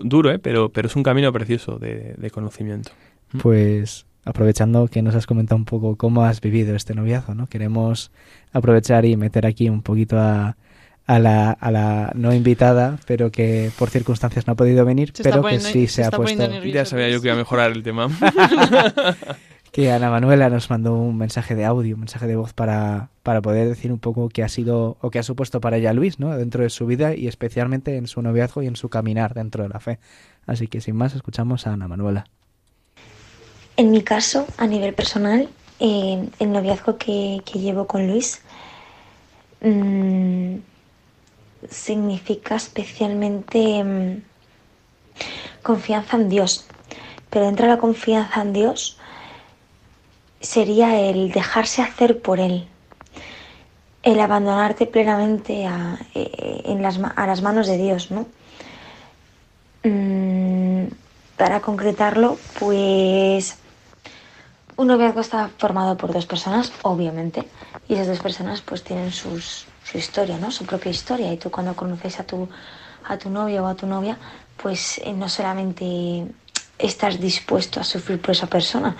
Duro, 0.00 0.30
¿eh? 0.30 0.38
Pero, 0.38 0.68
pero 0.68 0.86
es 0.86 0.94
un 0.94 1.02
camino 1.02 1.32
precioso 1.32 1.80
de, 1.80 2.30
conocimiento. 2.32 2.92
¿Mm? 3.32 3.38
Pues 3.38 4.06
aprovechando 4.24 4.86
que 4.86 5.02
nos 5.02 5.16
has 5.16 5.26
comentado 5.26 5.56
un 5.56 5.64
poco 5.64 5.96
cómo 5.96 6.22
has 6.22 6.40
vivido 6.40 6.76
este 6.76 6.94
noviazgo, 6.94 7.34
¿no? 7.34 7.48
Queremos 7.48 8.12
aprovechar 8.52 9.06
y 9.06 9.16
meter 9.16 9.44
aquí 9.44 9.68
un 9.68 9.82
poquito 9.82 10.20
a, 10.20 10.56
a 11.08 11.18
la, 11.18 11.50
a 11.50 11.70
la 11.72 12.12
no 12.14 12.32
invitada, 12.32 13.00
pero 13.08 13.32
que 13.32 13.72
por 13.76 13.90
circunstancias 13.90 14.46
no 14.46 14.52
ha 14.52 14.56
podido 14.56 14.84
venir, 14.84 15.12
pero 15.20 15.42
que 15.42 15.58
sí 15.58 15.88
se, 15.88 16.04
ha 16.04 16.12
puesto. 16.12 16.62
Ya 16.62 16.84
sabía 16.84 17.08
yo 17.08 17.20
que 17.20 17.26
iba 17.26 17.34
a 17.34 17.38
mejorar 17.38 17.72
el 17.72 17.82
tema. 17.82 18.08
que 19.78 19.92
Ana 19.92 20.10
Manuela 20.10 20.50
nos 20.50 20.70
mandó 20.70 20.96
un 20.96 21.16
mensaje 21.16 21.54
de 21.54 21.64
audio, 21.64 21.94
un 21.94 22.00
mensaje 22.00 22.26
de 22.26 22.34
voz 22.34 22.52
para, 22.52 23.10
para 23.22 23.40
poder 23.40 23.68
decir 23.68 23.92
un 23.92 24.00
poco 24.00 24.28
qué 24.28 24.42
ha 24.42 24.48
sido 24.48 24.96
o 25.00 25.10
qué 25.12 25.20
ha 25.20 25.22
supuesto 25.22 25.60
para 25.60 25.76
ella 25.76 25.92
Luis, 25.92 26.18
¿no? 26.18 26.36
Dentro 26.36 26.64
de 26.64 26.70
su 26.70 26.84
vida 26.84 27.14
y 27.14 27.28
especialmente 27.28 27.96
en 27.96 28.08
su 28.08 28.20
noviazgo 28.20 28.60
y 28.60 28.66
en 28.66 28.74
su 28.74 28.88
caminar 28.88 29.34
dentro 29.34 29.62
de 29.62 29.68
la 29.68 29.78
fe. 29.78 30.00
Así 30.48 30.66
que 30.66 30.80
sin 30.80 30.96
más 30.96 31.14
escuchamos 31.14 31.68
a 31.68 31.74
Ana 31.74 31.86
Manuela. 31.86 32.26
En 33.76 33.92
mi 33.92 34.02
caso, 34.02 34.48
a 34.56 34.66
nivel 34.66 34.94
personal, 34.94 35.48
el 35.78 36.52
noviazgo 36.52 36.98
que, 36.98 37.40
llevo 37.54 37.86
con 37.86 38.08
Luis 38.08 38.42
mm, 39.60 40.56
significa 41.70 42.56
especialmente 42.56 43.84
mm, 43.84 44.22
confianza 45.62 46.16
en 46.16 46.28
Dios. 46.28 46.66
Pero 47.30 47.46
dentro 47.46 47.66
de 47.66 47.74
la 47.74 47.78
confianza 47.78 48.42
en 48.42 48.52
Dios, 48.52 48.97
sería 50.40 51.00
el 51.00 51.30
dejarse 51.32 51.82
hacer 51.82 52.20
por 52.20 52.40
Él, 52.40 52.68
el 54.02 54.20
abandonarte 54.20 54.86
plenamente 54.86 55.66
a, 55.66 55.98
eh, 56.14 56.76
las, 56.80 56.98
a 56.98 57.26
las 57.26 57.42
manos 57.42 57.66
de 57.66 57.76
Dios, 57.76 58.10
¿no? 58.10 58.26
Mm, 59.84 60.86
para 61.36 61.60
concretarlo, 61.60 62.38
pues 62.58 63.58
un 64.76 64.86
noviazgo 64.86 65.20
está 65.20 65.50
formado 65.58 65.96
por 65.96 66.12
dos 66.12 66.26
personas, 66.26 66.72
obviamente, 66.82 67.48
y 67.88 67.94
esas 67.94 68.08
dos 68.08 68.20
personas 68.20 68.60
pues 68.60 68.84
tienen 68.84 69.12
sus, 69.12 69.66
su 69.84 69.98
historia, 69.98 70.38
¿no? 70.38 70.50
Su 70.50 70.64
propia 70.64 70.90
historia. 70.90 71.32
Y 71.32 71.36
tú 71.36 71.50
cuando 71.50 71.74
conoces 71.74 72.20
a 72.20 72.24
tu, 72.24 72.48
a 73.04 73.18
tu 73.18 73.30
novio 73.30 73.64
o 73.64 73.66
a 73.66 73.74
tu 73.74 73.86
novia, 73.86 74.16
pues 74.56 74.98
eh, 74.98 75.12
no 75.12 75.28
solamente 75.28 76.26
estás 76.78 77.18
dispuesto 77.20 77.80
a 77.80 77.84
sufrir 77.84 78.20
por 78.20 78.32
esa 78.32 78.46
persona, 78.46 78.96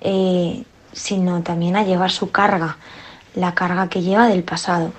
eh, 0.00 0.64
sino 0.92 1.42
también 1.42 1.76
a 1.76 1.82
llevar 1.82 2.10
su 2.10 2.30
carga, 2.30 2.78
la 3.34 3.54
carga 3.54 3.88
que 3.88 4.02
lleva 4.02 4.28
del 4.28 4.44
pasado. 4.44 4.92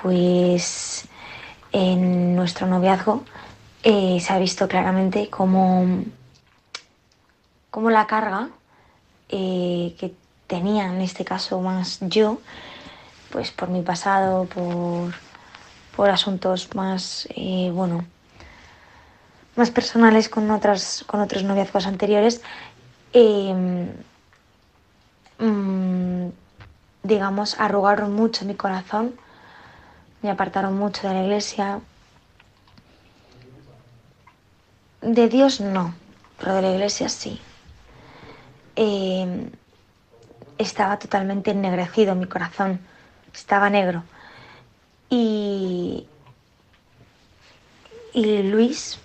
Pues 0.00 1.06
en 1.72 2.36
nuestro 2.36 2.66
noviazgo 2.66 3.24
eh, 3.82 4.18
se 4.20 4.32
ha 4.32 4.38
visto 4.38 4.68
claramente 4.68 5.28
cómo, 5.30 6.04
cómo 7.70 7.90
la 7.90 8.06
carga 8.06 8.48
eh, 9.28 9.94
que 9.98 10.14
tenía 10.46 10.86
en 10.86 11.00
este 11.00 11.24
caso 11.24 11.60
más 11.60 11.98
yo, 12.00 12.38
pues 13.30 13.50
por 13.50 13.68
mi 13.68 13.82
pasado, 13.82 14.44
por, 14.44 15.14
por 15.96 16.10
asuntos 16.10 16.74
más, 16.74 17.26
bueno, 17.72 18.04
más 19.56 19.70
personales 19.70 20.28
con, 20.28 20.50
otras, 20.50 21.04
con 21.06 21.20
otros 21.20 21.42
noviazgos 21.44 21.86
anteriores, 21.86 22.42
Mm, 25.38 26.28
digamos, 27.02 27.58
arrugaron 27.58 28.14
mucho 28.14 28.44
mi 28.44 28.54
corazón, 28.54 29.14
me 30.22 30.30
apartaron 30.30 30.76
mucho 30.76 31.06
de 31.06 31.14
la 31.14 31.22
iglesia. 31.22 31.80
De 35.02 35.28
Dios 35.28 35.60
no, 35.60 35.94
pero 36.38 36.54
de 36.54 36.62
la 36.62 36.70
iglesia 36.72 37.08
sí. 37.08 37.40
Em, 38.76 39.50
estaba 40.58 40.98
totalmente 40.98 41.50
ennegrecido 41.50 42.14
mi 42.14 42.26
corazón, 42.26 42.80
estaba 43.34 43.68
negro. 43.70 44.02
Y, 45.10 46.06
y 48.14 48.42
Luis 48.44 48.98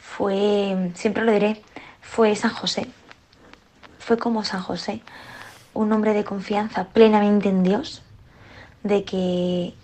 fue, 0.00 0.92
siempre 0.94 1.24
lo 1.24 1.32
diré, 1.32 1.62
fue 2.00 2.36
San 2.36 2.52
José. 2.52 2.86
Fue 3.98 4.16
como 4.16 4.44
San 4.44 4.62
José 4.62 5.02
un 5.78 5.92
hombre 5.92 6.12
de 6.12 6.24
confianza 6.24 6.88
plenamente 6.88 7.48
en 7.48 7.62
Dios, 7.62 8.02
de 8.82 9.04
que 9.04 9.74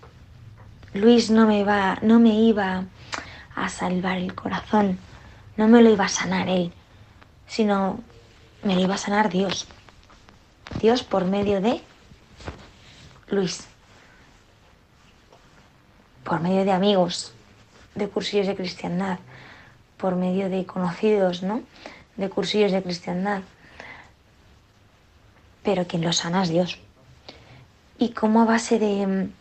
Luis 0.93 1.31
no 1.31 1.47
me, 1.47 1.63
va, 1.63 1.99
no 2.03 2.19
me 2.19 2.35
iba 2.35 2.87
a 3.55 3.69
salvar 3.69 4.19
el 4.19 4.35
corazón, 4.35 4.99
no 5.57 5.69
me 5.69 5.83
lo 5.83 5.91
iba 5.91 6.07
a 6.07 6.09
sanar 6.09 6.49
él, 6.49 6.73
sino 7.47 8.01
me 8.65 8.75
lo 8.75 8.81
iba 8.81 8.97
a 8.97 8.99
sanar 8.99 9.31
Dios. 9.31 9.69
Dios 10.81 11.05
por 11.05 11.27
medio 11.27 11.61
de 11.61 11.81
Luis, 13.29 13.69
por 16.25 16.41
medio 16.41 16.65
de 16.65 16.73
amigos, 16.73 17.33
de 17.95 18.09
cursillos 18.09 18.49
de 18.49 18.57
cristiandad, 18.57 19.21
por 19.97 20.17
medio 20.17 20.51
de 20.51 20.67
conocidos, 20.67 21.45
¿no? 21.45 21.63
De 22.17 22.29
cursillos 22.29 22.73
de 22.73 22.83
cristiandad 22.83 23.43
pero 25.65 25.87
quien 25.87 26.03
lo 26.03 26.13
sana 26.13 26.43
es 26.43 26.51
Dios. 26.51 26.79
Y 27.99 28.11
como 28.11 28.43
a 28.43 28.45
base 28.45 28.79
de 28.79 29.07
mm, 29.07 29.33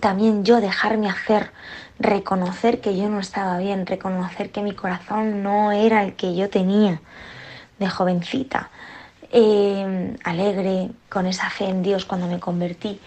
también 0.00 0.44
yo 0.44 0.60
dejarme 0.60 1.08
hacer, 1.08 1.50
reconocer 1.98 2.80
que 2.80 2.96
yo 2.96 3.08
no 3.08 3.20
estaba 3.20 3.58
bien, 3.58 3.86
reconocer 3.86 4.50
que 4.50 4.62
mi 4.62 4.72
corazón 4.72 5.42
no 5.42 5.72
era 5.72 6.02
el 6.02 6.14
que 6.14 6.34
yo 6.34 6.48
tenía 6.48 7.00
de 7.78 7.88
jovencita, 7.88 8.70
eh, 9.30 10.16
alegre, 10.24 10.90
con 11.08 11.26
esa 11.26 11.50
fe 11.50 11.68
en 11.68 11.82
Dios 11.82 12.04
cuando 12.04 12.26
me 12.26 12.38
convertí, 12.38 13.00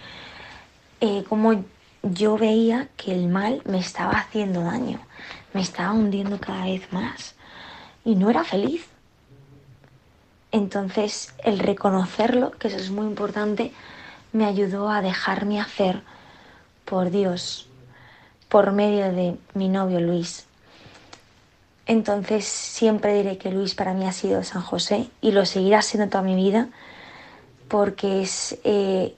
eh, 1.02 1.24
como 1.30 1.64
yo 2.02 2.38
veía 2.38 2.88
que 2.98 3.14
el 3.14 3.28
mal 3.28 3.62
me 3.66 3.80
estaba 3.80 4.14
haciendo 4.14 4.62
daño, 4.62 5.00
me 5.54 5.62
estaba 5.62 5.94
hundiendo 5.94 6.40
cada 6.40 6.66
vez 6.66 6.92
más 6.92 7.36
y 8.04 8.16
no 8.16 8.30
era 8.30 8.44
feliz. 8.44 8.88
Entonces 10.56 11.34
el 11.44 11.60
reconocerlo, 11.60 12.52
que 12.52 12.70
eso 12.70 12.78
es 12.78 12.90
muy 12.90 13.08
importante, 13.08 13.74
me 14.32 14.46
ayudó 14.46 14.90
a 14.90 15.02
dejarme 15.02 15.60
hacer 15.60 16.02
por 16.86 17.12
Dios, 17.12 17.68
por 18.48 18.72
medio 18.72 19.12
de 19.12 19.38
mi 19.54 19.68
novio 19.68 20.00
Luis. 20.00 20.46
Entonces 21.86 22.46
siempre 22.46 23.16
diré 23.16 23.38
que 23.38 23.52
Luis 23.52 23.76
para 23.76 23.94
mí 23.94 24.08
ha 24.08 24.14
sido 24.14 24.46
San 24.46 24.62
José 24.62 25.10
y 25.20 25.32
lo 25.32 25.46
seguirá 25.46 25.82
siendo 25.82 26.08
toda 26.08 26.24
mi 26.24 26.36
vida 26.36 26.70
porque 27.68 28.22
es 28.22 28.58
eh, 28.64 29.14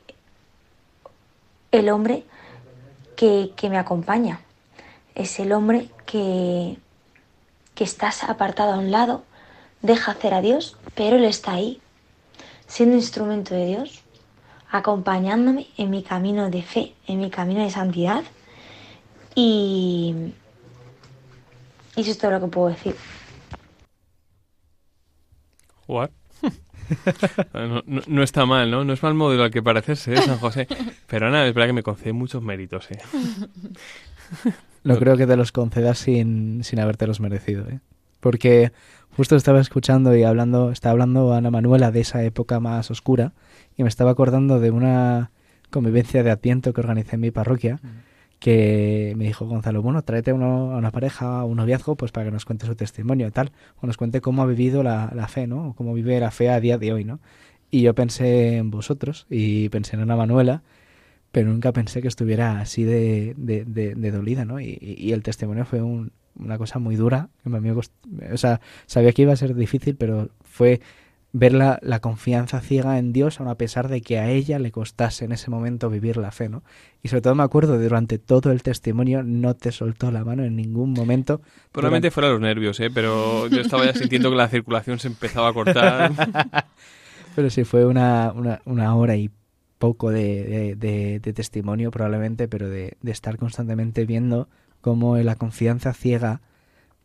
el 1.72 1.90
hombre 1.90 2.24
que, 3.16 3.54
me 3.70 3.78
acompaña, 3.78 4.40
es 5.14 5.40
el 5.40 5.52
hombre 5.52 5.92
que, 6.08 6.80
que 7.76 7.84
estás 7.84 8.24
apartado 8.24 8.74
a 8.74 8.80
un 8.80 8.90
lado, 8.90 9.24
deja 9.82 10.12
hacer 10.12 10.34
a 10.34 10.42
Dios, 10.42 10.78
pero 10.96 11.18
Él 11.18 11.26
está 11.26 11.54
ahí, 11.54 11.80
siendo 12.68 12.96
instrumento 12.96 13.54
de 13.54 13.66
Dios, 13.66 14.02
acompañándome 14.70 15.68
en 15.78 15.90
mi 15.90 16.04
camino 16.04 16.50
de 16.50 16.62
fe, 16.62 16.94
en 17.08 17.20
mi 17.20 17.30
camino 17.30 17.64
de 17.64 17.72
santidad 17.72 18.24
y, 19.36 20.34
y 21.96 22.02
eso 22.02 22.12
es 22.12 22.18
todo 22.18 22.32
lo 22.32 22.42
que 22.42 22.48
puedo 22.48 22.70
decir. 22.70 22.96
What? 25.88 26.10
no, 28.08 28.24
está 28.24 28.46
mal, 28.46 28.70
¿no? 28.72 28.84
No 28.84 28.94
es 28.94 29.04
mal 29.04 29.14
modelo 29.14 29.44
al 29.44 29.52
que 29.52 29.62
parecerse, 29.62 30.14
¿eh, 30.14 30.22
San 30.22 30.38
José. 30.38 30.68
Pero 31.08 31.30
nada, 31.30 31.48
es 31.48 31.54
verdad 31.54 31.68
que 31.68 31.74
me 31.74 31.84
concede 31.84 32.14
muchos 32.14 32.42
méritos, 32.42 32.90
¿eh? 32.92 33.00
No 34.84 34.98
creo 34.98 35.18
que 35.18 35.28
te 35.28 35.36
los 35.36 35.52
concedas 35.52 35.98
sin, 36.00 36.64
sin 36.64 36.80
habértelos 36.80 37.20
merecido, 37.20 37.68
¿eh? 37.70 37.80
Porque 38.20 38.72
justo 39.18 39.36
estaba 39.36 39.60
escuchando 39.60 40.16
y 40.16 40.22
hablando, 40.22 40.72
estaba 40.72 40.92
hablando 40.92 41.34
Ana 41.34 41.50
Manuela 41.50 41.90
de 41.92 42.02
esa 42.02 42.24
época 42.24 42.60
más 42.60 42.92
oscura 42.92 43.34
y 43.76 43.82
me 43.82 43.90
estaba 43.90 44.12
acordando 44.12 44.60
de 44.60 44.70
una 44.70 45.32
convivencia 45.72 46.22
de 46.22 46.30
Adviento 46.30 46.72
que 46.72 46.82
organicé 46.82 47.16
en 47.16 47.22
mi 47.22 47.32
parroquia. 47.32 47.80
Que 48.38 49.16
me 49.18 49.26
dijo 49.26 49.48
Gonzalo, 49.48 49.82
bueno, 49.82 50.04
tráete 50.04 50.32
uno, 50.32 50.74
a 50.74 50.78
una 50.78 50.92
pareja, 50.92 51.40
a 51.40 51.44
un 51.46 51.58
noviazgo, 51.58 51.96
pues 51.96 52.12
para 52.12 52.28
que 52.28 52.32
nos 52.32 52.46
cuente 52.46 52.68
su 52.68 52.76
testimonio 52.76 53.26
y 53.26 53.32
tal, 53.32 53.52
o 53.82 53.88
nos 53.88 53.98
cuente 53.98 54.22
cómo 54.22 54.44
ha 54.44 54.46
vivido 54.46 54.84
la, 54.84 55.12
la 55.16 55.28
fe, 55.28 55.48
¿no? 55.48 55.70
O 55.70 55.74
cómo 55.74 55.96
vive 55.96 56.20
la 56.20 56.30
fe 56.30 56.52
a 56.52 56.60
día 56.60 56.78
de 56.78 56.94
hoy, 56.94 57.04
¿no? 57.04 57.20
Y 57.72 57.82
yo 57.82 57.96
pensé 57.96 58.58
en 58.58 58.70
vosotros 58.70 59.26
y 59.32 59.70
pensé 59.70 59.96
en 59.96 60.04
Ana 60.04 60.16
Manuela, 60.16 60.62
pero 61.32 61.50
nunca 61.50 61.72
pensé 61.72 62.04
que 62.04 62.08
estuviera 62.08 62.60
así 62.60 62.84
de, 62.84 63.34
de, 63.36 63.66
de, 63.66 64.12
dolida, 64.12 64.46
¿no? 64.46 64.60
Y, 64.60 64.78
y, 64.80 65.12
el 65.14 65.24
testimonio 65.24 65.66
fue 65.66 65.82
una 66.40 66.58
cosa 66.58 66.80
muy 66.80 66.96
dura, 66.96 67.30
que 67.44 67.50
me, 67.50 67.72
o 67.72 68.38
sea, 68.38 68.62
sabía 68.86 69.12
que 69.12 69.24
iba 69.24 69.34
a 69.34 69.38
ser 69.38 69.56
difícil, 69.56 69.96
pero 69.96 70.30
fue 70.44 70.82
ver 71.34 71.54
la, 71.54 71.78
la, 71.82 72.00
confianza 72.00 72.62
ciega 72.62 72.98
en 72.98 73.14
Dios, 73.14 73.40
aun 73.40 73.50
a 73.50 73.56
pesar 73.56 73.90
de 73.90 74.02
que 74.02 74.18
a 74.18 74.30
ella 74.30 74.60
le 74.60 74.72
costase 74.72 75.26
en 75.26 75.32
ese 75.32 75.52
momento 75.52 75.90
vivir 75.90 76.18
la 76.18 76.32
fe, 76.32 76.50
¿no? 76.50 76.64
Y 77.04 77.10
sobre 77.10 77.22
todo 77.22 77.36
me 77.36 77.44
acuerdo 77.44 77.78
de 77.78 77.84
durante 77.84 78.18
todo 78.18 78.52
el 78.52 78.64
testimonio 78.64 79.24
no 79.24 79.56
te 79.56 79.72
soltó 79.72 80.10
la 80.12 80.24
mano 80.24 80.44
en 80.44 80.56
ningún 80.56 80.94
momento. 80.94 81.42
Probablemente 81.72 82.12
fuera 82.12 82.30
los 82.30 82.40
nervios, 82.42 82.80
¿eh? 82.80 82.90
Pero 82.94 83.48
yo 83.48 83.62
estaba 83.62 83.86
ya 83.86 83.94
sintiendo 83.94 84.30
que 84.30 84.38
la 84.38 84.48
circulación 84.48 85.00
se 85.00 85.10
empezaba 85.10 85.50
a 85.50 85.54
cortar. 85.54 86.12
Pero 87.36 87.50
sí, 87.52 87.66
fue 87.66 87.86
una, 87.86 88.32
una, 88.34 88.62
una 88.66 88.96
hora 88.96 89.16
y 89.16 89.30
poco 89.78 90.10
de, 90.10 90.76
de, 90.76 91.20
de, 91.20 91.34
testimonio 91.34 91.92
probablemente, 91.92 92.48
pero 92.48 92.68
de, 92.68 92.98
de 93.00 93.12
estar 93.12 93.38
constantemente 93.38 94.08
viendo 94.08 94.50
cómo 94.88 95.18
la 95.18 95.36
confianza 95.36 95.92
ciega 95.92 96.40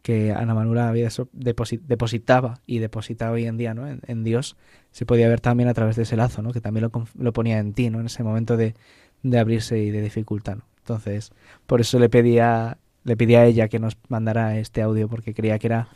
que 0.03 0.31
Ana 0.31 0.55
Manuela 0.55 0.89
había 0.89 1.09
depositaba 1.33 2.61
y 2.65 2.79
deposita 2.79 3.33
hoy 3.33 3.47
en 3.47 3.57
día 3.57 3.75
¿no? 3.75 3.89
en, 3.89 4.23
Dios, 4.23 4.57
se 4.93 5.05
podía 5.05 5.27
ver 5.27 5.41
también 5.41 5.69
a 5.69 5.75
través 5.75 5.97
de 5.97 6.05
ese 6.05 6.17
lazo, 6.17 6.43
¿no? 6.43 6.53
que 6.53 6.61
también 6.61 6.89
lo, 6.93 7.07
lo 7.19 7.33
ponía 7.33 7.59
en 7.59 7.73
ti, 7.73 7.91
¿no? 7.91 7.99
en 7.99 8.07
ese 8.07 8.23
momento 8.23 8.57
de, 8.57 8.77
de 9.25 9.39
abrirse 9.41 9.81
y 9.81 9.91
de 9.91 10.01
dificultad. 10.01 10.59
Entonces, 10.79 11.33
por 11.67 11.81
eso 11.81 11.99
le 11.99 12.09
pedía, 12.09 12.79
le 13.03 13.17
pedía 13.17 13.41
a 13.41 13.47
ella 13.47 13.67
que 13.67 13.81
nos 13.81 13.97
mandara 14.07 14.59
este 14.59 14.81
audio, 14.81 15.09
porque 15.09 15.35
creía 15.35 15.59
que 15.59 15.67
era 15.67 15.89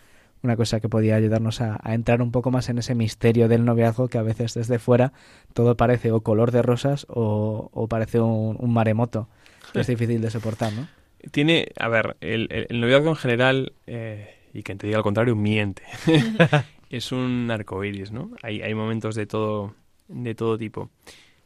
una 0.43 0.57
cosa 0.57 0.80
que 0.80 0.89
podía 0.89 1.14
ayudarnos 1.14 1.61
a, 1.61 1.78
entrar 1.84 2.20
un 2.20 2.32
poco 2.32 2.51
más 2.51 2.68
en 2.68 2.78
ese 2.78 2.97
misterio 2.97 3.47
del 3.47 3.64
noviazgo 3.64 4.09
que 4.09 4.18
a 4.18 4.22
veces 4.22 4.55
desde 4.55 4.80
fuera 4.80 5.12
todo 5.55 5.76
parece 5.76 6.11
o 6.11 6.20
color 6.22 6.51
de 6.51 6.62
rosas 6.62 7.07
o, 7.09 7.70
o 7.72 7.87
parece 7.87 8.18
un, 8.18 8.57
un 8.59 8.72
maremoto. 8.72 9.28
Es 9.72 9.87
difícil 9.87 10.20
de 10.20 10.30
soportar, 10.30 10.72
¿no? 10.72 10.89
Tiene, 11.30 11.68
a 11.78 11.88
ver, 11.88 12.16
el, 12.20 12.48
el, 12.68 12.80
noviazgo 12.80 13.10
en 13.10 13.16
general, 13.16 13.72
eh, 13.86 14.34
y 14.52 14.62
quien 14.62 14.78
te 14.78 14.86
diga 14.86 14.98
al 14.98 15.02
contrario, 15.02 15.36
miente. 15.36 15.82
es 16.90 17.12
un 17.12 17.50
arcoíris, 17.50 18.12
¿no? 18.12 18.30
Hay, 18.42 18.62
hay 18.62 18.74
momentos 18.74 19.14
de 19.14 19.26
todo, 19.26 19.74
de 20.08 20.34
todo 20.34 20.56
tipo. 20.58 20.90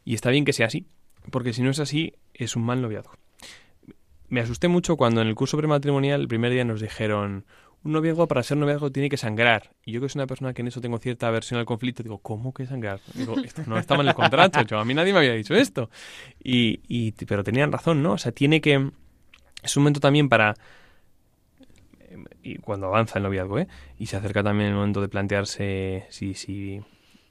Y 0.05 0.15
está 0.15 0.31
bien 0.31 0.45
que 0.45 0.53
sea 0.53 0.67
así, 0.67 0.87
porque 1.31 1.53
si 1.53 1.63
no 1.63 1.71
es 1.71 1.79
así, 1.79 2.15
es 2.35 2.57
un 2.57 2.65
mal 2.65 2.81
noviazgo. 2.83 3.13
Me 4.29 4.41
asusté 4.41 4.69
mucho 4.69 4.97
cuando 4.97 5.23
en 5.23 5.29
el 5.29 5.35
curso 5.35 5.57
prematrimonial 5.57 6.21
el 6.21 6.29
primer 6.29 6.53
día 6.53 6.65
nos 6.65 6.81
dijeron, 6.81 7.45
un 7.83 7.93
noviazgo 7.93 8.29
para 8.29 8.43
ser 8.43 8.59
noviazgo 8.59 8.93
tiene 8.93 9.09
que 9.09 9.17
sangrar. 9.17 9.73
Y 9.85 9.93
yo 9.93 10.01
que 10.01 10.09
soy 10.09 10.21
una 10.21 10.27
persona 10.27 10.53
que 10.53 10.63
en 10.63 10.69
eso 10.69 10.81
tengo 10.81 10.99
cierta 10.99 11.29
aversión 11.29 11.59
al 11.59 11.67
conflicto, 11.67 12.03
digo, 12.03 12.19
¿cómo 12.19 12.53
que 12.53 12.67
sangrar? 12.67 13.01
Digo, 13.15 13.37
esto 13.39 13.63
no 13.67 13.79
estaba 13.79 14.03
en 14.03 14.09
el 14.09 14.15
contrato, 14.15 14.79
a 14.79 14.85
mí 14.85 14.95
nadie 14.95 15.13
me 15.13 15.21
había 15.21 15.35
dicho 15.35 15.55
esto. 15.55 15.91
Y, 16.43 16.81
y, 16.87 17.13
pero 17.13 17.43
tenían 17.43 17.73
razón, 17.73 18.03
¿no? 18.03 18.13
O 18.13 18.19
sea, 18.19 18.33
tiene 18.33 18.61
que, 18.61 18.91
es 19.63 19.77
un 19.77 19.83
momento 19.83 20.01
también 20.01 20.29
para 20.29 20.55
y 22.43 22.57
cuando 22.57 22.87
avanza 22.87 23.19
el 23.19 23.25
noviazgo, 23.25 23.59
¿eh? 23.59 23.69
Y 23.99 24.07
se 24.07 24.17
acerca 24.17 24.43
también 24.43 24.71
el 24.71 24.75
momento 24.75 25.01
de 25.01 25.09
plantearse 25.09 26.07
si, 26.11 26.35
si, 26.35 26.81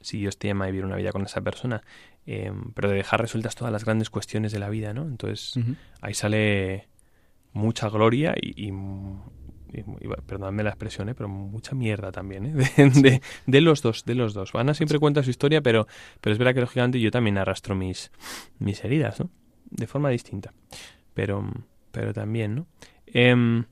si 0.01 0.19
Dios 0.19 0.37
te 0.37 0.49
ama 0.49 0.67
y 0.67 0.71
vivir 0.71 0.85
una 0.85 0.95
vida 0.95 1.11
con 1.11 1.23
esa 1.23 1.41
persona, 1.41 1.83
em, 2.25 2.71
pero 2.73 2.89
de 2.89 2.95
dejar 2.95 3.21
resueltas 3.21 3.55
todas 3.55 3.71
las 3.71 3.85
grandes 3.85 4.09
cuestiones 4.09 4.51
de 4.51 4.59
la 4.59 4.69
vida, 4.69 4.93
¿no? 4.93 5.03
Entonces 5.03 5.59
ahí 6.01 6.13
sale 6.13 6.87
mucha 7.53 7.89
gloria 7.89 8.35
y, 8.39 8.71
perdóname 10.25 10.63
la 10.63 10.69
expresión, 10.69 11.09
¿eh? 11.09 11.15
pero 11.15 11.29
mucha 11.29 11.75
mierda 11.75 12.11
también, 12.11 12.45
¿eh? 12.45 12.53
De, 12.95 13.21
de, 13.45 13.61
los 13.61 13.81
dos, 13.81 14.05
de 14.05 14.15
los 14.15 14.33
dos. 14.33 14.51
Ana 14.55 14.73
siempre 14.73 14.99
cuenta 14.99 15.23
su 15.23 15.29
historia, 15.29 15.61
pero, 15.61 15.87
pero 16.21 16.33
es 16.33 16.39
verdad 16.39 16.53
que 16.53 16.61
lógicamente 16.61 16.99
yo 16.99 17.11
también 17.11 17.37
arrastro 17.37 17.75
mis, 17.75 18.11
mis 18.59 18.83
heridas, 18.83 19.19
¿no? 19.19 19.29
De 19.69 19.85
forma 19.85 20.09
distinta. 20.09 20.53
Pero, 21.13 21.43
pero 21.91 22.13
también, 22.13 22.55
¿no? 22.55 22.67
Em, 23.07 23.65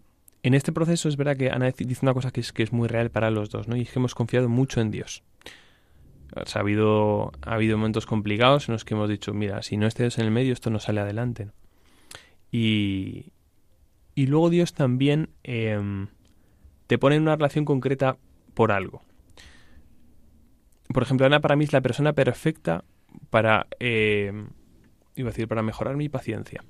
en 0.43 0.53
este 0.53 0.71
proceso 0.71 1.09
es 1.09 1.17
verdad 1.17 1.35
que 1.35 1.49
Ana 1.49 1.71
dice 1.71 1.99
una 2.03 2.13
cosa 2.13 2.31
que 2.31 2.41
es, 2.41 2.53
que 2.53 2.63
es 2.63 2.71
muy 2.71 2.87
real 2.87 3.11
para 3.11 3.31
los 3.31 3.49
dos, 3.49 3.67
¿no? 3.67 3.75
Y 3.75 3.81
es 3.81 3.91
que 3.91 3.99
hemos 3.99 4.15
confiado 4.15 4.49
mucho 4.49 4.81
en 4.81 4.91
Dios. 4.91 5.23
ha, 6.35 6.59
habido, 6.59 7.31
ha 7.41 7.55
habido 7.55 7.77
momentos 7.77 8.05
complicados 8.05 8.69
en 8.69 8.73
los 8.73 8.85
que 8.85 8.93
hemos 8.93 9.09
dicho, 9.09 9.33
mira, 9.33 9.61
si 9.61 9.77
no 9.77 9.87
estés 9.87 10.17
en 10.17 10.25
el 10.25 10.31
medio, 10.31 10.53
esto 10.53 10.69
no 10.69 10.79
sale 10.79 11.01
adelante. 11.01 11.49
Y, 12.51 13.33
y 14.15 14.27
luego 14.27 14.49
Dios 14.49 14.73
también 14.73 15.29
em, 15.43 16.07
te 16.87 16.97
pone 16.97 17.17
en 17.17 17.23
una 17.23 17.35
relación 17.35 17.65
concreta 17.65 18.17
por 18.53 18.71
algo. 18.71 19.03
Por 20.93 21.03
ejemplo, 21.03 21.25
Ana 21.25 21.41
para 21.41 21.55
mí 21.55 21.65
es 21.65 21.73
la 21.73 21.81
persona 21.81 22.13
perfecta 22.13 22.85
para, 23.29 23.67
em, 23.79 24.47
iba 25.15 25.29
a 25.29 25.31
decir, 25.31 25.47
para 25.47 25.61
mejorar 25.61 25.97
mi 25.97 26.07
paciencia 26.07 26.63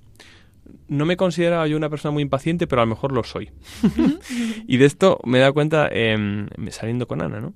no 0.87 1.05
me 1.05 1.17
consideraba 1.17 1.67
yo 1.67 1.77
una 1.77 1.89
persona 1.89 2.11
muy 2.11 2.23
impaciente, 2.23 2.67
pero 2.67 2.81
a 2.81 2.85
lo 2.85 2.89
mejor 2.89 3.11
lo 3.11 3.23
soy. 3.23 3.51
y 4.67 4.77
de 4.77 4.85
esto 4.85 5.19
me 5.23 5.37
he 5.37 5.41
dado 5.41 5.53
cuenta 5.53 5.89
em, 5.91 6.47
saliendo 6.69 7.07
con 7.07 7.21
Ana, 7.21 7.39
¿no? 7.39 7.53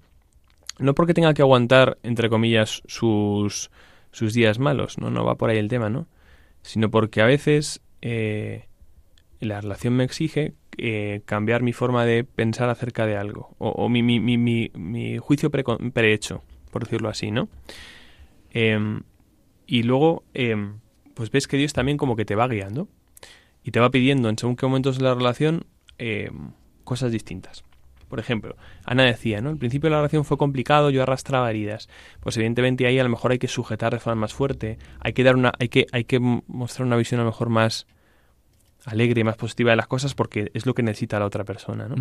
No 0.79 0.95
porque 0.95 1.13
tenga 1.13 1.33
que 1.33 1.41
aguantar, 1.41 1.97
entre 2.03 2.29
comillas, 2.29 2.81
sus, 2.87 3.71
sus 4.11 4.33
días 4.33 4.59
malos, 4.59 4.97
¿no? 4.97 5.11
No 5.11 5.23
va 5.23 5.35
por 5.35 5.49
ahí 5.49 5.57
el 5.57 5.67
tema, 5.67 5.89
¿no? 5.89 6.07
Sino 6.63 6.89
porque 6.89 7.21
a 7.21 7.25
veces 7.25 7.81
eh, 8.01 8.65
la 9.39 9.61
relación 9.61 9.95
me 9.95 10.03
exige 10.03 10.53
eh, 10.77 11.21
cambiar 11.25 11.61
mi 11.61 11.73
forma 11.73 12.05
de 12.05 12.23
pensar 12.23 12.69
acerca 12.69 13.05
de 13.05 13.17
algo, 13.17 13.55
o, 13.57 13.89
mi, 13.89 14.01
mi, 14.01 14.19
mi, 14.19 14.71
mi, 14.73 15.17
juicio 15.17 15.51
prehecho, 15.51 16.43
por 16.71 16.83
decirlo 16.83 17.09
así, 17.09 17.29
¿no? 17.29 17.49
Em, 18.51 19.01
y 19.67 19.83
luego, 19.83 20.23
em, 20.33 20.79
pues 21.13 21.29
ves 21.29 21.47
que 21.47 21.57
Dios 21.57 21.73
también 21.73 21.97
como 21.97 22.15
que 22.15 22.25
te 22.25 22.35
va 22.35 22.47
guiando 22.47 22.87
y 23.63 23.71
te 23.71 23.79
va 23.79 23.91
pidiendo 23.91 24.29
en 24.29 24.37
según 24.37 24.55
qué 24.55 24.65
momentos 24.65 24.97
de 24.97 25.03
la 25.03 25.13
relación 25.13 25.65
eh, 25.97 26.31
cosas 26.83 27.11
distintas. 27.11 27.63
Por 28.07 28.19
ejemplo, 28.19 28.57
Ana 28.83 29.03
decía, 29.03 29.39
¿no? 29.39 29.51
El 29.51 29.57
principio 29.57 29.89
de 29.89 29.91
la 29.91 29.97
relación 29.97 30.25
fue 30.25 30.37
complicado, 30.37 30.89
yo 30.89 31.01
arrastraba 31.01 31.49
heridas. 31.49 31.87
Pues 32.19 32.35
evidentemente 32.35 32.85
ahí 32.85 32.99
a 32.99 33.03
lo 33.03 33.09
mejor 33.09 33.31
hay 33.31 33.39
que 33.39 33.47
sujetar 33.47 33.93
de 33.93 33.99
forma 33.99 34.21
más 34.21 34.33
fuerte, 34.33 34.77
hay 34.99 35.13
que 35.13 35.23
dar 35.23 35.37
una, 35.37 35.53
hay 35.59 35.69
que, 35.69 35.87
hay 35.93 36.03
que 36.03 36.19
mostrar 36.19 36.85
una 36.85 36.97
visión 36.97 37.21
a 37.21 37.23
lo 37.23 37.29
mejor 37.29 37.47
más, 37.47 37.87
alegre 38.85 39.21
y 39.21 39.23
más 39.23 39.37
positiva 39.37 39.71
de 39.71 39.77
las 39.77 39.87
cosas 39.87 40.13
porque 40.13 40.51
es 40.53 40.65
lo 40.65 40.73
que 40.73 40.83
necesita 40.83 41.19
la 41.19 41.25
otra 41.25 41.43
persona, 41.43 41.87
¿no? 41.87 41.95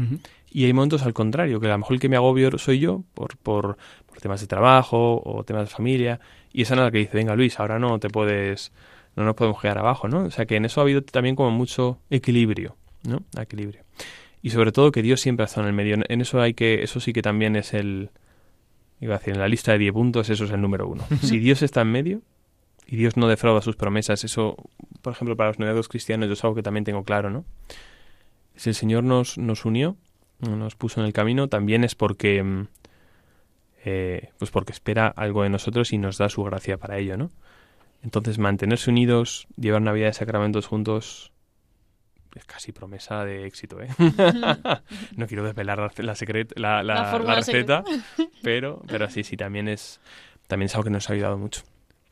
Y 0.51 0.65
hay 0.65 0.73
momentos 0.73 1.03
al 1.03 1.13
contrario, 1.13 1.61
que 1.61 1.67
a 1.67 1.71
lo 1.71 1.79
mejor 1.79 1.95
el 1.95 2.01
que 2.01 2.09
me 2.09 2.17
agobio 2.17 2.57
soy 2.59 2.79
yo 2.79 3.05
por, 3.15 3.37
por, 3.37 3.77
temas 4.21 4.41
de 4.41 4.47
trabajo 4.47 5.23
o 5.25 5.45
temas 5.45 5.69
de 5.69 5.75
familia, 5.75 6.21
y 6.53 6.63
es 6.63 6.73
Ana 6.73 6.85
la 6.85 6.91
que 6.91 6.99
dice, 6.99 7.17
venga 7.17 7.35
Luis, 7.35 7.59
ahora 7.59 7.79
no 7.79 7.99
te 7.99 8.09
puedes, 8.09 8.73
no 9.21 9.27
nos 9.27 9.37
podemos 9.37 9.61
quedar 9.61 9.79
abajo, 9.79 10.09
¿no? 10.09 10.25
O 10.25 10.31
sea 10.31 10.47
que 10.47 10.57
en 10.57 10.65
eso 10.65 10.81
ha 10.81 10.85
habido 10.85 11.03
también 11.03 11.37
como 11.37 11.51
mucho 11.51 11.99
equilibrio, 12.11 12.77
¿no? 13.05 13.23
Equilibrio. 13.41 13.83
Y 14.43 14.51
sobre 14.51 14.73
todo 14.73 14.91
que 14.91 15.03
Dios 15.03 15.21
siempre 15.21 15.45
ha 15.45 15.47
estado 15.47 15.63
en 15.63 15.69
el 15.69 15.75
medio. 15.75 15.97
En 16.09 16.21
eso 16.21 16.41
hay 16.41 16.55
que, 16.55 16.83
eso 16.83 17.01
sí 17.01 17.13
que 17.13 17.23
también 17.23 17.57
es 17.57 17.75
el, 17.75 18.11
iba 19.01 19.15
a 19.15 19.19
decir, 19.19 19.35
en 19.35 19.41
la 19.41 19.49
lista 19.49 19.73
de 19.73 19.79
10 19.79 19.93
puntos, 19.93 20.31
eso 20.31 20.45
es 20.45 20.51
el 20.51 20.61
número 20.61 20.89
uno. 20.89 21.05
si 21.23 21.39
Dios 21.39 21.63
está 21.63 21.83
en 21.83 21.93
medio, 21.93 22.23
y 22.91 22.97
Dios 22.97 23.17
no 23.17 23.29
defrauda 23.29 23.63
sus 23.63 23.77
promesas. 23.77 24.25
Eso, 24.25 24.57
por 25.01 25.13
ejemplo, 25.13 25.37
para 25.37 25.51
los 25.51 25.61
nuevos 25.61 25.89
cristianos, 25.89 26.27
yo 26.27 26.33
es 26.33 26.43
algo 26.43 26.57
que 26.57 26.63
también 26.63 26.85
tengo 26.85 27.05
claro, 27.05 27.31
¿no? 27.31 27.45
Si 28.57 28.71
el 28.71 28.75
Señor 28.75 29.05
nos, 29.05 29.39
nos 29.39 29.65
unió, 29.65 29.97
nos 30.41 30.75
puso 30.75 31.01
en 31.01 31.07
el 31.07 31.13
camino, 31.13 31.49
también 31.49 31.85
es 31.85 31.95
porque, 31.95 32.43
mm, 32.43 32.67
eh, 33.85 34.31
pues 34.39 34.51
porque 34.51 34.73
espera 34.73 35.07
algo 35.07 35.45
de 35.45 35.51
nosotros 35.51 35.93
y 35.93 35.99
nos 35.99 36.19
da 36.19 36.29
su 36.29 36.43
gracia 36.43 36.79
para 36.79 36.99
ello, 36.99 37.17
¿no? 37.17 37.31
Entonces, 38.03 38.39
mantenerse 38.39 38.91
unidos, 38.91 39.47
llevar 39.57 39.83
una 39.83 39.93
vida 39.93 40.07
de 40.07 40.13
sacramentos 40.13 40.67
juntos, 40.67 41.33
es 42.35 42.45
casi 42.45 42.73
promesa 42.73 43.25
de 43.25 43.47
éxito, 43.47 43.81
¿eh? 43.81 43.89
no 45.17 45.27
quiero 45.27 45.45
desvelar 45.45 45.93
la, 45.99 46.15
la, 46.57 46.83
la, 46.83 47.35
receta, 47.35 47.85
pero, 48.43 48.83
pero 48.87 49.11
sí, 49.11 49.25
sí, 49.25 49.37
también 49.37 49.69
es, 49.69 50.01
también 50.47 50.67
es 50.67 50.75
algo 50.75 50.85
que 50.85 50.91
nos 50.91 51.11
ha 51.11 51.13
ayudado 51.13 51.39
mucho 51.39 51.63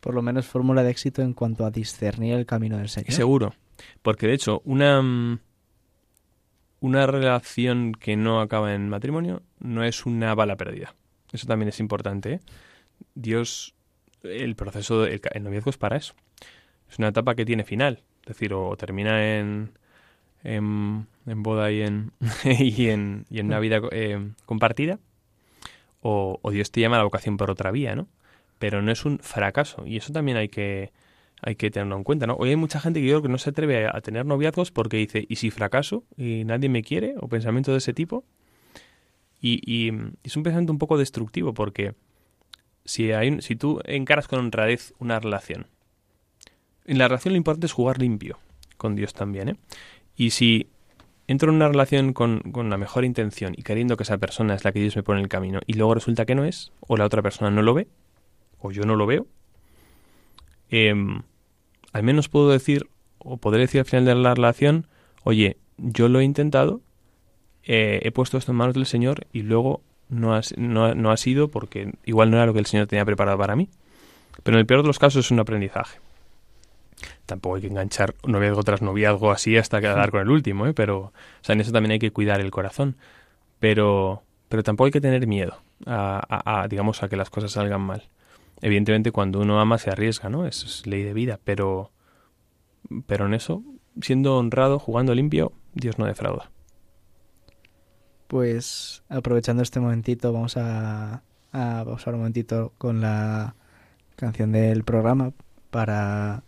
por 0.01 0.14
lo 0.14 0.22
menos 0.22 0.47
fórmula 0.47 0.82
de 0.84 0.91
éxito 0.91 1.22
en 1.22 1.34
cuanto 1.34 1.66
a 1.66 1.70
discernir 1.70 2.34
el 2.34 2.47
camino 2.47 2.78
del 2.78 2.89
Señor. 2.89 3.12
Seguro, 3.12 3.55
porque 4.01 4.28
de 4.28 4.34
hecho 4.34 4.62
una 4.64 5.41
una 6.80 7.07
relación 7.07 7.93
que 7.93 8.16
no 8.16 8.41
acaba 8.41 8.74
en 8.74 8.89
matrimonio 8.89 9.43
no 9.59 9.84
es 9.84 10.07
una 10.07 10.34
bala 10.34 10.57
perdida. 10.57 10.95
Eso 11.32 11.47
también 11.47 11.68
es 11.68 11.80
importante. 11.80 12.34
¿eh? 12.34 12.41
Dios, 13.14 13.74
el 14.23 14.57
proceso, 14.57 15.07
el, 15.07 15.21
noviazgo 15.41 15.71
es 15.71 15.79
para 15.79 15.97
eso. 15.97 16.14
Es 16.91 16.99
una 16.99 17.09
etapa 17.09 17.35
que 17.35 17.45
tiene 17.45 17.64
final. 17.64 18.03
Es 18.23 18.29
decir, 18.29 18.53
o 18.55 18.77
termina 18.77 19.39
en, 19.39 19.73
en, 20.45 21.07
boda 21.43 21.71
y 21.73 21.83
en, 21.83 22.12
y 22.45 22.89
en, 22.89 23.27
y 23.31 23.41
en 23.41 23.47
una 23.47 23.59
vida 23.61 23.81
eh, 23.91 24.33
compartida, 24.47 24.99
o, 26.01 26.39
o 26.43 26.51
Dios 26.51 26.71
te 26.71 26.81
llama 26.81 26.97
a 26.97 27.01
la 27.01 27.05
vocación 27.05 27.37
por 27.37 27.51
otra 27.51 27.71
vía, 27.71 27.95
¿no? 27.95 28.09
pero 28.59 28.83
no 28.83 28.93
es 28.93 29.05
un 29.05 29.19
fracaso. 29.21 29.87
Y 29.87 29.97
eso 29.97 30.12
también 30.12 30.37
hay 30.37 30.49
que, 30.49 30.93
hay 31.43 31.57
que 31.57 31.71
tenerlo 31.71 31.97
en 31.97 32.05
cuenta, 32.05 32.27
¿no? 32.27 32.35
Hoy 32.35 32.51
hay 32.51 32.57
mucha 32.57 32.81
gente 32.81 33.01
que 33.01 33.07
yo 33.07 33.14
creo 33.14 33.23
que 33.23 33.29
no 33.29 33.39
se 33.39 33.51
atreve 33.51 33.87
a, 33.87 34.01
tener 34.01 34.27
noviazgos 34.27 34.71
porque 34.71 34.97
dice, 34.99 35.25
¿y 35.29 35.37
si 35.37 35.51
fracaso 35.51 36.05
y 36.16 36.45
nadie 36.45 36.69
me 36.69 36.83
quiere? 36.83 37.14
O 37.19 37.29
pensamiento 37.29 37.73
de 37.73 37.79
ese 37.79 37.95
tipo. 37.95 38.25
Y, 39.41 39.61
y, 39.64 39.93
es 40.25 40.37
un 40.37 40.43
pensamiento 40.43 40.73
un 40.73 40.79
poco 40.79 40.99
destructivo 40.99 41.55
porque 41.55 41.95
si, 42.89 43.12
hay, 43.12 43.43
si 43.43 43.55
tú 43.55 43.80
encaras 43.84 44.28
con 44.28 44.39
honradez 44.39 44.95
una 44.99 45.20
relación, 45.20 45.66
en 46.86 46.97
la 46.97 47.07
relación 47.07 47.34
lo 47.34 47.36
importante 47.36 47.66
es 47.66 47.72
jugar 47.72 47.99
limpio 47.99 48.39
con 48.78 48.97
Dios 48.97 49.12
también, 49.12 49.51
¿eh? 49.51 49.57
Y 50.16 50.30
si 50.30 50.68
entro 51.26 51.51
en 51.51 51.57
una 51.57 51.68
relación 51.68 52.14
con, 52.14 52.41
con, 52.41 52.70
la 52.70 52.78
mejor 52.78 53.05
intención 53.05 53.53
y 53.55 53.62
queriendo 53.62 53.99
que 53.99 54.05
esa 54.05 54.16
persona 54.16 54.55
es 54.55 54.64
la 54.64 54.72
que 54.72 54.80
Dios 54.80 54.97
me 54.97 55.03
pone 55.03 55.20
en 55.20 55.24
el 55.24 55.28
camino 55.28 55.61
y 55.66 55.74
luego 55.74 55.95
resulta 55.95 56.24
que 56.24 56.34
no 56.34 56.45
es, 56.45 56.72
o 56.80 56.97
la 56.97 57.05
otra 57.05 57.20
persona 57.20 57.51
no 57.51 57.61
lo 57.61 57.74
ve, 57.74 57.89
o 58.59 58.70
yo 58.70 58.84
no 58.84 58.97
lo 58.97 59.05
veo, 59.05 59.26
em, 60.70 61.22
al 61.93 62.03
menos 62.03 62.30
puedo 62.30 62.49
decir, 62.49 62.89
o 63.18 63.36
podré 63.36 63.61
decir 63.61 63.80
al 63.80 63.86
final 63.86 64.07
de 64.07 64.14
la 64.14 64.34
relación, 64.34 64.86
oye, 65.24 65.59
yo 65.76 66.09
lo 66.09 66.20
he 66.20 66.24
intentado, 66.24 66.80
eh, 67.64 68.01
he 68.03 68.11
puesto 68.12 68.39
esto 68.39 68.53
en 68.53 68.57
manos 68.57 68.74
del 68.74 68.86
Señor 68.86 69.26
y 69.30 69.43
luego 69.43 69.82
no 70.09 70.35
ha, 70.35 70.41
no, 70.57 71.11
ha 71.11 71.17
sido 71.17 71.49
porque 71.49 71.93
igual 72.05 72.31
no 72.31 72.37
era 72.37 72.47
lo 72.47 72.53
que 72.53 72.61
el 72.61 72.67
Señor 72.67 72.87
tenía 72.87 73.05
preparado 73.05 73.39
para 73.39 73.57
mí. 73.57 73.69
Pero 74.43 74.57
en 74.57 74.61
el 74.61 74.67
peor 74.67 74.83
de 74.83 74.89
los 74.89 74.99
casos 74.99 75.27
es 75.27 75.31
un 75.31 75.41
aprendizaje. 75.41 75.99
Tampoco 77.27 77.57
hay 77.57 77.63
que 77.63 77.69
enganchar 77.69 78.15
noviazgo 78.25 78.63
tras 78.63 78.83
noviazgo 78.83 79.31
así 79.31 79.57
hasta 79.57 79.81
quedar 79.81 80.11
con 80.11 80.21
el 80.21 80.31
último, 80.31 80.67
¿eh? 80.67 80.75
pero 80.75 80.99
o 80.99 81.13
sea, 81.43 81.53
en 81.53 81.61
eso 81.61 81.73
también 81.73 81.93
hay 81.93 81.99
que 81.99 82.11
cuidar 82.11 82.41
el 82.41 82.51
corazón. 82.51 82.97
Pero, 83.61 84.23
pero 84.49 84.63
tampoco 84.63 84.87
hay 84.87 84.93
que 84.93 85.01
tener 85.01 85.27
miedo 85.27 85.61
a, 85.87 86.63
a 86.63 86.69
digamos, 86.69 87.03
a 87.03 87.09
que 87.09 87.17
las 87.17 87.31
cosas 87.31 87.53
salgan 87.53 87.81
mal. 87.81 88.05
Evidentemente, 88.61 89.13
cuando 89.13 89.41
uno 89.41 89.61
ama 89.61 89.79
se 89.79 89.91
arriesga, 89.91 90.29
¿no? 90.29 90.47
Eso 90.47 90.67
es 90.67 90.87
ley 90.87 91.03
de 91.03 91.13
vida, 91.13 91.39
pero, 91.45 91.93
pero 93.07 93.27
en 93.27 93.35
eso, 93.35 93.63
siendo 94.01 94.37
honrado, 94.37 94.79
jugando 94.79 95.15
limpio, 95.15 95.53
Dios 95.75 95.99
no 95.99 96.07
defrauda. 96.07 96.51
Pues 98.29 99.03
aprovechando 99.09 99.62
este 99.62 99.81
momentito, 99.81 100.33
vamos 100.33 100.57
a, 100.57 101.22
a 101.53 101.83
pausar 101.85 102.14
un 102.14 102.20
momentito 102.20 102.72
con 102.79 103.01
la 103.01 103.55
canción 104.16 104.53
del 104.53 104.85
programa 104.85 105.33
para, 105.70 106.43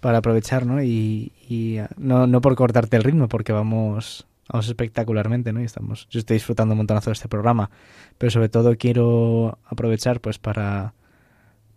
para 0.00 0.18
aprovechar, 0.18 0.64
¿no? 0.64 0.82
Y, 0.82 1.32
y 1.48 1.78
no, 1.98 2.26
no 2.26 2.40
por 2.40 2.54
cortarte 2.56 2.96
el 2.96 3.04
ritmo, 3.04 3.28
porque 3.28 3.52
vamos, 3.52 4.26
vamos 4.48 4.66
espectacularmente, 4.68 5.52
¿no? 5.52 5.60
Y 5.60 5.64
estamos, 5.64 6.08
yo 6.08 6.20
estoy 6.20 6.36
disfrutando 6.36 6.72
un 6.72 6.78
montonazo 6.78 7.10
de 7.10 7.14
este 7.14 7.28
programa, 7.28 7.70
pero 8.16 8.30
sobre 8.30 8.48
todo 8.48 8.76
quiero 8.76 9.58
aprovechar, 9.66 10.20
pues, 10.20 10.38
para 10.38 10.94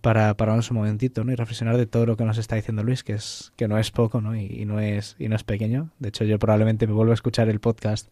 para 0.02 0.36
pararnos 0.36 0.72
un 0.72 0.78
momentito 0.78 1.24
¿no? 1.24 1.32
y 1.32 1.36
reflexionar 1.36 1.78
de 1.78 1.86
todo 1.86 2.06
lo 2.06 2.18
que 2.18 2.26
nos 2.26 2.38
está 2.38 2.56
diciendo 2.56 2.84
Luis, 2.84 3.04
que 3.04 3.14
es 3.14 3.54
que 3.56 3.68
no 3.68 3.78
es 3.78 3.92
poco 3.92 4.20
¿no? 4.20 4.36
Y, 4.36 4.66
no 4.66 4.80
es 4.80 5.16
y 5.20 5.30
no 5.30 5.36
es 5.36 5.44
pequeño. 5.44 5.90
De 6.00 6.10
hecho, 6.10 6.24
yo 6.24 6.40
probablemente 6.40 6.88
me 6.88 6.94
vuelvo 6.94 7.12
a 7.12 7.14
escuchar 7.14 7.50
el 7.50 7.60
podcast 7.60 8.12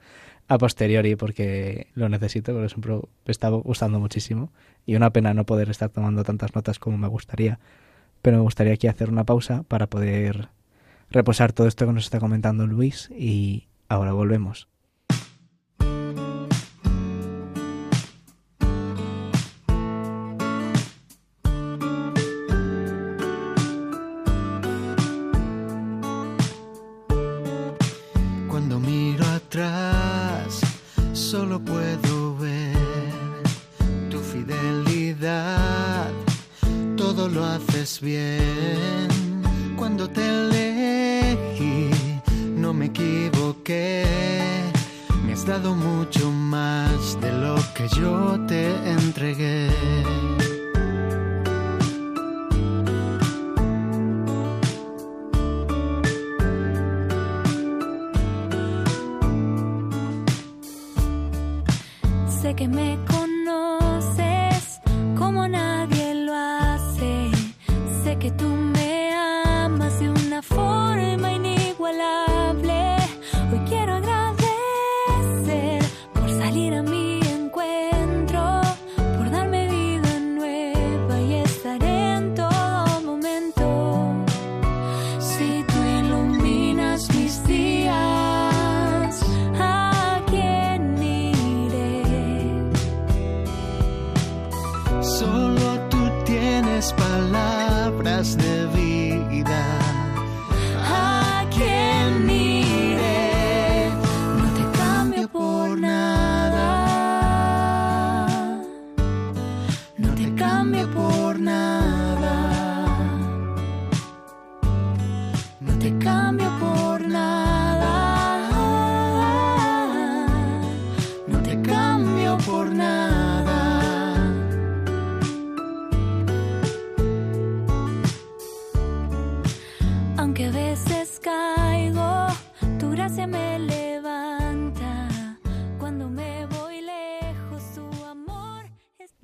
a 0.50 0.58
posteriori 0.58 1.16
porque 1.16 1.88
lo 1.93 2.10
necesito, 2.10 2.52
porque 2.54 2.70
siempre 2.70 2.95
me 2.95 3.02
está 3.28 3.50
gustando 3.50 4.00
muchísimo 4.00 4.52
y 4.86 4.95
una 4.95 5.12
pena 5.12 5.34
no 5.34 5.45
poder 5.45 5.70
estar 5.70 5.89
tomando 5.89 6.24
tantas 6.24 6.56
notas 6.56 6.80
como 6.80 6.97
me 6.97 7.08
gustaría. 7.08 7.60
Pero 8.24 8.38
me 8.38 8.43
gustaría 8.43 8.74
aquí 8.74 8.88
hacer 8.88 9.10
una 9.10 9.24
pausa 9.24 9.64
para 9.64 9.88
poder 9.88 10.50
reposar 11.12 11.54
todo 11.54 11.68
esto 11.68 11.86
que 11.86 11.93
nos 11.93 12.06
está 12.06 12.20
comentando 12.20 12.66
Luis 12.66 13.10
y 13.16 13.68
ahora 13.88 14.12
volvemos. 14.12 14.68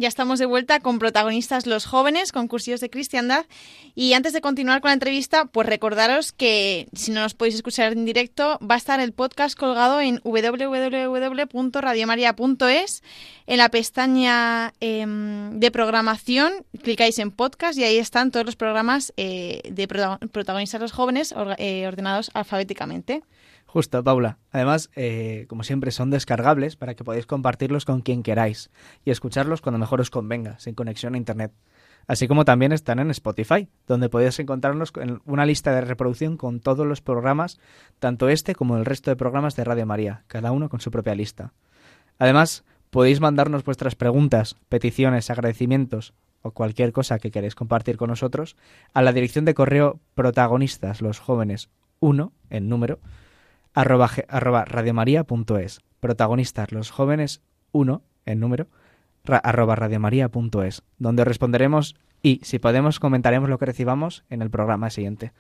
Ya 0.06 0.10
estamos 0.10 0.38
de 0.38 0.45
vuelta 0.45 0.82
con 0.82 0.99
protagonistas 0.99 1.66
los 1.66 1.88
jóvenes, 1.88 2.32
con 2.32 2.47
cursillos 2.47 2.80
de 2.80 2.91
cristiandad. 2.91 3.47
Y 3.95 4.14
antes 4.14 4.34
de 4.34 4.41
continuar 4.41 4.80
con 4.80 4.89
la 4.89 4.93
entrevista, 4.93 5.45
pues 5.45 5.68
recordaros 5.68 6.32
que 6.32 6.88
si 6.93 7.10
no 7.10 7.22
nos 7.22 7.34
podéis 7.34 7.56
escuchar 7.56 7.93
en 7.93 8.06
directo, 8.06 8.60
va 8.60 8.76
a 8.76 8.78
estar 8.78 8.99
el 8.99 9.14
podcast 9.14 9.58
colgado 9.58 9.99
en 10.01 10.22
www.radiomaria.es. 10.24 13.01
En 13.47 13.58
la 13.58 13.70
pestaña 13.70 14.76
em, 14.80 15.60
de 15.60 15.72
programación, 15.72 16.53
clicáis 16.84 17.18
en 17.18 17.32
podcast 17.32 17.76
y 17.80 17.84
ahí 17.84 17.97
están 17.97 18.30
todos 18.30 18.45
los 18.45 18.56
programas 18.56 19.12
eh, 19.18 19.62
de 19.72 19.88
prota- 19.88 20.20
protagonistas 20.32 20.82
los 20.82 20.91
jóvenes 20.91 21.34
eh, 21.58 21.88
ordenados 21.88 22.30
alfabéticamente. 22.36 23.24
Justo, 23.76 24.01
Paula. 24.05 24.38
Además, 24.53 24.89
eh, 24.95 25.47
como 25.49 25.63
siempre, 25.63 25.91
son 25.91 26.09
descargables 26.09 26.78
para 26.78 26.93
que 26.95 27.03
podáis 27.03 27.26
compartirlos 27.26 27.84
con 27.84 27.99
quien 27.99 28.23
queráis 28.23 28.69
y 29.03 29.11
escucharlos 29.11 29.59
cuando 29.59 29.78
mejor 29.78 29.99
os 29.99 30.09
convenga, 30.09 30.57
sin 30.59 30.76
conexión 30.76 31.13
a 31.13 31.17
Internet. 31.17 31.51
Así 32.07 32.30
como 32.30 32.45
también 32.45 32.71
están 32.71 32.99
en 32.99 33.11
Spotify, 33.11 33.67
donde 33.86 34.07
podéis 34.07 34.39
encontrarlos 34.39 34.93
en 34.95 35.19
una 35.26 35.45
lista 35.45 35.76
de 35.76 35.82
reproducción 35.82 36.38
con 36.38 36.61
todos 36.61 36.88
los 36.88 37.01
programas, 37.01 37.59
tanto 37.99 38.30
este 38.30 38.55
como 38.55 38.78
el 38.78 38.86
resto 38.86 39.11
de 39.11 39.17
programas 39.17 39.57
de 39.57 39.65
Radio 39.65 39.86
María, 39.86 40.23
cada 40.28 40.53
uno 40.53 40.69
con 40.69 40.80
su 40.80 40.89
propia 40.89 41.13
lista. 41.13 41.51
Además, 42.17 42.63
podéis 42.91 43.19
mandarnos 43.19 43.65
vuestras 43.65 43.95
preguntas, 43.95 44.55
peticiones, 44.69 45.30
agradecimientos 45.30 46.13
o 46.43 46.51
cualquier 46.51 46.93
cosa 46.93 47.19
que 47.19 47.30
queréis 47.30 47.55
compartir 47.55 47.97
con 47.97 48.09
nosotros 48.09 48.55
a 48.93 49.01
la 49.01 49.11
dirección 49.11 49.43
de 49.43 49.53
correo 49.53 49.99
protagonistas 50.13 51.01
los 51.01 51.19
jóvenes 51.19 51.67
1 51.99 52.32
en 52.51 52.69
número 52.69 52.99
arroba, 53.76 54.09
arroba 54.30 54.65
radiomaria.es. 54.65 55.82
Protagonistas, 55.99 56.71
los 56.71 56.89
jóvenes 56.91 57.41
1 57.71 58.01
en 58.26 58.39
número 58.39 58.67
ra- 59.23 59.38
arroba 59.38 59.76
radiomaria.es, 59.76 60.82
donde 60.97 61.26
responderemos 61.26 61.95
y, 62.23 62.39
si 62.43 62.57
podemos, 62.59 62.99
comentaremos 62.99 63.49
lo 63.49 63.57
que 63.59 63.65
recibamos 63.65 64.23
en 64.30 64.41
el 64.41 64.49
programa 64.49 64.89
siguiente. 64.89 65.32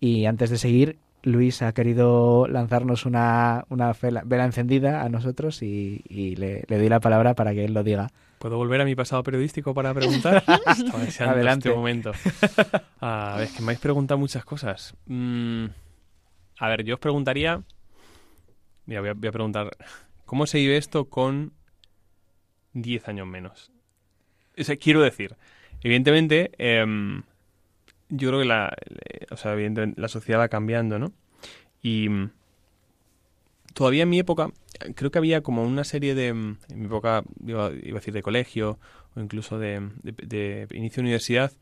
Y 0.00 0.26
antes 0.26 0.50
de 0.50 0.58
seguir, 0.58 0.98
Luis 1.22 1.62
ha 1.62 1.72
querido 1.72 2.46
lanzarnos 2.48 3.06
una, 3.06 3.64
una 3.70 3.92
vela, 4.00 4.22
vela 4.26 4.44
encendida 4.44 5.02
a 5.02 5.08
nosotros 5.08 5.62
y, 5.62 6.02
y 6.08 6.36
le, 6.36 6.64
le 6.68 6.78
doy 6.78 6.88
la 6.88 7.00
palabra 7.00 7.34
para 7.34 7.52
que 7.54 7.64
él 7.64 7.72
lo 7.72 7.82
diga. 7.82 8.08
¿Puedo 8.38 8.56
volver 8.58 8.80
a 8.82 8.84
mi 8.84 8.94
pasado 8.94 9.22
periodístico 9.22 9.72
para 9.72 9.94
preguntar? 9.94 10.44
Deseando 11.00 11.34
Adelante. 11.36 11.68
este 11.68 11.78
momento. 11.78 12.12
A 13.00 13.36
ver, 13.38 13.48
que 13.48 13.60
me 13.60 13.66
habéis 13.68 13.80
preguntado 13.80 14.18
muchas 14.18 14.44
cosas. 14.44 14.94
Mm, 15.06 15.66
a 16.58 16.68
ver, 16.68 16.84
yo 16.84 16.94
os 16.94 17.00
preguntaría... 17.00 17.62
Mira, 18.86 19.00
voy 19.00 19.10
a, 19.10 19.14
voy 19.14 19.28
a 19.28 19.32
preguntar... 19.32 19.70
¿Cómo 20.24 20.46
se 20.46 20.58
vive 20.58 20.76
esto 20.78 21.04
con 21.10 21.52
10 22.72 23.06
años 23.08 23.26
menos? 23.26 23.70
O 24.58 24.64
sea, 24.64 24.76
quiero 24.76 25.02
decir, 25.02 25.36
evidentemente, 25.82 26.50
em, 26.58 27.22
yo 28.08 28.28
creo 28.28 28.40
que 28.40 28.46
la, 28.46 28.74
le- 28.88 29.26
o 29.30 29.36
sea, 29.36 29.52
evidentemente 29.52 30.00
la 30.00 30.08
sociedad 30.08 30.40
va 30.40 30.48
cambiando, 30.48 30.98
¿no? 30.98 31.12
Y 31.82 32.08
mm, 32.08 32.30
todavía 33.74 34.04
en 34.04 34.08
mi 34.10 34.18
época, 34.18 34.50
creo 34.94 35.10
que 35.10 35.18
había 35.18 35.42
como 35.42 35.62
una 35.64 35.84
serie 35.84 36.14
de, 36.14 36.32
mm, 36.32 36.58
en 36.70 36.78
mi 36.80 36.86
época, 36.86 37.24
iba, 37.46 37.70
iba 37.72 37.96
a 37.98 38.00
decir 38.00 38.14
de 38.14 38.22
colegio 38.22 38.78
o 39.14 39.20
incluso 39.20 39.58
de, 39.58 39.90
de- 40.02 40.66
de 40.66 40.76
inicio 40.76 40.96
de 40.96 41.06
universidad, 41.06 41.52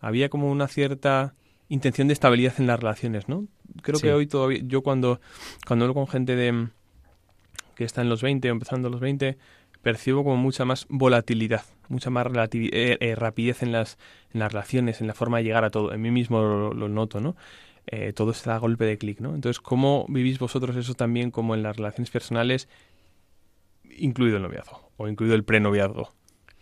había 0.00 0.28
como 0.28 0.50
una 0.50 0.68
cierta 0.68 1.34
intención 1.70 2.06
de 2.08 2.12
estabilidad 2.12 2.52
en 2.58 2.66
las 2.66 2.78
relaciones, 2.78 3.28
¿no? 3.28 3.46
Creo 3.80 3.96
Sí. 3.96 4.02
que 4.02 4.12
hoy 4.12 4.26
todavía, 4.26 4.60
yo 4.62 4.82
cuando, 4.82 5.20
cuando 5.66 5.86
hablo 5.86 5.94
con 5.94 6.06
gente 6.06 6.36
de 6.36 6.68
que 7.74 7.84
está 7.84 8.02
en 8.02 8.10
los 8.10 8.20
20 8.20 8.48
o 8.50 8.52
empezando 8.52 8.90
los 8.90 9.00
20, 9.00 9.38
percibo 9.80 10.22
como 10.22 10.36
mucha 10.36 10.66
más 10.66 10.84
volatilidad, 10.90 11.64
mucha 11.88 12.10
más 12.10 12.26
relativi- 12.26 12.68
eh, 12.74 12.98
eh, 13.00 13.14
rapidez 13.14 13.62
en 13.62 13.72
las, 13.72 13.96
en 14.34 14.40
las 14.40 14.52
relaciones, 14.52 15.00
en 15.00 15.06
la 15.06 15.14
forma 15.14 15.38
de 15.38 15.44
llegar 15.44 15.64
a 15.64 15.70
todo. 15.70 15.94
En 15.94 16.02
mí 16.02 16.10
mismo 16.10 16.42
lo, 16.42 16.74
lo 16.74 16.88
noto, 16.90 17.20
¿no? 17.20 17.34
Eh, 17.86 18.12
todo 18.12 18.32
está 18.32 18.56
a 18.56 18.58
golpe 18.58 18.84
de 18.84 18.98
clic, 18.98 19.20
¿no? 19.20 19.34
Entonces, 19.34 19.58
¿cómo 19.60 20.04
vivís 20.08 20.38
vosotros 20.38 20.76
eso 20.76 20.92
también 20.94 21.30
como 21.30 21.54
en 21.54 21.62
las 21.62 21.76
relaciones 21.78 22.10
personales, 22.10 22.68
incluido 23.96 24.36
el 24.36 24.42
noviazgo 24.42 24.90
o 24.98 25.08
incluido 25.08 25.34
el 25.34 25.44
prenoviazgo? 25.44 26.12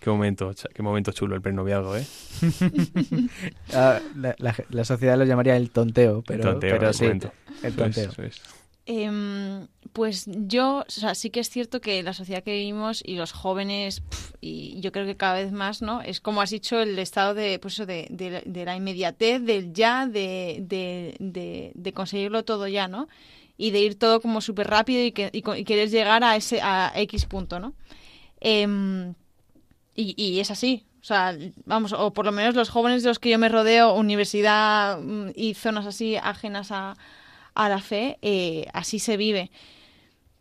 Qué 0.01 0.11
momento, 0.11 0.53
qué 0.75 0.83
momento 0.83 1.13
chulo 1.13 1.35
el 1.35 1.43
prenoviazgo, 1.43 1.97
¿eh? 1.97 2.05
Ah, 3.75 4.01
la, 4.17 4.35
la- 4.39 4.55
la 4.71 4.85
sociedad 4.85 5.19
lo 5.19 5.25
llamaría 5.25 5.57
el 5.57 5.71
tonteo, 5.71 6.23
pero, 6.23 6.45
El 6.45 6.51
tonteo, 6.53 6.77
pero 6.77 6.89
el 6.89 6.95
sí, 6.95 7.05
momento. 7.05 7.33
el 7.63 7.73
Eso 7.75 7.85
es, 7.85 7.97
tonteo. 7.97 8.13
eso 8.13 8.23
es. 8.23 8.41
Em, 8.87 9.67
pues 9.93 10.25
yo, 10.47 10.79
o 10.79 10.91
sea, 10.91 11.15
sí 11.15 11.29
que 11.31 11.41
es 11.41 11.51
cierto 11.51 11.81
que 11.83 12.03
la 12.03 12.15
sociedad 12.15 12.43
que 12.43 12.53
vivimos 12.53 13.03
y 13.05 13.17
los 13.17 13.33
jóvenes, 13.33 14.03
y 14.41 14.81
yo 14.81 14.93
creo 14.93 15.05
que 15.05 15.17
cada 15.17 15.35
vez 15.35 15.53
más, 15.53 15.83
¿no? 15.83 16.01
Es 16.01 16.21
como 16.21 16.41
has 16.41 16.51
dicho, 16.51 16.81
el 16.81 16.99
estado 16.99 17.35
de, 17.35 17.59
pues 17.59 17.75
eso, 17.75 17.85
de, 17.85 18.07
de- 18.09 18.43
de 18.47 18.65
la 18.65 18.77
inmediatez, 18.77 19.43
del 19.43 19.73
ya, 19.75 20.07
de, 20.07 20.59
de, 20.63 21.17
de- 21.19 21.73
de 21.75 21.93
conseguirlo 21.93 22.45
todo 22.45 22.67
ya, 22.67 22.89
¿no? 22.89 23.09
Y 23.59 23.73
de 23.73 23.81
ir 23.81 23.99
todo 23.99 24.21
como 24.23 24.41
súper 24.41 24.69
rápido 24.69 25.05
y, 25.05 25.13
que, 25.13 25.29
y, 25.33 25.43
querer 25.65 25.91
llegar 25.91 26.23
a 26.25 26.37
ese 26.37 26.61
a 26.63 26.93
X 26.95 27.27
punto, 27.27 27.59
¿no? 27.61 27.75
Em, 28.41 29.13
y, 29.99 30.41
es 30.41 30.51
así. 30.51 30.85
O 31.01 31.05
sea, 31.05 31.37
vamos, 31.65 31.93
o 31.93 32.13
por 32.13 32.25
lo 32.25 32.33
menos 32.33 32.55
los 32.55 32.71
jóvenes 32.71 33.03
de 33.03 33.09
los 33.09 33.19
que 33.19 33.31
yo 33.31 33.39
me 33.39 33.49
rodeo, 33.49 33.95
universidad 33.95 35.01
mm, 35.01 35.31
y 35.35 35.55
zonas 35.55 35.87
así 35.87 36.17
ajenas 36.17 36.71
a, 36.71 36.97
a 37.55 37.69
la 37.69 37.81
fe, 37.81 38.19
eh, 38.23 38.67
así 38.73 38.99
se 38.99 39.17
vive. 39.17 39.51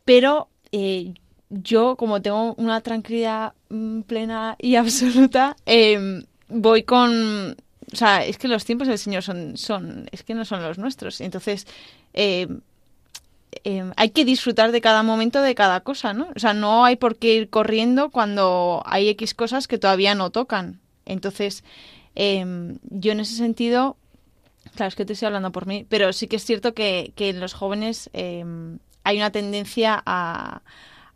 Pero 0.06 0.50
eh, 0.72 1.14
yo, 1.50 1.96
como 1.96 2.22
tengo 2.22 2.54
una 2.56 2.82
tranquilidad 2.82 3.54
mm, 3.70 4.02
plena 4.02 4.56
y 4.60 4.76
absoluta, 4.78 5.56
eh, 5.66 6.24
voy 6.48 6.84
con... 6.84 7.58
O 7.92 7.96
sea, 7.96 8.26
es 8.26 8.38
que 8.38 8.50
los 8.50 8.66
tiempos 8.66 8.88
del 8.90 8.98
Señor 8.98 9.24
son, 9.24 9.56
son 9.56 10.10
es 10.12 10.24
que 10.24 10.34
no 10.34 10.44
son 10.44 10.62
los 10.62 10.78
nuestros. 10.78 11.22
Entonces, 11.22 11.66
eh, 13.64 13.92
hay 13.96 14.10
que 14.12 14.26
disfrutar 14.26 14.72
de 14.72 14.82
cada 14.82 15.04
momento 15.04 15.42
de 15.42 15.56
cada 15.56 15.82
cosa, 15.82 16.14
¿no? 16.14 16.30
O 16.36 16.40
sea, 16.40 16.54
no 16.54 16.86
hay 16.86 16.96
por 16.96 17.18
qué 17.18 17.36
ir 17.36 17.50
corriendo 17.50 18.10
cuando 18.10 18.84
hay 18.86 19.10
X 19.10 19.34
cosas 19.34 19.68
que 19.68 19.78
todavía 19.78 20.16
no 20.16 20.30
tocan. 20.30 20.80
Entonces, 21.06 21.64
eh, 22.16 22.46
yo 22.84 23.12
en 23.12 23.20
ese 23.20 23.36
sentido, 23.36 23.98
claro, 24.76 24.90
es 24.90 24.96
que 24.96 25.06
te 25.06 25.14
estoy 25.14 25.28
hablando 25.28 25.52
por 25.52 25.68
mí, 25.68 25.86
pero 25.88 26.14
sí 26.14 26.28
que 26.28 26.38
es 26.38 26.46
cierto 26.46 26.74
que, 26.74 27.14
que 27.16 27.30
en 27.30 27.40
los 27.40 27.54
jóvenes 27.54 28.10
eh, 28.14 28.44
hay 29.04 29.18
una 29.18 29.32
tendencia 29.32 30.02
a, 30.06 30.62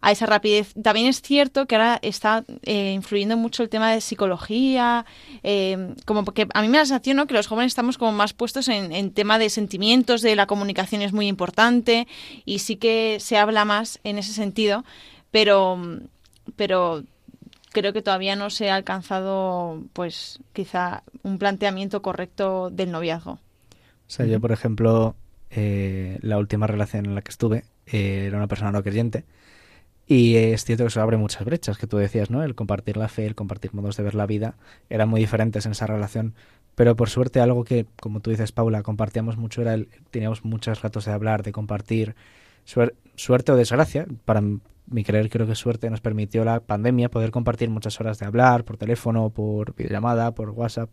a 0.02 0.12
esa 0.12 0.26
rapidez. 0.26 0.74
También 0.82 1.08
es 1.08 1.22
cierto 1.22 1.66
que 1.66 1.76
ahora 1.76 2.00
está 2.02 2.44
eh, 2.64 2.92
influyendo 2.94 3.38
mucho 3.38 3.64
el 3.64 3.70
tema 3.70 3.92
de 3.92 4.02
psicología, 4.02 5.06
eh, 5.44 5.94
como 6.06 6.26
porque 6.26 6.48
a 6.54 6.62
mí 6.62 6.68
me 6.68 6.78
da 6.78 6.84
la 6.84 6.88
sensación 6.88 7.26
que 7.28 7.34
los 7.34 7.48
jóvenes 7.48 7.72
estamos 7.72 7.98
como 7.98 8.12
más 8.12 8.34
puestos 8.34 8.68
en, 8.68 8.92
en 8.92 9.12
tema 9.12 9.38
de 9.40 9.50
sentimientos, 9.50 10.22
de 10.22 10.36
la 10.36 10.48
comunicación 10.48 11.02
es 11.02 11.14
muy 11.14 11.28
importante 11.28 12.08
y 12.46 12.60
sí 12.60 12.76
que 12.76 13.18
se 13.20 13.38
habla 13.38 13.66
más 13.66 14.00
en 14.04 14.18
ese 14.18 14.34
sentido, 14.34 14.84
pero, 15.32 15.80
pero 16.56 17.04
creo 17.72 17.94
que 17.94 18.02
todavía 18.02 18.36
no 18.36 18.50
se 18.50 18.70
ha 18.70 18.76
alcanzado, 18.76 19.84
pues 19.94 20.40
quizá 20.54 21.04
un 21.24 21.38
planteamiento 21.38 22.02
correcto 22.02 22.70
del 22.70 22.92
noviazgo. 22.92 23.34
O 23.34 24.14
sea, 24.14 24.26
yo, 24.26 24.40
por 24.42 24.52
ejemplo, 24.52 25.16
eh, 25.50 26.20
la 26.22 26.38
última 26.38 26.68
relación 26.68 27.06
en 27.06 27.16
la 27.16 27.22
que 27.22 27.32
estuve 27.32 27.66
eh, 27.88 28.26
era 28.28 28.38
una 28.38 28.48
persona 28.48 28.72
no 28.72 28.84
creyente. 28.84 29.24
Y 30.14 30.36
es 30.36 30.66
cierto 30.66 30.84
que 30.84 30.90
eso 30.90 31.02
abre 31.02 31.16
muchas 31.16 31.46
brechas, 31.46 31.78
que 31.78 31.88
tú 31.88 31.96
decías, 31.98 32.30
¿no? 32.30 32.44
El 32.44 32.54
compartir 32.54 32.98
la 32.98 33.08
fe, 33.08 33.26
el 33.26 33.34
compartir 33.36 33.74
modos 33.74 33.96
de 33.96 34.04
ver 34.04 34.14
la 34.16 34.26
vida, 34.26 34.56
eran 34.90 35.08
muy 35.08 35.22
diferentes 35.22 35.66
en 35.66 35.72
esa 35.72 35.88
relación. 35.88 36.34
Pero 36.76 36.98
por 36.98 37.10
suerte 37.10 37.40
algo 37.40 37.64
que, 37.64 37.86
como 38.02 38.20
tú 38.20 38.30
dices, 38.30 38.52
Paula, 38.52 38.84
compartíamos 38.84 39.38
mucho 39.38 39.62
era 39.62 39.74
el, 39.74 39.88
teníamos 40.10 40.44
muchos 40.44 40.82
ratos 40.82 41.06
de 41.06 41.14
hablar, 41.14 41.44
de 41.44 41.54
compartir. 41.54 42.16
Suer- 42.66 42.94
suerte 43.16 43.54
o 43.54 43.56
desgracia, 43.56 44.06
para 44.26 44.42
mi 44.88 45.04
creer 45.06 45.30
creo 45.30 45.48
que 45.48 45.56
suerte 45.56 45.90
nos 45.90 46.02
permitió 46.02 46.44
la 46.44 46.60
pandemia 46.60 47.10
poder 47.10 47.32
compartir 47.32 47.70
muchas 47.70 48.00
horas 48.02 48.20
de 48.20 48.26
hablar 48.26 48.66
por 48.66 48.76
teléfono, 48.78 49.30
por 49.30 49.76
videollamada, 49.76 50.32
por 50.36 50.50
WhatsApp 50.50 50.90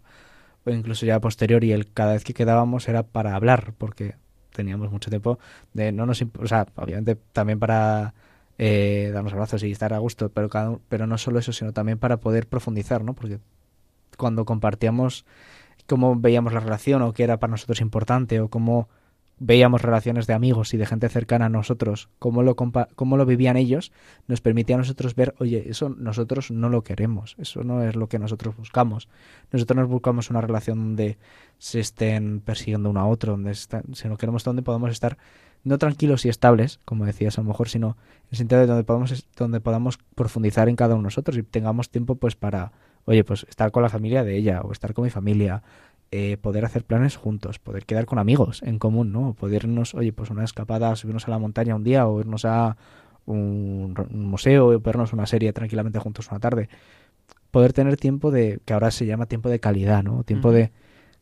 o 0.64 0.70
incluso 0.70 1.06
ya 1.06 1.20
posterior 1.20 1.64
y 1.64 1.72
el 1.72 1.92
cada 1.92 2.12
vez 2.12 2.24
que 2.24 2.34
quedábamos 2.34 2.88
era 2.88 3.02
para 3.02 3.34
hablar 3.34 3.74
porque 3.78 4.16
teníamos 4.52 4.90
mucho 4.90 5.10
tiempo 5.10 5.38
de 5.72 5.92
no 5.92 6.06
nos 6.06 6.22
o 6.22 6.46
sea 6.46 6.66
obviamente 6.76 7.16
también 7.32 7.58
para 7.58 8.14
eh, 8.58 9.10
darnos 9.12 9.32
abrazos 9.32 9.62
y 9.62 9.70
estar 9.70 9.94
a 9.94 9.98
gusto 9.98 10.30
pero 10.30 10.48
cada 10.48 10.78
pero 10.88 11.06
no 11.06 11.16
solo 11.16 11.38
eso 11.38 11.52
sino 11.52 11.72
también 11.72 11.98
para 11.98 12.18
poder 12.18 12.46
profundizar 12.46 13.04
no 13.04 13.14
porque 13.14 13.38
cuando 14.16 14.44
compartíamos 14.44 15.24
cómo 15.86 16.16
veíamos 16.16 16.52
la 16.52 16.60
relación 16.60 17.02
o 17.02 17.12
qué 17.12 17.24
era 17.24 17.38
para 17.38 17.52
nosotros 17.52 17.80
importante 17.80 18.40
o 18.40 18.48
cómo 18.48 18.88
veíamos 19.40 19.82
relaciones 19.82 20.26
de 20.26 20.34
amigos 20.34 20.74
y 20.74 20.76
de 20.76 20.86
gente 20.86 21.08
cercana 21.08 21.46
a 21.46 21.48
nosotros, 21.48 22.08
cómo 22.18 22.42
lo, 22.42 22.56
cómo 22.56 23.16
lo 23.16 23.26
vivían 23.26 23.56
ellos, 23.56 23.92
nos 24.26 24.40
permitía 24.40 24.76
a 24.76 24.78
nosotros 24.78 25.14
ver, 25.14 25.34
oye, 25.38 25.64
eso 25.68 25.88
nosotros 25.90 26.50
no 26.50 26.68
lo 26.68 26.82
queremos, 26.82 27.36
eso 27.38 27.62
no 27.62 27.82
es 27.82 27.94
lo 27.94 28.08
que 28.08 28.18
nosotros 28.18 28.56
buscamos. 28.56 29.08
Nosotros 29.52 29.76
nos 29.76 29.88
buscamos 29.88 30.30
una 30.30 30.40
relación 30.40 30.78
donde 30.78 31.18
se 31.58 31.80
estén 31.80 32.40
persiguiendo 32.40 32.90
uno 32.90 33.00
a 33.00 33.06
otro, 33.06 33.32
donde 33.32 33.54
si 33.54 34.08
no 34.08 34.16
queremos 34.16 34.44
donde 34.44 34.62
podamos 34.62 34.90
estar 34.90 35.18
no 35.68 35.78
tranquilos 35.78 36.24
y 36.24 36.28
estables, 36.28 36.80
como 36.84 37.06
decías 37.06 37.38
a 37.38 37.42
lo 37.42 37.48
mejor, 37.48 37.68
sino 37.68 37.96
en 38.22 38.28
el 38.32 38.38
sentido 38.38 38.60
de 38.60 38.66
donde 38.66 38.84
podamos, 38.84 39.26
donde 39.36 39.60
podamos 39.60 39.98
profundizar 40.14 40.68
en 40.68 40.76
cada 40.76 40.94
uno 40.94 41.02
de 41.02 41.06
nosotros 41.06 41.36
y 41.36 41.42
tengamos 41.42 41.90
tiempo 41.90 42.16
pues 42.16 42.36
para, 42.36 42.72
oye, 43.04 43.24
pues 43.24 43.46
estar 43.48 43.70
con 43.70 43.82
la 43.82 43.88
familia 43.88 44.24
de 44.24 44.36
ella 44.36 44.60
o 44.62 44.72
estar 44.72 44.94
con 44.94 45.04
mi 45.04 45.10
familia, 45.10 45.62
eh, 46.10 46.38
poder 46.40 46.64
hacer 46.64 46.84
planes 46.84 47.16
juntos, 47.16 47.58
poder 47.58 47.84
quedar 47.84 48.06
con 48.06 48.18
amigos 48.18 48.62
en 48.62 48.78
común, 48.78 49.12
¿no? 49.12 49.34
Podernos, 49.34 49.94
oye, 49.94 50.12
pues 50.12 50.30
una 50.30 50.44
escapada, 50.44 50.96
subirnos 50.96 51.28
a 51.28 51.30
la 51.30 51.38
montaña 51.38 51.74
un 51.74 51.84
día 51.84 52.06
o 52.06 52.20
irnos 52.20 52.46
a 52.46 52.76
un, 53.26 53.94
museo 54.10 54.68
o 54.68 54.80
vernos 54.80 55.12
una 55.12 55.26
serie 55.26 55.52
tranquilamente 55.52 55.98
juntos 55.98 56.28
una 56.30 56.40
tarde. 56.40 56.68
Poder 57.50 57.72
tener 57.74 57.96
tiempo 57.96 58.30
de, 58.30 58.60
que 58.64 58.72
ahora 58.72 58.90
se 58.90 59.06
llama 59.06 59.26
tiempo 59.26 59.48
de 59.50 59.60
calidad, 59.60 60.02
¿no? 60.02 60.22
Tiempo 60.24 60.50
de 60.50 60.72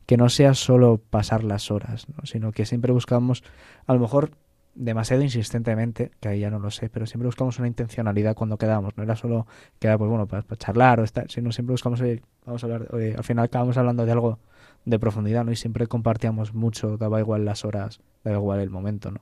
que 0.06 0.16
no 0.16 0.28
sea 0.28 0.54
solo 0.54 0.98
pasar 0.98 1.44
las 1.44 1.70
horas, 1.70 2.06
¿no? 2.08 2.24
sino 2.24 2.52
que 2.52 2.64
siempre 2.64 2.92
buscamos, 2.92 3.42
a 3.86 3.92
lo 3.92 4.00
mejor 4.00 4.30
demasiado 4.76 5.22
insistentemente, 5.22 6.12
que 6.20 6.28
ahí 6.28 6.40
ya 6.40 6.50
no 6.50 6.58
lo 6.58 6.70
sé, 6.70 6.88
pero 6.88 7.06
siempre 7.06 7.26
buscamos 7.26 7.58
una 7.58 7.66
intencionalidad 7.66 8.36
cuando 8.36 8.58
quedamos, 8.58 8.96
no 8.96 9.02
era 9.02 9.16
solo 9.16 9.46
quedar, 9.78 9.98
pues 9.98 10.08
bueno, 10.08 10.26
para, 10.26 10.44
charlar 10.56 11.00
o 11.00 11.04
estar, 11.04 11.30
sino 11.30 11.50
siempre 11.50 11.72
buscamos, 11.72 12.00
vamos 12.44 12.62
a 12.62 12.66
hablar, 12.66 12.88
al 12.92 13.24
final 13.24 13.46
acabamos 13.46 13.76
hablando 13.78 14.04
de 14.04 14.12
algo 14.12 14.38
de 14.84 14.98
profundidad, 14.98 15.44
¿no? 15.44 15.50
Y 15.50 15.56
siempre 15.56 15.86
compartíamos 15.86 16.54
mucho, 16.54 16.96
daba 16.98 17.18
igual 17.20 17.44
las 17.44 17.64
horas, 17.64 18.00
daba 18.22 18.36
igual 18.36 18.60
el 18.60 18.70
momento, 18.70 19.10
¿no? 19.10 19.20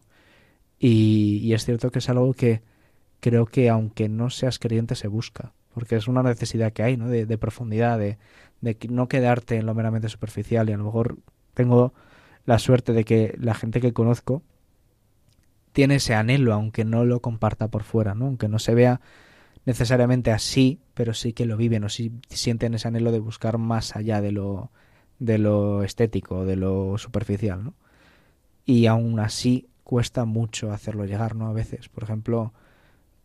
Y, 0.79 1.39
y 1.43 1.55
es 1.55 1.65
cierto 1.65 1.91
que 1.91 2.01
es 2.01 2.09
algo 2.09 2.35
que 2.35 2.63
creo 3.21 3.47
que 3.47 3.71
aunque 3.71 4.09
no 4.09 4.29
seas 4.29 4.59
creyente 4.59 4.97
se 4.97 5.09
busca, 5.09 5.53
porque 5.73 5.97
es 5.97 6.09
una 6.09 6.23
necesidad 6.23 6.73
que 6.73 6.83
hay, 6.83 6.97
¿no? 6.97 7.09
De, 7.09 7.27
de 7.27 7.39
profundidad, 7.39 7.99
de, 7.99 8.19
de 8.65 8.77
no 8.89 9.09
quedarte 9.09 9.57
en 9.57 9.67
lo 9.67 9.75
meramente 9.75 10.09
superficial 10.09 10.69
y 10.69 10.73
a 10.73 10.77
lo 10.77 10.85
mejor 10.85 11.19
tengo 11.55 11.95
la 12.47 12.59
suerte 12.59 12.93
de 12.93 13.05
que 13.05 13.37
la 13.39 13.55
gente 13.55 13.81
que 13.81 13.93
conozco 13.93 14.43
tiene 15.73 15.97
ese 15.97 16.15
anhelo, 16.15 16.53
aunque 16.53 16.85
no 16.85 17.05
lo 17.05 17.21
comparta 17.21 17.69
por 17.69 17.83
fuera, 17.83 18.15
¿no? 18.15 18.27
Aunque 18.27 18.49
no 18.49 18.59
se 18.59 18.75
vea 18.75 19.01
necesariamente 19.65 20.31
así, 20.31 20.81
pero 20.95 21.15
sí 21.15 21.33
que 21.33 21.47
lo 21.47 21.57
viven 21.57 21.85
o 21.85 21.89
sí 21.89 22.13
sienten 22.29 22.75
ese 22.75 22.89
anhelo 22.89 23.13
de 23.13 23.19
buscar 23.19 23.59
más 23.59 23.97
allá 23.97 24.21
de 24.21 24.33
lo, 24.33 24.71
de 25.19 25.39
lo 25.39 25.83
estético, 25.83 26.45
de 26.45 26.57
lo 26.57 26.99
superficial, 26.99 27.65
¿no? 27.65 27.75
Y 28.65 28.87
aún 28.87 29.21
así 29.21 29.69
cuesta 29.83 30.25
mucho 30.25 30.73
hacerlo 30.73 31.05
llegar, 31.05 31.37
¿no? 31.37 31.49
A 31.49 31.53
veces, 31.53 31.89
por 31.89 32.05
ejemplo, 32.05 32.53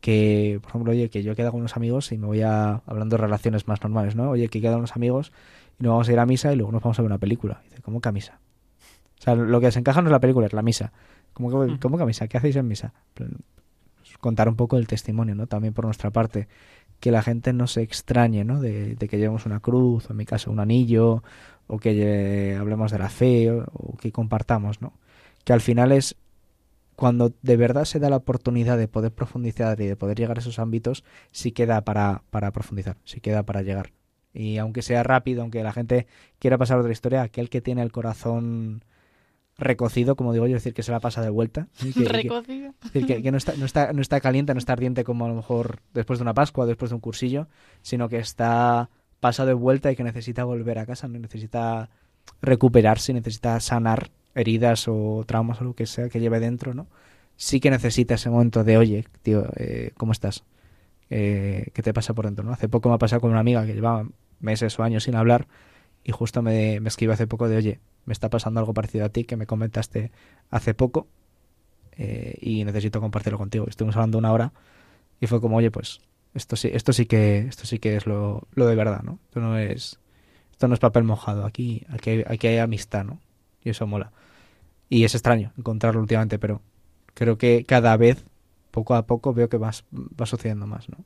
que, 0.01 0.59
por 0.61 0.69
ejemplo, 0.69 0.91
oye, 0.91 1.09
que 1.09 1.23
yo 1.23 1.35
quedo 1.35 1.51
con 1.51 1.59
unos 1.59 1.75
amigos 1.75 2.11
y 2.11 2.17
me 2.17 2.27
voy 2.27 2.41
a, 2.41 2.81
hablando 2.85 3.17
de 3.17 3.21
relaciones 3.21 3.67
más 3.67 3.81
normales, 3.83 4.15
¿no? 4.15 4.29
Oye, 4.29 4.47
que 4.47 4.61
quedan 4.61 4.77
unos 4.77 4.95
amigos 4.95 5.31
y 5.79 5.83
nos 5.83 5.91
vamos 5.91 6.09
a 6.09 6.13
ir 6.13 6.19
a 6.19 6.25
misa 6.25 6.53
y 6.53 6.55
luego 6.55 6.71
nos 6.71 6.81
vamos 6.81 6.99
a 6.99 7.01
ver 7.01 7.11
una 7.11 7.17
película. 7.17 7.61
dice, 7.69 7.81
¿cómo 7.81 7.99
que 7.99 8.09
a 8.09 8.11
misa? 8.11 8.39
O 9.19 9.21
sea, 9.21 9.35
lo 9.35 9.59
que 9.59 9.67
desencaja 9.67 10.01
no 10.01 10.07
es 10.07 10.11
la 10.11 10.19
película, 10.19 10.47
es 10.47 10.53
la 10.53 10.61
misa. 10.61 10.93
¿Cómo 11.33 11.49
que. 11.65 11.79
¿cómo 11.79 11.97
que 11.97 12.03
a 12.03 12.05
misa? 12.05 12.27
¿Qué 12.27 12.37
hacéis 12.37 12.55
en 12.55 12.67
misa? 12.67 12.93
Pues, 13.13 13.29
contar 14.19 14.47
un 14.47 14.55
poco 14.55 14.77
el 14.77 14.87
testimonio, 14.87 15.35
¿no? 15.35 15.47
También 15.47 15.73
por 15.73 15.85
nuestra 15.85 16.11
parte. 16.11 16.47
Que 17.01 17.11
la 17.11 17.21
gente 17.21 17.53
no 17.53 17.67
se 17.67 17.81
extrañe, 17.81 18.43
¿no? 18.43 18.61
De, 18.61 18.95
que 18.95 19.17
llevemos 19.17 19.45
una 19.45 19.59
cruz, 19.59 20.09
o 20.09 20.13
en 20.13 20.17
mi 20.17 20.25
caso 20.25 20.51
un 20.51 20.59
anillo, 20.59 21.23
o 21.67 21.77
que 21.77 22.57
hablemos 22.59 22.91
de 22.91 22.99
la 22.99 23.09
fe, 23.09 23.51
o 23.51 23.97
que 23.97 24.11
compartamos, 24.11 24.81
¿no? 24.81 24.93
Que 25.43 25.53
al 25.53 25.61
final 25.61 25.91
es 25.91 26.15
cuando 26.99 27.33
de 27.41 27.55
verdad 27.55 27.85
se 27.85 27.97
da 27.97 28.09
la 28.09 28.17
oportunidad 28.17 28.77
de 28.77 28.89
poder 28.89 29.13
profundizar 29.13 29.79
y 29.79 29.87
de 29.87 29.95
poder 29.95 30.17
llegar 30.19 30.35
a 30.35 30.41
esos 30.41 30.59
ámbitos, 30.59 31.05
sí 31.31 31.53
queda 31.53 31.79
para, 31.85 32.23
para 32.29 32.51
profundizar, 32.51 32.97
sí 33.05 33.21
queda 33.21 33.43
para 33.43 33.61
llegar. 33.61 33.93
Y 34.33 34.57
aunque 34.57 34.81
sea 34.81 35.01
rápido, 35.01 35.41
aunque 35.41 35.63
la 35.63 35.71
gente 35.71 36.07
quiera 36.39 36.57
pasar 36.57 36.77
otra 36.77 36.91
historia, 36.91 37.21
aquel 37.21 37.49
que 37.49 37.61
tiene 37.61 37.83
el 37.83 37.93
corazón 37.93 38.83
recocido, 39.57 40.17
como 40.17 40.33
digo 40.33 40.45
yo, 40.47 40.57
es 40.57 40.61
decir, 40.61 40.73
que 40.73 40.83
se 40.83 40.91
la 40.91 40.99
pasa 40.99 41.21
de 41.21 41.29
vuelta. 41.29 41.69
recocido. 41.95 42.73
Que, 42.91 43.23
que, 43.23 43.31
no, 43.31 43.37
está, 43.37 43.53
no, 43.55 43.65
está, 43.65 43.93
no 43.93 44.01
está 44.01 44.19
caliente, 44.19 44.53
no 44.53 44.59
está 44.59 44.73
ardiente 44.73 45.05
como 45.05 45.23
a 45.23 45.29
lo 45.29 45.35
mejor 45.35 45.79
después 45.93 46.19
de 46.19 46.23
una 46.23 46.33
Pascua, 46.33 46.65
después 46.65 46.91
de 46.91 46.95
un 46.95 47.01
cursillo, 47.01 47.47
sino 47.81 48.09
que 48.09 48.17
está 48.17 48.89
pasado 49.21 49.47
de 49.47 49.53
vuelta 49.53 49.89
y 49.89 49.95
que 49.95 50.03
necesita 50.03 50.43
volver 50.43 50.79
a 50.79 50.85
casa, 50.85 51.07
necesita 51.07 51.91
recuperarse, 52.41 53.13
necesita 53.13 53.57
sanar 53.61 54.11
heridas 54.35 54.87
o 54.87 55.23
traumas 55.25 55.61
o 55.61 55.63
lo 55.63 55.73
que 55.73 55.85
sea 55.85 56.09
que 56.09 56.19
lleve 56.19 56.39
dentro, 56.39 56.73
¿no? 56.73 56.87
Sí 57.35 57.59
que 57.59 57.69
necesita 57.69 58.15
ese 58.15 58.29
momento 58.29 58.63
de, 58.63 58.77
oye, 58.77 59.05
tío, 59.21 59.45
eh, 59.55 59.91
¿cómo 59.97 60.11
estás? 60.11 60.43
Eh, 61.09 61.71
¿Qué 61.73 61.81
te 61.81 61.93
pasa 61.93 62.13
por 62.13 62.25
dentro, 62.25 62.43
no? 62.43 62.51
Hace 62.51 62.69
poco 62.69 62.89
me 62.89 62.95
ha 62.95 62.97
pasado 62.99 63.21
con 63.21 63.31
una 63.31 63.39
amiga 63.39 63.65
que 63.65 63.73
llevaba 63.73 64.07
meses 64.39 64.77
o 64.79 64.83
años 64.83 65.03
sin 65.03 65.15
hablar 65.15 65.47
y 66.03 66.11
justo 66.11 66.41
me, 66.41 66.79
me 66.79 66.89
escribió 66.89 67.13
hace 67.13 67.27
poco 67.27 67.47
de, 67.49 67.57
oye, 67.57 67.79
me 68.05 68.13
está 68.13 68.29
pasando 68.29 68.59
algo 68.59 68.73
parecido 68.73 69.05
a 69.05 69.09
ti 69.09 69.23
que 69.23 69.35
me 69.37 69.45
comentaste 69.45 70.11
hace 70.49 70.73
poco 70.73 71.07
eh, 71.93 72.37
y 72.41 72.63
necesito 72.63 73.01
compartirlo 73.01 73.37
contigo. 73.37 73.65
Estuvimos 73.67 73.95
hablando 73.95 74.17
una 74.17 74.31
hora 74.31 74.53
y 75.19 75.27
fue 75.27 75.41
como, 75.41 75.57
oye, 75.57 75.71
pues 75.71 76.01
esto 76.33 76.55
sí, 76.55 76.69
esto 76.73 76.93
sí 76.93 77.05
que, 77.05 77.39
esto 77.39 77.65
sí 77.65 77.79
que 77.79 77.95
es 77.95 78.05
lo, 78.05 78.47
lo 78.53 78.65
de 78.67 78.75
verdad, 78.75 79.03
¿no? 79.03 79.19
Esto 79.25 79.39
no 79.41 79.57
es, 79.57 79.99
esto 80.51 80.67
no 80.67 80.73
es 80.73 80.79
papel 80.79 81.03
mojado. 81.03 81.45
Aquí, 81.45 81.85
aquí, 81.89 82.23
aquí 82.25 82.47
hay 82.47 82.57
amistad, 82.57 83.03
¿no? 83.03 83.19
Eso 83.69 83.87
mola. 83.87 84.11
Y 84.89 85.03
es 85.03 85.13
extraño 85.13 85.51
encontrarlo 85.57 86.01
últimamente, 86.01 86.39
pero 86.39 86.61
creo 87.13 87.37
que 87.37 87.63
cada 87.65 87.95
vez, 87.97 88.25
poco 88.71 88.95
a 88.95 89.05
poco, 89.05 89.33
veo 89.33 89.49
que 89.49 89.57
va, 89.57 89.71
va 89.91 90.25
sucediendo 90.25 90.65
más, 90.67 90.89
¿no? 90.89 90.97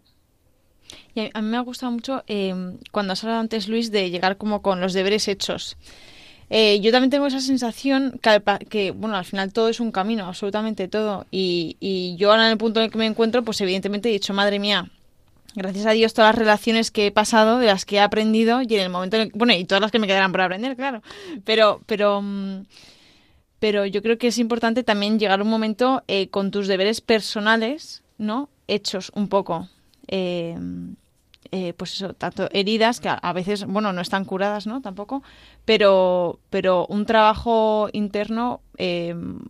Y 1.16 1.30
a 1.34 1.42
mí 1.42 1.48
me 1.48 1.58
ha 1.58 1.62
gustado 1.62 1.92
mucho 1.92 2.24
eh, 2.28 2.78
cuando 2.92 3.14
has 3.14 3.24
hablado 3.24 3.42
antes, 3.42 3.68
Luis, 3.68 3.92
de 3.92 4.10
llegar 4.10 4.38
como 4.38 4.62
con 4.62 4.80
los 4.80 4.94
deberes 4.94 5.28
hechos. 5.28 5.78
Eh, 6.50 6.80
yo 6.82 6.92
también 6.92 7.10
tengo 7.10 7.26
esa 7.26 7.40
sensación 7.40 8.20
que, 8.70 8.92
bueno, 8.92 9.16
al 9.16 9.26
final 9.26 9.54
todo 9.54 9.70
es 9.70 9.80
un 9.80 9.92
camino, 9.92 10.28
absolutamente 10.28 10.88
todo. 10.88 11.26
Y, 11.32 11.78
y 11.80 12.16
yo 12.18 12.32
ahora 12.32 12.46
en 12.46 12.52
el 12.52 12.58
punto 12.58 12.80
en 12.80 12.86
el 12.86 12.92
que 12.92 12.98
me 12.98 13.06
encuentro, 13.06 13.44
pues 13.44 13.60
evidentemente 13.62 14.10
he 14.10 14.14
dicho, 14.14 14.34
madre 14.34 14.60
mía, 14.60 14.90
gracias 15.56 15.86
a 15.86 15.92
Dios 15.92 16.14
todas 16.14 16.30
las 16.30 16.40
relaciones 16.40 16.92
que 16.92 17.08
he 17.08 17.12
pasado, 17.12 17.60
de 17.60 17.68
las 17.68 17.86
que 17.86 17.98
he 17.98 18.00
aprendido, 18.00 18.62
y 18.62 18.76
en 18.76 18.82
el 18.82 18.90
momento, 18.90 19.18
en 19.18 19.24
el, 19.24 19.32
bueno, 19.34 19.54
y 19.54 19.66
todas 19.66 19.82
las 19.82 19.92
que 19.92 20.00
me 20.00 20.08
quedarán 20.08 20.32
por 20.32 20.42
aprender, 20.42 20.76
claro. 20.76 21.02
Pero, 21.44 21.82
pero... 21.86 22.22
Mm, 22.22 22.64
pero 23.60 23.86
yo 23.86 24.02
creo 24.02 24.18
que 24.18 24.28
es 24.28 24.40
importante 24.40 24.84
también 24.84 25.18
llegar 25.18 25.42
un 25.42 25.48
momento 25.48 26.04
eh, 26.10 26.28
con 26.28 26.52
tus 26.52 26.68
deberes 26.68 27.00
personales, 27.00 28.04
¿no? 28.18 28.50
Hechos 28.68 29.10
un 29.16 29.30
poco. 29.30 29.70
Eh, 30.10 30.58
eh, 31.56 31.74
pues 31.78 31.94
eso, 31.94 32.16
tanto 32.16 32.50
heridas 32.52 33.00
que 33.00 33.10
a, 33.10 33.34
veces, 33.34 33.66
bueno, 33.66 33.94
no 33.94 34.02
están 34.02 34.26
curadas, 34.26 34.66
¿no? 34.66 34.82
Tampoco, 34.82 35.22
pero, 35.66 36.40
pero 36.50 36.88
un 36.88 37.06
trabajo 37.06 37.90
interno 37.94 38.62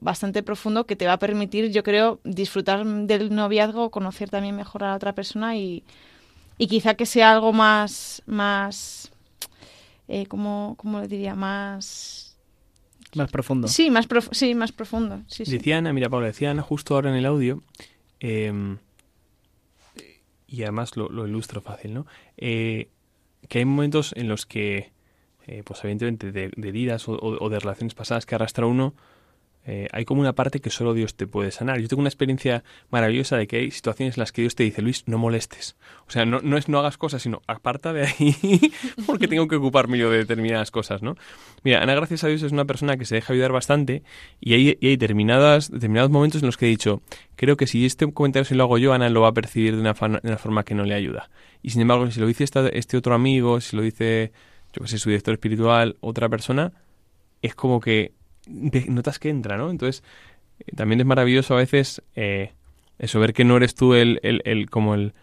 bastante 0.01 0.43
profundo 0.43 0.85
que 0.85 0.97
te 0.97 1.05
va 1.07 1.13
a 1.13 1.17
permitir, 1.17 1.71
yo 1.71 1.81
creo, 1.81 2.19
disfrutar 2.25 2.85
del 2.85 3.33
noviazgo, 3.33 3.89
conocer 3.89 4.29
también 4.29 4.53
mejor 4.53 4.83
a 4.83 4.89
la 4.89 4.95
otra 4.95 5.15
persona 5.15 5.55
y, 5.55 5.85
y 6.57 6.67
quizá 6.67 6.95
que 6.95 7.05
sea 7.05 7.31
algo 7.31 7.53
más, 7.53 8.21
más, 8.25 9.09
eh, 10.09 10.25
¿cómo, 10.25 10.75
¿cómo 10.77 10.99
lo 10.99 11.07
diría? 11.07 11.35
Más 11.35 12.37
más 13.15 13.31
profundo. 13.31 13.69
Sí, 13.69 13.89
más, 13.91 14.09
sí, 14.31 14.55
más 14.55 14.73
profundo. 14.73 15.21
Sí, 15.27 15.45
decía 15.45 15.77
Ana, 15.77 15.93
mira 15.93 16.09
Paula, 16.09 16.27
decía 16.27 16.51
Ana 16.51 16.63
justo 16.63 16.95
ahora 16.95 17.11
en 17.11 17.15
el 17.15 17.25
audio, 17.25 17.63
em, 18.19 18.79
y 20.53 20.61
además 20.61 20.95
lo, 20.97 21.27
ilustro 21.27 21.61
fácil, 21.61 21.95
¿no? 21.95 22.05
Eh, 22.37 22.89
que 23.49 23.57
hay 23.57 23.65
momentos 23.65 24.13
en 24.15 24.27
los 24.27 24.45
que, 24.45 24.91
eh, 25.47 25.63
pues 25.65 25.83
evidentemente 25.83 26.31
de, 26.31 26.51
de 26.55 26.69
heridas 26.69 27.05
o, 27.07 27.49
de 27.49 27.59
relaciones 27.59 27.95
pasadas 27.95 28.27
que 28.27 28.35
arrastra 28.35 28.67
uno, 28.67 28.93
eh, 29.65 29.87
hay 29.93 30.03
como 30.03 30.19
una 30.19 30.33
parte 30.33 30.59
que 30.59 30.69
solo 30.69 30.93
Dios 30.93 31.15
te 31.15 31.25
puede 31.25 31.51
sanar. 31.51 31.79
Yo 31.79 31.87
tengo 31.87 32.01
una 32.01 32.09
experiencia 32.09 32.63
maravillosa 32.89 33.37
de 33.37 33.47
que 33.47 33.57
hay 33.57 33.71
situaciones 33.71 34.17
en 34.17 34.21
las 34.21 34.33
que 34.33 34.41
Dios 34.41 34.55
te 34.55 34.63
dice, 34.63 34.81
Luis, 34.81 35.03
no 35.07 35.17
molestes. 35.17 35.77
O 36.05 36.11
sea, 36.11 36.25
no, 36.25 36.39
no 36.41 36.57
es 36.57 36.67
no 36.67 36.79
hagas 36.79 36.97
cosas, 36.97 37.21
sino 37.21 37.41
aparta 37.47 37.93
de 37.93 38.07
ahí 38.07 38.73
porque 39.07 39.29
tengo 39.29 39.47
que 39.47 39.55
ocuparme 39.55 39.97
yo 39.97 40.11
de 40.11 40.17
determinadas 40.17 40.69
cosas, 40.69 41.01
¿no? 41.01 41.15
Mira, 41.63 41.81
Ana, 41.81 41.95
gracias 41.95 42.25
a 42.25 42.27
Dios, 42.27 42.43
es 42.43 42.51
una 42.51 42.65
persona 42.65 42.97
que 42.97 43.05
se 43.05 43.15
deja 43.15 43.31
ayudar 43.31 43.53
bastante 43.53 44.03
y 44.41 44.53
hay, 44.53 44.67
hay 44.81 44.97
determinadas, 44.97 45.71
determinados 45.71 46.11
momentos 46.11 46.41
en 46.41 46.47
los 46.47 46.57
que 46.57 46.65
he 46.65 46.69
dicho, 46.69 47.01
creo 47.37 47.55
que 47.55 47.65
si 47.67 47.85
este 47.85 48.11
comentario 48.11 48.45
se 48.45 48.55
lo 48.55 48.63
hago 48.63 48.77
yo, 48.77 48.91
Ana 48.91 49.09
lo 49.09 49.21
va 49.21 49.29
a 49.29 49.33
percibir 49.33 49.75
de 49.75 49.81
una, 49.81 49.93
de 49.93 50.27
una 50.27 50.37
forma 50.37 50.63
que 50.63 50.75
no 50.75 50.83
le 50.83 50.93
ayuda. 50.93 51.29
Y 51.61 51.69
sin 51.69 51.81
embargo, 51.81 52.09
si 52.11 52.19
lo 52.19 52.27
dice 52.27 52.43
este 52.43 52.97
otro 52.97 53.15
amigo, 53.15 53.61
si 53.61 53.77
lo 53.77 53.81
dice, 53.81 54.33
yo 54.73 54.81
que 54.81 54.89
sé, 54.89 54.97
su 54.97 55.09
director 55.09 55.33
espiritual, 55.33 55.95
otra 56.01 56.27
persona, 56.27 56.73
es 57.41 57.55
como 57.55 57.79
que 57.79 58.11
notas 58.47 59.19
que 59.19 59.29
entra, 59.29 59.57
¿no? 59.57 59.69
Entonces, 59.71 60.03
eh, 60.59 60.71
también 60.75 60.99
es 60.99 61.05
maravilloso 61.05 61.53
a 61.53 61.57
veces 61.57 62.01
eh, 62.15 62.51
eso, 62.99 63.19
ver 63.19 63.33
que 63.33 63.43
no 63.43 63.57
eres 63.57 63.75
tú 63.75 63.93
el, 63.93 64.19
el, 64.23 64.41
el 64.45 64.69
como 64.69 64.95
el, 64.95 65.13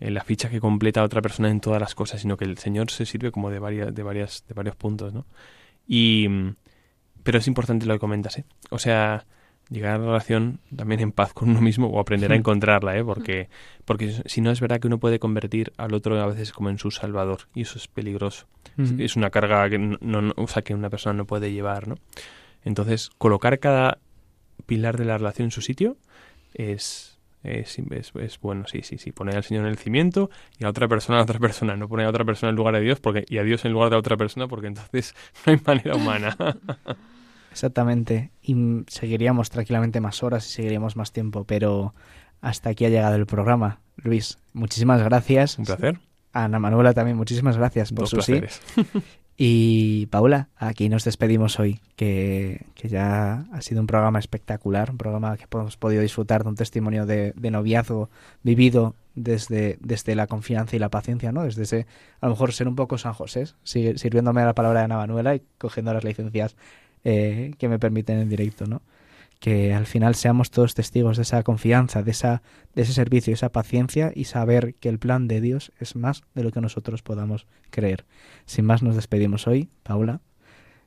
la 0.00 0.22
ficha 0.22 0.48
que 0.48 0.60
completa 0.60 1.00
a 1.00 1.04
otra 1.04 1.20
persona 1.22 1.50
en 1.50 1.60
todas 1.60 1.80
las 1.80 1.94
cosas, 1.94 2.20
sino 2.20 2.36
que 2.36 2.44
el 2.44 2.58
Señor 2.58 2.90
se 2.90 3.04
sirve 3.06 3.30
como 3.32 3.50
de 3.50 3.58
varias, 3.58 3.94
de 3.94 4.02
varias, 4.02 4.44
de 4.48 4.54
varios 4.54 4.76
puntos, 4.76 5.12
¿no? 5.12 5.26
Y 5.86 6.28
pero 7.22 7.38
es 7.38 7.46
importante 7.48 7.84
lo 7.86 7.94
que 7.94 7.98
comentas, 8.00 8.38
¿eh? 8.38 8.44
O 8.70 8.78
sea, 8.78 9.26
llegar 9.68 9.96
a 9.96 9.98
la 9.98 10.06
relación 10.06 10.60
también 10.74 11.00
en 11.00 11.12
paz 11.12 11.34
con 11.34 11.50
uno 11.50 11.60
mismo 11.60 11.88
o 11.88 12.00
aprender 12.00 12.32
a 12.32 12.36
encontrarla, 12.40 12.96
¿eh? 12.96 13.04
Porque, 13.04 13.48
porque 13.84 14.14
si 14.24 14.40
no 14.40 14.50
es 14.50 14.60
verdad 14.60 14.80
que 14.80 14.86
uno 14.86 14.98
puede 14.98 15.18
convertir 15.18 15.72
al 15.76 15.92
otro 15.94 16.18
a 16.22 16.26
veces 16.26 16.52
como 16.52 16.70
en 16.70 16.78
su 16.78 16.90
salvador 16.90 17.40
y 17.54 17.62
eso 17.62 17.76
es 17.76 17.86
peligroso. 17.88 18.46
Es 19.02 19.16
una 19.16 19.30
carga 19.30 19.68
que, 19.68 19.78
no, 19.78 19.98
no- 20.00 20.32
o 20.36 20.46
sea, 20.46 20.62
que 20.62 20.72
una 20.74 20.88
persona 20.88 21.14
no 21.14 21.26
puede 21.26 21.52
llevar, 21.52 21.88
¿no? 21.88 21.96
Entonces, 22.68 23.10
colocar 23.18 23.58
cada 23.58 23.98
pilar 24.66 24.96
de 24.98 25.04
la 25.06 25.16
relación 25.18 25.46
en 25.46 25.50
su 25.50 25.62
sitio 25.62 25.96
es, 26.54 27.18
es, 27.42 27.78
es- 27.78 28.12
es 28.14 28.38
bueno, 28.40 28.66
sí, 28.66 28.82
sí, 28.82 28.98
sí. 28.98 29.10
Poner 29.12 29.36
al 29.36 29.44
Señor 29.44 29.64
en 29.64 29.70
el 29.70 29.78
cimiento 29.78 30.28
y 30.58 30.64
a 30.64 30.68
otra 30.68 30.86
persona 30.88 31.18
a 31.18 31.22
otra 31.22 31.38
persona. 31.38 31.76
No 31.76 31.88
poner 31.88 32.06
a 32.06 32.10
otra 32.10 32.24
persona 32.24 32.50
en 32.50 32.56
lugar 32.56 32.74
de 32.74 32.80
Dios 32.80 33.00
porque, 33.00 33.24
y 33.28 33.38
a 33.38 33.42
Dios 33.42 33.64
en 33.64 33.72
lugar 33.72 33.90
de 33.90 33.96
otra 33.96 34.16
persona 34.16 34.48
porque 34.48 34.66
entonces 34.66 35.14
no 35.46 35.52
hay 35.52 35.60
manera 35.66 35.96
humana. 35.96 36.36
Exactamente. 37.50 38.30
Y 38.42 38.54
seguiríamos 38.88 39.50
tranquilamente 39.50 40.00
más 40.00 40.22
horas 40.22 40.46
y 40.46 40.50
seguiríamos 40.52 40.96
más 40.96 41.12
tiempo, 41.12 41.44
pero 41.44 41.94
hasta 42.40 42.70
aquí 42.70 42.84
ha 42.84 42.88
llegado 42.90 43.16
el 43.16 43.26
programa. 43.26 43.80
Luis, 43.96 44.38
muchísimas 44.52 45.02
gracias. 45.02 45.58
Un 45.58 45.64
placer. 45.64 45.98
A 46.32 46.44
Ana 46.44 46.58
Manuela 46.58 46.92
también, 46.92 47.16
muchísimas 47.16 47.56
gracias 47.56 47.90
por 47.90 48.00
Dos 48.08 48.10
su 48.10 48.20
sí. 48.22 48.40
Y 49.40 50.06
Paula, 50.06 50.48
aquí 50.56 50.88
nos 50.88 51.04
despedimos 51.04 51.60
hoy, 51.60 51.78
que, 51.94 52.66
que 52.74 52.88
ya 52.88 53.46
ha 53.52 53.60
sido 53.60 53.80
un 53.80 53.86
programa 53.86 54.18
espectacular, 54.18 54.90
un 54.90 54.98
programa 54.98 55.36
que 55.36 55.46
hemos 55.48 55.76
podido 55.76 56.02
disfrutar 56.02 56.42
de 56.42 56.48
un 56.48 56.56
testimonio 56.56 57.06
de, 57.06 57.32
de 57.36 57.50
noviazgo 57.52 58.10
vivido 58.42 58.96
desde, 59.14 59.78
desde 59.80 60.16
la 60.16 60.26
confianza 60.26 60.74
y 60.74 60.80
la 60.80 60.88
paciencia, 60.88 61.30
¿no? 61.30 61.44
Desde 61.44 61.62
ese, 61.62 61.86
a 62.20 62.26
lo 62.26 62.32
mejor 62.32 62.52
ser 62.52 62.66
un 62.66 62.74
poco 62.74 62.98
San 62.98 63.12
José, 63.12 63.44
sirviéndome 63.62 64.42
a 64.42 64.46
la 64.46 64.54
palabra 64.56 64.80
de 64.80 64.86
Ana 64.86 64.96
Manuela 64.96 65.36
y 65.36 65.42
cogiendo 65.56 65.94
las 65.94 66.02
licencias 66.02 66.56
eh, 67.04 67.52
que 67.58 67.68
me 67.68 67.78
permiten 67.78 68.18
en 68.18 68.28
directo, 68.28 68.66
¿no? 68.66 68.82
Que 69.38 69.72
al 69.72 69.86
final 69.86 70.14
seamos 70.14 70.50
todos 70.50 70.74
testigos 70.74 71.16
de 71.16 71.22
esa 71.22 71.42
confianza, 71.42 72.02
de, 72.02 72.10
esa, 72.10 72.42
de 72.74 72.82
ese 72.82 72.92
servicio, 72.92 73.32
esa 73.32 73.50
paciencia 73.50 74.12
y 74.14 74.24
saber 74.24 74.74
que 74.74 74.88
el 74.88 74.98
plan 74.98 75.28
de 75.28 75.40
Dios 75.40 75.72
es 75.78 75.94
más 75.94 76.22
de 76.34 76.42
lo 76.42 76.50
que 76.50 76.60
nosotros 76.60 77.02
podamos 77.02 77.46
creer. 77.70 78.04
Sin 78.46 78.64
más, 78.64 78.82
nos 78.82 78.96
despedimos 78.96 79.46
hoy, 79.46 79.68
Paula. 79.84 80.20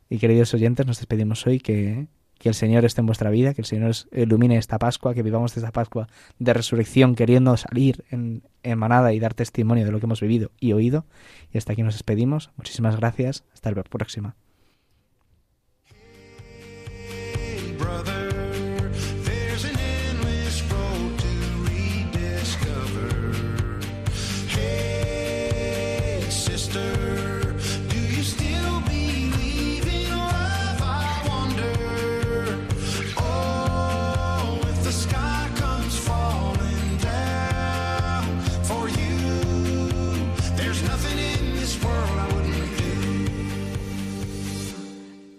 Y 0.09 0.17
queridos 0.17 0.53
oyentes, 0.53 0.85
nos 0.85 0.97
despedimos 0.97 1.47
hoy. 1.47 1.59
Que, 1.59 2.07
que 2.41 2.49
el 2.49 2.55
Señor 2.55 2.83
esté 2.85 3.01
en 3.01 3.05
vuestra 3.05 3.29
vida, 3.29 3.53
que 3.53 3.61
el 3.61 3.67
Señor 3.67 3.93
ilumine 4.11 4.57
esta 4.57 4.79
Pascua, 4.79 5.13
que 5.13 5.21
vivamos 5.21 5.55
esta 5.55 5.71
Pascua 5.71 6.07
de 6.39 6.53
resurrección, 6.53 7.15
queriendo 7.15 7.55
salir 7.55 8.03
en, 8.09 8.41
en 8.63 8.79
manada 8.79 9.13
y 9.13 9.19
dar 9.19 9.35
testimonio 9.35 9.85
de 9.85 9.91
lo 9.91 9.99
que 9.99 10.07
hemos 10.07 10.21
vivido 10.21 10.49
y 10.59 10.73
oído. 10.73 11.05
Y 11.53 11.59
hasta 11.59 11.73
aquí 11.73 11.83
nos 11.83 11.93
despedimos. 11.93 12.49
Muchísimas 12.57 12.97
gracias. 12.97 13.43
Hasta 13.53 13.71
la 13.71 13.83
próxima. 13.83 14.35